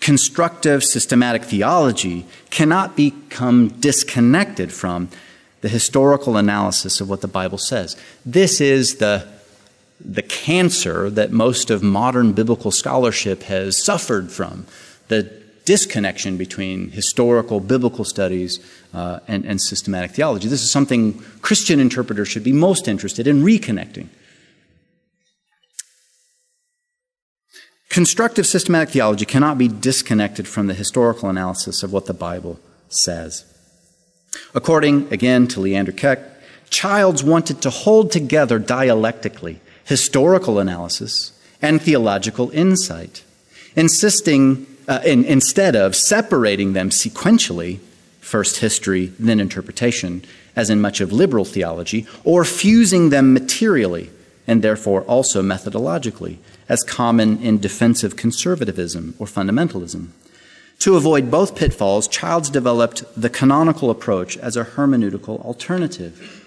Constructive 0.00 0.84
systematic 0.84 1.44
theology 1.44 2.26
cannot 2.50 2.96
become 2.96 3.68
disconnected 3.68 4.72
from 4.72 5.08
the 5.60 5.68
historical 5.68 6.36
analysis 6.36 7.00
of 7.00 7.08
what 7.08 7.22
the 7.22 7.28
Bible 7.28 7.58
says. 7.58 7.96
This 8.24 8.60
is 8.60 8.96
the, 8.96 9.26
the 10.00 10.22
cancer 10.22 11.08
that 11.10 11.32
most 11.32 11.70
of 11.70 11.82
modern 11.82 12.32
biblical 12.32 12.70
scholarship 12.70 13.44
has 13.44 13.82
suffered 13.82 14.30
from 14.30 14.66
the 15.08 15.45
disconnection 15.66 16.38
between 16.38 16.90
historical 16.90 17.60
biblical 17.60 18.04
studies 18.04 18.60
uh, 18.94 19.20
and, 19.28 19.44
and 19.44 19.60
systematic 19.60 20.12
theology. 20.12 20.48
This 20.48 20.62
is 20.62 20.70
something 20.70 21.18
Christian 21.42 21.78
interpreters 21.80 22.28
should 22.28 22.44
be 22.44 22.52
most 22.54 22.88
interested 22.88 23.26
in 23.26 23.42
reconnecting. 23.42 24.08
Constructive 27.90 28.46
systematic 28.46 28.90
theology 28.90 29.24
cannot 29.24 29.58
be 29.58 29.68
disconnected 29.68 30.46
from 30.46 30.66
the 30.66 30.74
historical 30.74 31.28
analysis 31.28 31.82
of 31.82 31.92
what 31.92 32.06
the 32.06 32.14
Bible 32.14 32.58
says. 32.88 33.44
According, 34.54 35.12
again, 35.12 35.48
to 35.48 35.60
Leander 35.60 35.92
Keck, 35.92 36.20
Childs 36.70 37.22
wanted 37.22 37.62
to 37.62 37.70
hold 37.70 38.12
together 38.12 38.58
dialectically 38.58 39.60
historical 39.84 40.58
analysis 40.58 41.32
and 41.62 41.80
theological 41.80 42.50
insight, 42.50 43.24
insisting 43.76 44.66
uh, 44.88 45.00
in, 45.04 45.24
instead 45.24 45.74
of 45.76 45.94
separating 45.96 46.72
them 46.72 46.90
sequentially, 46.90 47.78
first 48.20 48.58
history, 48.58 49.06
then 49.18 49.40
interpretation, 49.40 50.24
as 50.54 50.70
in 50.70 50.80
much 50.80 51.00
of 51.00 51.12
liberal 51.12 51.44
theology, 51.44 52.06
or 52.24 52.44
fusing 52.44 53.10
them 53.10 53.32
materially 53.32 54.10
and 54.46 54.62
therefore 54.62 55.02
also 55.02 55.42
methodologically, 55.42 56.38
as 56.68 56.82
common 56.82 57.42
in 57.42 57.58
defensive 57.58 58.16
conservatism 58.16 59.14
or 59.18 59.26
fundamentalism. 59.26 60.08
To 60.80 60.96
avoid 60.96 61.30
both 61.30 61.56
pitfalls, 61.56 62.06
Childs 62.06 62.50
developed 62.50 63.02
the 63.20 63.30
canonical 63.30 63.90
approach 63.90 64.36
as 64.36 64.56
a 64.56 64.64
hermeneutical 64.64 65.44
alternative. 65.44 66.45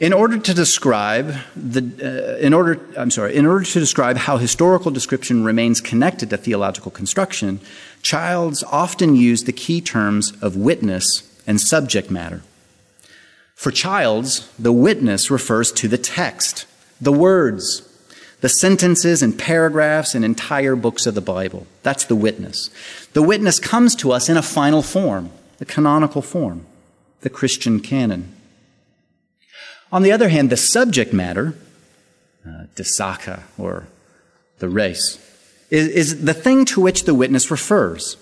In 0.00 0.12
order 0.12 0.38
to 0.38 0.54
describe 0.54 1.34
the, 1.56 1.82
uh, 2.00 2.38
in 2.38 2.54
order, 2.54 2.80
I'm 2.96 3.10
sorry, 3.10 3.34
in 3.34 3.46
order 3.46 3.64
to 3.64 3.80
describe 3.80 4.16
how 4.16 4.36
historical 4.36 4.92
description 4.92 5.42
remains 5.42 5.80
connected 5.80 6.30
to 6.30 6.36
theological 6.36 6.92
construction, 6.92 7.60
Childs 8.00 8.62
often 8.62 9.16
used 9.16 9.46
the 9.46 9.52
key 9.52 9.80
terms 9.80 10.32
of 10.40 10.54
witness 10.54 11.24
and 11.48 11.60
subject 11.60 12.12
matter. 12.12 12.42
For 13.56 13.72
Childs, 13.72 14.48
the 14.56 14.72
witness 14.72 15.32
refers 15.32 15.72
to 15.72 15.88
the 15.88 15.98
text, 15.98 16.66
the 17.00 17.12
words, 17.12 17.82
the 18.40 18.48
sentences 18.48 19.20
and 19.20 19.36
paragraphs 19.36 20.14
and 20.14 20.24
entire 20.24 20.76
books 20.76 21.06
of 21.06 21.16
the 21.16 21.20
Bible. 21.20 21.66
That's 21.82 22.04
the 22.04 22.14
witness. 22.14 22.70
The 23.14 23.22
witness 23.22 23.58
comes 23.58 23.96
to 23.96 24.12
us 24.12 24.28
in 24.28 24.36
a 24.36 24.42
final 24.42 24.82
form, 24.82 25.30
the 25.58 25.64
canonical 25.64 26.22
form, 26.22 26.66
the 27.22 27.30
Christian 27.30 27.80
canon. 27.80 28.32
On 29.90 30.02
the 30.02 30.12
other 30.12 30.28
hand, 30.28 30.50
the 30.50 30.56
subject 30.56 31.12
matter, 31.12 31.54
uh, 32.46 32.64
die 32.74 32.84
Sache, 32.84 33.40
or 33.56 33.86
the 34.58 34.68
res, 34.68 35.18
is, 35.70 35.88
is 35.88 36.24
the 36.24 36.34
thing 36.34 36.64
to 36.66 36.80
which 36.80 37.04
the 37.04 37.14
witness 37.14 37.50
refers. 37.50 38.16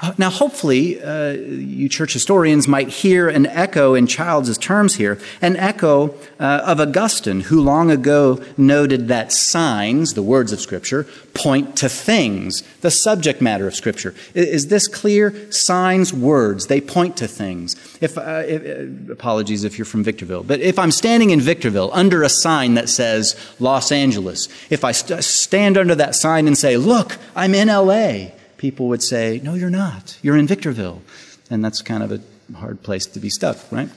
Uh, 0.00 0.12
now, 0.16 0.30
hopefully, 0.30 1.02
uh, 1.02 1.32
you 1.32 1.88
church 1.88 2.12
historians 2.12 2.68
might 2.68 2.88
hear 2.88 3.28
an 3.28 3.46
echo 3.46 3.94
in 3.94 4.06
Childs' 4.06 4.56
terms 4.56 4.94
here, 4.94 5.18
an 5.42 5.56
echo 5.56 6.14
uh, 6.38 6.62
of 6.64 6.78
Augustine, 6.78 7.40
who 7.40 7.60
long 7.60 7.90
ago 7.90 8.40
noted 8.56 9.08
that 9.08 9.32
signs, 9.32 10.14
the 10.14 10.22
words 10.22 10.52
of 10.52 10.60
Scripture, 10.60 11.04
point 11.34 11.76
to 11.76 11.88
things, 11.88 12.62
the 12.80 12.92
subject 12.92 13.40
matter 13.40 13.66
of 13.66 13.74
Scripture. 13.74 14.14
Is, 14.34 14.46
is 14.46 14.66
this 14.68 14.86
clear? 14.86 15.50
Signs, 15.50 16.12
words, 16.12 16.68
they 16.68 16.80
point 16.80 17.16
to 17.16 17.26
things. 17.26 17.74
If, 18.00 18.16
uh, 18.16 18.44
if, 18.46 19.08
uh, 19.08 19.12
apologies 19.12 19.64
if 19.64 19.78
you're 19.78 19.84
from 19.84 20.04
Victorville, 20.04 20.44
but 20.44 20.60
if 20.60 20.78
I'm 20.78 20.92
standing 20.92 21.30
in 21.30 21.40
Victorville 21.40 21.90
under 21.92 22.22
a 22.22 22.28
sign 22.28 22.74
that 22.74 22.88
says 22.88 23.34
Los 23.58 23.90
Angeles, 23.90 24.48
if 24.70 24.84
I 24.84 24.92
st- 24.92 25.24
stand 25.24 25.76
under 25.76 25.96
that 25.96 26.14
sign 26.14 26.46
and 26.46 26.56
say, 26.56 26.76
Look, 26.76 27.16
I'm 27.34 27.52
in 27.52 27.66
LA 27.66 28.37
people 28.58 28.88
would 28.88 29.02
say, 29.02 29.40
No, 29.42 29.54
you're 29.54 29.70
not. 29.70 30.18
You're 30.22 30.36
in 30.36 30.46
Victorville. 30.46 31.02
And 31.50 31.64
that's 31.64 31.80
kind 31.80 32.02
of 32.02 32.12
a 32.12 32.20
hard 32.56 32.82
place 32.82 33.06
to 33.06 33.20
be 33.20 33.30
stuck, 33.30 33.56
right? 33.72 33.88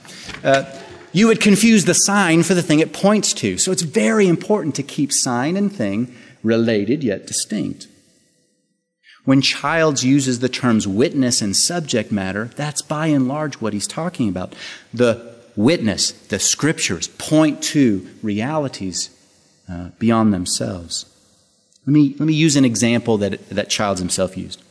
Uh, 0.44 0.64
you 1.12 1.28
would 1.28 1.42
confuse 1.42 1.84
the 1.84 1.94
sign 1.94 2.44
for 2.44 2.54
the 2.54 2.62
thing 2.62 2.80
it 2.80 2.94
points 2.94 3.34
to. 3.34 3.58
So 3.58 3.72
it's 3.72 3.82
very 3.82 4.28
important 4.28 4.76
to 4.76 4.84
keep 4.84 5.12
sign 5.12 5.58
and 5.58 5.72
thing 5.72 6.16
related 6.44 7.04
yet 7.04 7.28
distinct. 7.28 7.88
When 9.24 9.42
Childs 9.42 10.04
uses 10.04 10.40
the 10.40 10.50
terms 10.50 10.88
witness 10.88 11.42
and 11.42 11.56
subject 11.56 12.12
matter, 12.12 12.46
that's 12.56 12.82
by 12.82 13.08
and 13.08 13.28
large 13.28 13.56
what 13.56 13.74
he's 13.74 13.86
talking 13.86 14.30
about. 14.30 14.56
The 14.94 15.36
witness, 15.56 16.12
the 16.12 16.40
scriptures, 16.40 17.08
point 17.08 17.62
to 17.64 18.08
realities 18.24 19.10
uh, 19.70 19.90
beyond 20.00 20.34
themselves. 20.34 21.06
Let 21.86 21.94
me, 21.94 22.16
let 22.20 22.26
me 22.26 22.34
use 22.34 22.56
an 22.56 22.66
example 22.66 23.18
that, 23.18 23.50
that 23.50 23.70
Childs 23.70 24.00
himself 24.00 24.38
used. 24.38 24.62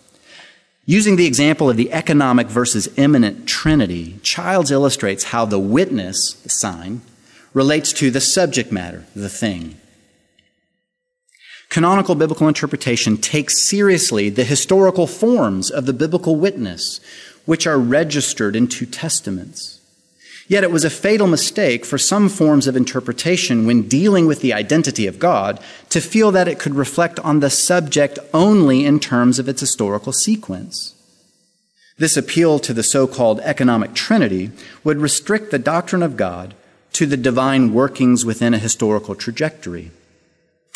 Using 0.87 1.17
the 1.17 1.27
example 1.27 1.69
of 1.69 1.77
the 1.77 1.93
economic 1.93 2.47
versus 2.47 2.89
immanent 2.97 3.47
trinity, 3.47 4.19
Childs 4.23 4.71
illustrates 4.71 5.25
how 5.25 5.45
the 5.45 5.59
witness, 5.59 6.35
the 6.35 6.49
sign, 6.49 7.03
relates 7.53 7.93
to 7.95 8.11
the 8.11 8.21
subject 8.21 8.71
matter, 8.71 9.07
the 9.15 9.29
thing. 9.29 9.77
Canonical 11.69 12.17
biblical 12.17 12.49
interpretation 12.49 13.17
takes 13.17 13.59
seriously 13.59 14.29
the 14.29 14.45
historical 14.45 15.07
forms 15.07 15.71
of 15.71 15.87
the 15.87 15.93
biblical 15.93 16.37
witness, 16.37 17.01
which 17.45 17.67
are 17.67 17.79
registered 17.79 18.57
in 18.57 18.67
two 18.67 18.87
testaments. 18.87 19.80
Yet 20.51 20.65
it 20.65 20.73
was 20.73 20.83
a 20.83 20.91
fatal 20.91 21.29
mistake 21.29 21.85
for 21.85 21.97
some 21.97 22.29
forms 22.29 22.67
of 22.67 22.75
interpretation 22.75 23.67
when 23.67 23.87
dealing 23.87 24.27
with 24.27 24.41
the 24.41 24.53
identity 24.53 25.07
of 25.07 25.21
God 25.21 25.61
to 25.91 26.01
feel 26.01 26.33
that 26.33 26.49
it 26.49 26.59
could 26.59 26.75
reflect 26.75 27.21
on 27.21 27.39
the 27.39 27.51
subject 27.51 28.19
only 28.35 28.85
in 28.85 28.99
terms 28.99 29.39
of 29.39 29.49
its 29.49 29.61
historical 29.61 30.13
sequence. 30.13 30.97
This 31.99 32.17
appeal 32.17 32.59
to 32.59 32.75
the 32.75 32.83
so 32.83 33.07
called 33.07 33.39
economic 33.43 33.95
trinity 33.95 34.51
would 34.83 34.99
restrict 34.99 35.53
the 35.53 35.59
doctrine 35.61 36.03
of 36.03 36.17
God 36.17 36.55
to 36.95 37.07
the 37.07 37.17
divine 37.17 37.73
workings 37.73 38.25
within 38.25 38.53
a 38.53 38.59
historical 38.59 39.15
trajectory. 39.15 39.93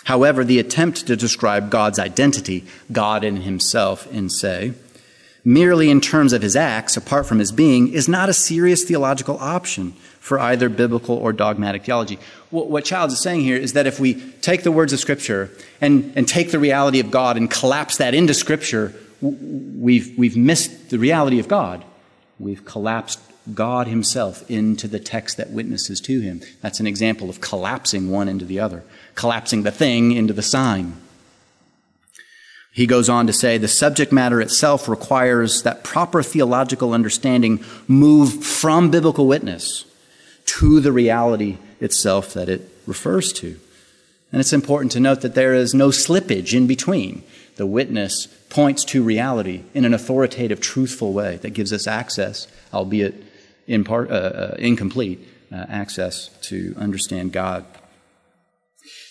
However, 0.04 0.44
the 0.44 0.60
attempt 0.60 1.04
to 1.08 1.16
describe 1.16 1.70
God's 1.70 1.98
identity, 1.98 2.64
God 2.92 3.24
in 3.24 3.38
himself, 3.38 4.06
in 4.12 4.30
say, 4.30 4.74
merely 5.44 5.90
in 5.90 6.00
terms 6.00 6.32
of 6.32 6.42
his 6.42 6.56
acts, 6.56 6.96
apart 6.96 7.26
from 7.26 7.38
his 7.38 7.52
being, 7.52 7.92
is 7.92 8.08
not 8.08 8.28
a 8.28 8.32
serious 8.32 8.84
theological 8.84 9.38
option 9.38 9.92
for 10.18 10.38
either 10.40 10.70
biblical 10.70 11.16
or 11.16 11.34
dogmatic 11.34 11.84
theology. 11.84 12.18
What 12.50 12.84
Childs 12.84 13.12
is 13.12 13.20
saying 13.20 13.42
here 13.42 13.58
is 13.58 13.74
that 13.74 13.86
if 13.86 14.00
we 14.00 14.14
take 14.40 14.62
the 14.62 14.72
words 14.72 14.92
of 14.94 15.00
Scripture 15.00 15.50
and, 15.82 16.12
and 16.16 16.26
take 16.26 16.50
the 16.50 16.58
reality 16.58 16.98
of 16.98 17.10
God 17.10 17.36
and 17.36 17.50
collapse 17.50 17.98
that 17.98 18.14
into 18.14 18.32
Scripture, 18.32 18.94
we've, 19.20 20.16
we've 20.16 20.36
missed 20.36 20.88
the 20.88 20.98
reality 20.98 21.40
of 21.40 21.48
God. 21.48 21.84
We've 22.38 22.64
collapsed 22.64 23.20
God 23.52 23.86
Himself 23.86 24.50
into 24.50 24.88
the 24.88 24.98
text 24.98 25.36
that 25.36 25.50
witnesses 25.50 26.00
to 26.02 26.20
Him. 26.20 26.40
That's 26.62 26.80
an 26.80 26.86
example 26.86 27.28
of 27.28 27.42
collapsing 27.42 28.10
one 28.10 28.28
into 28.28 28.46
the 28.46 28.60
other, 28.60 28.82
collapsing 29.14 29.62
the 29.64 29.70
thing 29.70 30.12
into 30.12 30.32
the 30.32 30.42
sign. 30.42 30.96
He 32.74 32.88
goes 32.88 33.08
on 33.08 33.28
to 33.28 33.32
say 33.32 33.56
the 33.56 33.68
subject 33.68 34.10
matter 34.10 34.40
itself 34.40 34.88
requires 34.88 35.62
that 35.62 35.84
proper 35.84 36.24
theological 36.24 36.92
understanding 36.92 37.64
move 37.86 38.44
from 38.44 38.90
biblical 38.90 39.28
witness 39.28 39.84
to 40.46 40.80
the 40.80 40.90
reality 40.90 41.58
itself 41.78 42.34
that 42.34 42.48
it 42.48 42.68
refers 42.84 43.32
to. 43.34 43.60
And 44.32 44.40
it's 44.40 44.52
important 44.52 44.90
to 44.92 45.00
note 45.00 45.20
that 45.20 45.36
there 45.36 45.54
is 45.54 45.72
no 45.72 45.90
slippage 45.90 46.52
in 46.52 46.66
between. 46.66 47.22
The 47.54 47.64
witness 47.64 48.26
points 48.50 48.84
to 48.86 49.04
reality 49.04 49.62
in 49.72 49.84
an 49.84 49.94
authoritative, 49.94 50.60
truthful 50.60 51.12
way 51.12 51.36
that 51.36 51.50
gives 51.50 51.72
us 51.72 51.86
access, 51.86 52.48
albeit 52.72 53.14
in 53.68 53.84
part, 53.84 54.10
uh, 54.10 54.14
uh, 54.14 54.56
incomplete, 54.58 55.20
uh, 55.52 55.66
access 55.68 56.28
to 56.42 56.74
understand 56.76 57.30
God. 57.30 57.64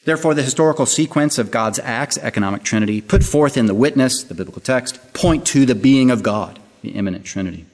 Therefore, 0.05 0.33
the 0.33 0.43
historical 0.43 0.85
sequence 0.85 1.37
of 1.37 1.51
God's 1.51 1.79
acts, 1.79 2.17
economic 2.17 2.63
trinity, 2.63 2.99
put 2.99 3.23
forth 3.23 3.55
in 3.55 3.67
the 3.67 3.73
witness, 3.73 4.23
the 4.23 4.33
biblical 4.33 4.61
text, 4.61 5.13
point 5.13 5.45
to 5.47 5.65
the 5.65 5.75
being 5.75 6.11
of 6.11 6.23
God, 6.23 6.59
the 6.81 6.91
immanent 6.91 7.25
trinity. 7.25 7.65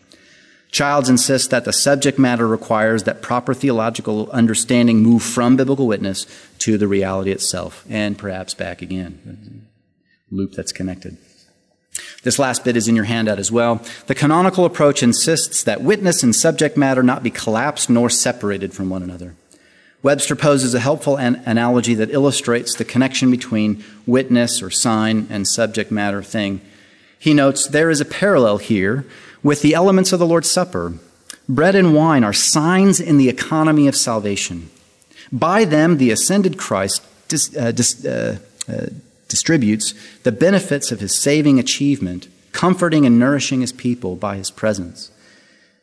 Childs 0.72 1.10
insists 1.10 1.48
that 1.48 1.66
the 1.66 1.74
subject 1.74 2.20
matter 2.20 2.48
requires 2.48 3.04
that 3.04 3.24
proper 3.24 3.56
theological 3.56 4.30
understanding 4.30 5.02
move 5.02 5.24
from 5.24 5.56
biblical 5.56 5.88
witness 5.88 6.28
to 6.60 6.78
the 6.78 6.88
reality 6.88 7.32
itself, 7.32 7.84
and 7.90 8.18
perhaps 8.18 8.54
back 8.54 8.84
again. 8.84 9.68
Loop 10.30 10.54
that's 10.54 10.72
connected. 10.72 11.18
This 12.22 12.38
last 12.38 12.64
bit 12.64 12.78
is 12.78 12.88
in 12.88 12.96
your 12.96 13.06
handout 13.06 13.40
as 13.40 13.52
well. 13.52 13.82
The 14.06 14.14
canonical 14.14 14.64
approach 14.64 15.02
insists 15.02 15.64
that 15.64 15.82
witness 15.82 16.22
and 16.22 16.36
subject 16.36 16.78
matter 16.78 17.02
not 17.02 17.24
be 17.24 17.32
collapsed 17.32 17.90
nor 17.90 18.10
separated 18.10 18.74
from 18.74 18.92
one 18.92 19.02
another. 19.02 19.36
Webster 20.02 20.36
poses 20.36 20.74
a 20.74 20.80
helpful 20.80 21.18
an- 21.18 21.42
analogy 21.46 21.94
that 21.96 22.12
illustrates 22.12 22.76
the 22.76 22.86
connection 22.86 23.30
between 23.30 23.84
witness 24.06 24.62
or 24.62 24.70
sign 24.70 25.28
and 25.30 25.48
subject 25.48 25.92
matter 25.92 26.24
thing. 26.24 26.62
He 27.18 27.34
notes 27.34 27.68
there 27.68 27.90
is 27.90 28.00
a 28.00 28.06
parallel 28.06 28.60
here 28.60 29.06
with 29.44 29.62
the 29.62 29.74
elements 29.74 30.14
of 30.14 30.20
the 30.20 30.28
Lord's 30.28 30.50
Supper. 30.50 30.94
Bread 31.50 31.76
and 31.76 31.94
wine 31.94 32.24
are 32.24 32.34
signs 32.34 33.00
in 33.00 33.18
the 33.18 33.28
economy 33.28 33.88
of 33.88 33.96
salvation. 33.96 34.70
By 35.32 35.66
them, 35.66 35.98
the 35.98 36.12
ascended 36.12 36.58
Christ 36.58 37.04
dis- 37.28 37.56
uh, 37.58 37.72
dis- 37.72 38.06
uh, 38.06 38.40
uh, 38.70 38.88
distributes 39.28 39.94
the 40.24 40.32
benefits 40.32 40.92
of 40.92 41.02
his 41.02 41.18
saving 41.18 41.60
achievement, 41.60 42.28
comforting 42.52 43.06
and 43.06 43.20
nourishing 43.20 43.62
his 43.62 43.74
people 43.74 44.16
by 44.16 44.38
his 44.38 44.50
presence. 44.50 45.09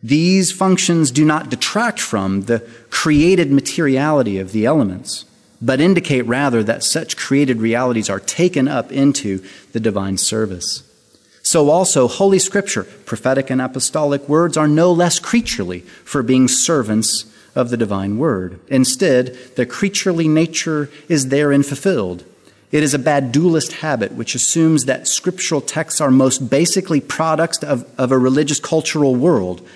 These 0.07 0.53
functions 0.53 1.11
do 1.11 1.25
not 1.25 1.51
detract 1.51 1.99
from 1.99 2.43
the 2.43 2.61
created 2.91 3.51
materiality 3.51 4.39
of 4.39 4.53
the 4.53 4.65
elements, 4.65 5.25
but 5.61 5.81
indicate 5.81 6.25
rather 6.27 6.63
that 6.63 6.85
such 6.85 7.17
created 7.17 7.61
realities 7.61 8.09
are 8.09 8.21
taken 8.21 8.69
up 8.69 8.93
into 8.93 9.43
the 9.73 9.81
divine 9.81 10.17
service. 10.17 10.85
So 11.43 11.71
also, 11.71 12.07
Holy 12.07 12.39
Scripture, 12.39 12.85
prophetic 12.85 13.51
and 13.51 13.61
apostolic 13.61 14.29
words, 14.29 14.57
are 14.57 14.69
no 14.69 14.93
less 14.93 15.19
creaturely 15.19 15.81
for 15.81 16.23
being 16.23 16.47
servants 16.47 17.25
of 17.57 17.71
the 17.71 17.77
divine 17.77 18.17
word. 18.17 18.61
Instead, 18.69 19.37
the 19.57 19.67
creaturely 19.67 20.29
nature 20.29 20.89
is 21.09 21.31
therein 21.31 21.65
fulfilled. 21.65 22.23
It 22.71 22.85
is 22.85 22.95
a 22.95 22.99
bad 23.01 23.33
dualist 23.33 23.73
habit 23.73 24.13
which 24.13 24.37
assumes 24.37 24.85
that 24.85 25.09
scriptural 25.09 25.61
texts 25.61 26.01
are 26.01 26.13
most 26.13 26.49
basically 26.49 27.01
products 27.01 27.61
of, 27.65 27.91
of 27.99 28.13
a 28.13 28.19
religious 28.19 28.61
cultural 28.61 29.17
world 29.17 29.67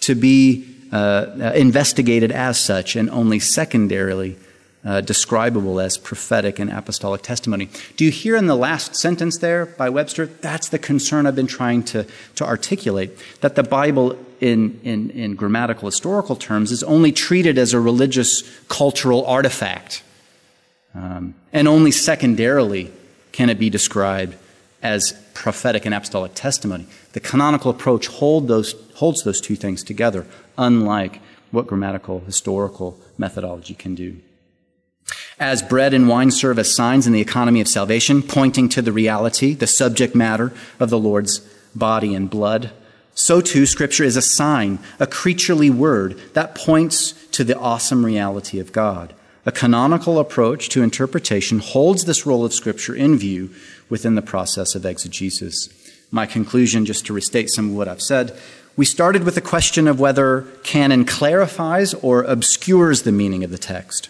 to 0.00 0.14
be 0.14 0.66
uh, 0.92 1.52
investigated 1.54 2.32
as 2.32 2.58
such 2.58 2.96
and 2.96 3.08
only 3.10 3.38
secondarily 3.38 4.36
uh, 4.84 5.00
describable 5.02 5.78
as 5.78 5.98
prophetic 5.98 6.58
and 6.58 6.70
apostolic 6.70 7.22
testimony. 7.22 7.68
Do 7.96 8.04
you 8.04 8.10
hear 8.10 8.36
in 8.36 8.46
the 8.46 8.56
last 8.56 8.96
sentence 8.96 9.38
there 9.38 9.66
by 9.66 9.90
Webster? 9.90 10.26
That's 10.26 10.70
the 10.70 10.78
concern 10.78 11.26
I've 11.26 11.36
been 11.36 11.46
trying 11.46 11.82
to, 11.84 12.06
to 12.36 12.44
articulate 12.46 13.18
that 13.42 13.56
the 13.56 13.62
Bible, 13.62 14.16
in, 14.40 14.80
in, 14.82 15.10
in 15.10 15.34
grammatical 15.34 15.86
historical 15.86 16.34
terms, 16.34 16.72
is 16.72 16.82
only 16.82 17.12
treated 17.12 17.58
as 17.58 17.74
a 17.74 17.80
religious 17.80 18.42
cultural 18.68 19.26
artifact. 19.26 20.02
Um, 20.94 21.34
and 21.52 21.68
only 21.68 21.90
secondarily 21.90 22.90
can 23.32 23.50
it 23.50 23.58
be 23.58 23.70
described 23.70 24.34
as 24.82 25.12
prophetic 25.34 25.84
and 25.84 25.94
apostolic 25.94 26.34
testimony. 26.34 26.86
The 27.12 27.20
canonical 27.20 27.70
approach 27.70 28.06
hold 28.06 28.48
those, 28.48 28.74
holds 29.00 29.22
those 29.22 29.40
two 29.40 29.56
things 29.56 29.82
together, 29.82 30.26
unlike 30.56 31.20
what 31.50 31.66
grammatical 31.66 32.20
historical 32.20 32.98
methodology 33.18 33.74
can 33.74 33.94
do. 33.94 34.20
As 35.38 35.62
bread 35.62 35.94
and 35.94 36.06
wine 36.06 36.30
serve 36.30 36.58
as 36.58 36.74
signs 36.74 37.06
in 37.06 37.12
the 37.12 37.20
economy 37.20 37.60
of 37.60 37.68
salvation, 37.68 38.22
pointing 38.22 38.68
to 38.68 38.82
the 38.82 38.92
reality, 38.92 39.54
the 39.54 39.66
subject 39.66 40.14
matter 40.14 40.52
of 40.78 40.90
the 40.90 40.98
Lord's 40.98 41.40
body 41.74 42.14
and 42.14 42.28
blood, 42.28 42.70
so 43.14 43.40
too 43.40 43.66
Scripture 43.66 44.04
is 44.04 44.16
a 44.16 44.22
sign, 44.22 44.78
a 44.98 45.06
creaturely 45.06 45.70
word 45.70 46.18
that 46.34 46.54
points 46.54 47.12
to 47.28 47.42
the 47.42 47.58
awesome 47.58 48.04
reality 48.04 48.58
of 48.58 48.72
God. 48.72 49.14
A 49.46 49.52
canonical 49.52 50.18
approach 50.18 50.68
to 50.70 50.82
interpretation 50.82 51.58
holds 51.58 52.04
this 52.04 52.26
role 52.26 52.44
of 52.44 52.54
Scripture 52.54 52.94
in 52.94 53.16
view 53.16 53.50
within 53.88 54.14
the 54.14 54.22
process 54.22 54.74
of 54.74 54.84
exegesis. 54.84 55.68
My 56.10 56.26
conclusion, 56.26 56.86
just 56.86 57.06
to 57.06 57.12
restate 57.12 57.50
some 57.50 57.70
of 57.70 57.76
what 57.76 57.88
I've 57.88 58.02
said, 58.02 58.38
we 58.76 58.84
started 58.84 59.24
with 59.24 59.34
the 59.34 59.40
question 59.40 59.86
of 59.88 60.00
whether 60.00 60.42
canon 60.62 61.04
clarifies 61.04 61.94
or 61.94 62.22
obscures 62.22 63.02
the 63.02 63.12
meaning 63.12 63.44
of 63.44 63.50
the 63.50 63.58
text. 63.58 64.08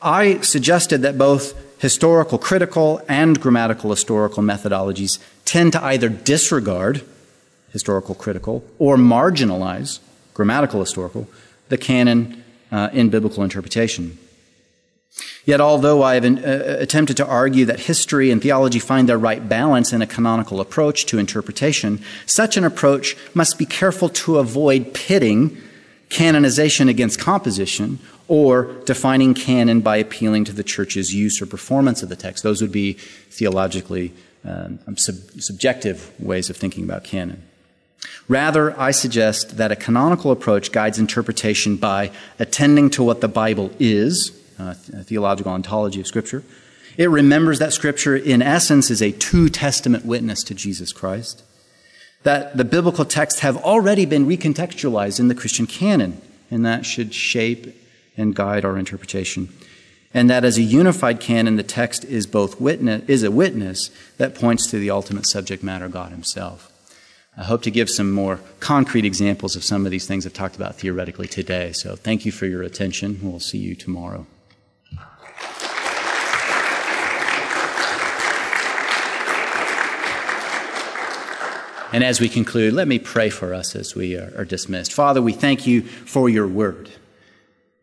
I 0.00 0.40
suggested 0.40 1.02
that 1.02 1.16
both 1.18 1.54
historical 1.80 2.38
critical 2.38 3.02
and 3.08 3.40
grammatical 3.40 3.90
historical 3.90 4.42
methodologies 4.42 5.18
tend 5.44 5.72
to 5.72 5.84
either 5.84 6.08
disregard 6.08 7.04
historical 7.72 8.14
critical 8.14 8.64
or 8.78 8.96
marginalize 8.96 10.00
grammatical 10.34 10.80
historical 10.80 11.28
the 11.68 11.78
canon 11.78 12.42
uh, 12.70 12.88
in 12.92 13.08
biblical 13.08 13.42
interpretation. 13.42 14.18
Yet, 15.44 15.60
although 15.60 16.02
I 16.02 16.14
have 16.14 16.24
uh, 16.24 16.78
attempted 16.78 17.16
to 17.16 17.26
argue 17.26 17.64
that 17.66 17.80
history 17.80 18.30
and 18.30 18.40
theology 18.40 18.78
find 18.78 19.08
their 19.08 19.18
right 19.18 19.46
balance 19.46 19.92
in 19.92 20.00
a 20.00 20.06
canonical 20.06 20.60
approach 20.60 21.04
to 21.06 21.18
interpretation, 21.18 22.02
such 22.26 22.56
an 22.56 22.64
approach 22.64 23.16
must 23.34 23.58
be 23.58 23.66
careful 23.66 24.08
to 24.08 24.38
avoid 24.38 24.94
pitting 24.94 25.60
canonization 26.08 26.88
against 26.88 27.18
composition 27.18 27.98
or 28.28 28.72
defining 28.84 29.34
canon 29.34 29.80
by 29.80 29.96
appealing 29.96 30.44
to 30.44 30.52
the 30.52 30.62
church's 30.62 31.12
use 31.12 31.42
or 31.42 31.46
performance 31.46 32.02
of 32.02 32.08
the 32.08 32.16
text. 32.16 32.44
Those 32.44 32.62
would 32.62 32.72
be 32.72 32.94
theologically 33.30 34.12
um, 34.44 34.78
sub- 34.96 35.40
subjective 35.40 36.12
ways 36.20 36.50
of 36.50 36.56
thinking 36.56 36.84
about 36.84 37.04
canon. 37.04 37.42
Rather, 38.28 38.78
I 38.78 38.92
suggest 38.92 39.56
that 39.56 39.72
a 39.72 39.76
canonical 39.76 40.30
approach 40.30 40.70
guides 40.70 40.98
interpretation 40.98 41.76
by 41.76 42.10
attending 42.38 42.90
to 42.90 43.02
what 43.02 43.20
the 43.20 43.28
Bible 43.28 43.70
is 43.78 44.30
uh, 44.70 44.74
theological 45.02 45.52
ontology 45.52 46.00
of 46.00 46.06
Scripture. 46.06 46.44
It 46.96 47.10
remembers 47.10 47.58
that 47.58 47.72
Scripture, 47.72 48.16
in 48.16 48.42
essence, 48.42 48.90
is 48.90 49.02
a 49.02 49.12
two 49.12 49.48
testament 49.48 50.04
witness 50.04 50.42
to 50.44 50.54
Jesus 50.54 50.92
Christ. 50.92 51.42
That 52.22 52.56
the 52.56 52.64
biblical 52.64 53.04
texts 53.04 53.40
have 53.40 53.56
already 53.56 54.06
been 54.06 54.26
recontextualized 54.26 55.18
in 55.18 55.28
the 55.28 55.34
Christian 55.34 55.66
canon, 55.66 56.20
and 56.50 56.64
that 56.64 56.86
should 56.86 57.14
shape 57.14 57.74
and 58.16 58.34
guide 58.34 58.64
our 58.64 58.78
interpretation. 58.78 59.48
And 60.14 60.28
that 60.28 60.44
as 60.44 60.58
a 60.58 60.62
unified 60.62 61.20
canon, 61.20 61.56
the 61.56 61.62
text 61.62 62.04
is 62.04 62.26
both 62.26 62.60
witness, 62.60 63.02
is 63.08 63.22
a 63.22 63.30
witness 63.30 63.90
that 64.18 64.34
points 64.34 64.66
to 64.70 64.78
the 64.78 64.90
ultimate 64.90 65.26
subject 65.26 65.62
matter, 65.62 65.88
God 65.88 66.12
Himself. 66.12 66.70
I 67.36 67.44
hope 67.44 67.62
to 67.62 67.70
give 67.70 67.88
some 67.88 68.12
more 68.12 68.40
concrete 68.60 69.06
examples 69.06 69.56
of 69.56 69.64
some 69.64 69.86
of 69.86 69.90
these 69.90 70.06
things 70.06 70.26
I've 70.26 70.34
talked 70.34 70.54
about 70.54 70.74
theoretically 70.74 71.28
today. 71.28 71.72
So 71.72 71.96
thank 71.96 72.26
you 72.26 72.32
for 72.32 72.44
your 72.44 72.62
attention. 72.62 73.20
We'll 73.22 73.40
see 73.40 73.56
you 73.58 73.74
tomorrow. 73.74 74.26
And 81.92 82.02
as 82.02 82.20
we 82.20 82.28
conclude, 82.28 82.72
let 82.72 82.88
me 82.88 82.98
pray 82.98 83.28
for 83.28 83.52
us 83.52 83.76
as 83.76 83.94
we 83.94 84.16
are, 84.16 84.44
dismissed. 84.44 84.92
Father, 84.92 85.20
we 85.20 85.32
thank 85.32 85.66
you 85.66 85.82
for 85.82 86.28
your 86.28 86.48
word. 86.48 86.90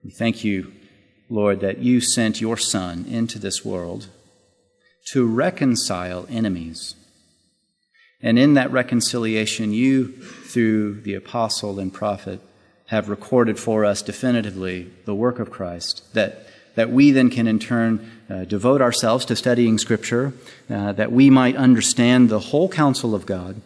We 0.04 0.12
thank 0.12 0.44
you, 0.44 0.74
Lord, 1.30 1.60
that 1.60 1.80
you 1.80 2.02
sent 2.02 2.42
your 2.42 2.58
Son 2.58 3.06
into 3.08 3.38
this 3.38 3.64
world 3.64 4.08
to 5.12 5.26
reconcile 5.26 6.26
enemies 6.30 6.96
And 8.22 8.38
in 8.38 8.56
that 8.56 8.72
reconciliation, 8.72 9.72
you, 9.74 10.10
through 10.10 11.02
the 11.02 11.14
apostle 11.14 11.80
and 11.80 11.94
prophet, 11.94 12.42
have 12.88 13.08
recorded 13.08 13.58
for 13.58 13.86
us 13.86 14.02
definitively 14.02 14.92
the 15.06 15.16
work 15.16 15.40
of 15.40 15.52
Christ, 15.52 16.14
that, 16.14 16.48
that 16.76 16.90
we 16.90 17.12
then 17.12 17.30
can 17.30 17.48
in 17.48 17.60
turn 17.60 18.12
uh, 18.30 18.44
devote 18.44 18.82
ourselves 18.82 19.26
to 19.26 19.36
studying 19.36 19.78
Scripture, 19.78 20.34
uh, 20.70 20.92
that 20.94 21.12
we 21.12 21.30
might 21.30 21.56
understand 21.56 22.30
the 22.30 22.40
whole 22.40 22.68
counsel 22.68 23.16
of 23.16 23.26
God 23.26 23.62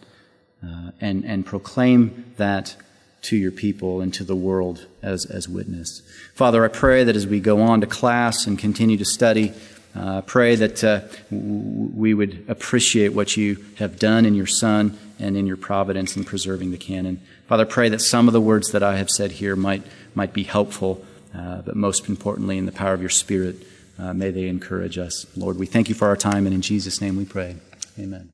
uh, 0.64 0.90
and, 1.00 1.24
and 1.24 1.44
proclaim 1.44 2.32
that 2.36 2.76
to 3.22 3.36
your 3.36 3.50
people 3.50 4.00
and 4.00 4.12
to 4.14 4.24
the 4.24 4.36
world 4.36 4.86
as, 5.02 5.24
as 5.26 5.48
witness. 5.48 6.02
Father, 6.34 6.64
I 6.64 6.68
pray 6.68 7.04
that 7.04 7.16
as 7.16 7.26
we 7.26 7.40
go 7.40 7.60
on 7.60 7.80
to 7.80 7.86
class 7.86 8.46
and 8.46 8.58
continue 8.58 8.96
to 8.98 9.04
study, 9.04 9.52
uh, 9.96 10.20
pray 10.22 10.56
that 10.56 10.84
uh, 10.84 11.00
we 11.30 12.14
would 12.14 12.44
appreciate 12.48 13.10
what 13.10 13.36
you 13.36 13.64
have 13.78 13.98
done 13.98 14.26
in 14.26 14.34
your 14.34 14.46
Son 14.46 14.98
and 15.18 15.36
in 15.36 15.46
your 15.46 15.56
providence 15.56 16.16
in 16.16 16.24
preserving 16.24 16.70
the 16.70 16.76
canon. 16.76 17.20
Father, 17.46 17.64
pray 17.64 17.88
that 17.88 18.00
some 18.00 18.26
of 18.26 18.32
the 18.32 18.40
words 18.40 18.72
that 18.72 18.82
I 18.82 18.96
have 18.96 19.10
said 19.10 19.32
here 19.32 19.56
might, 19.56 19.82
might 20.14 20.32
be 20.32 20.42
helpful, 20.42 21.04
uh, 21.34 21.62
but 21.62 21.76
most 21.76 22.08
importantly, 22.08 22.58
in 22.58 22.66
the 22.66 22.72
power 22.72 22.94
of 22.94 23.00
your 23.00 23.10
Spirit, 23.10 23.56
uh, 23.98 24.12
may 24.12 24.30
they 24.30 24.48
encourage 24.48 24.98
us. 24.98 25.26
Lord, 25.36 25.58
we 25.58 25.66
thank 25.66 25.88
you 25.88 25.94
for 25.94 26.08
our 26.08 26.16
time, 26.16 26.46
and 26.46 26.54
in 26.54 26.60
Jesus' 26.60 27.00
name 27.00 27.16
we 27.16 27.24
pray. 27.24 27.56
Amen. 27.98 28.33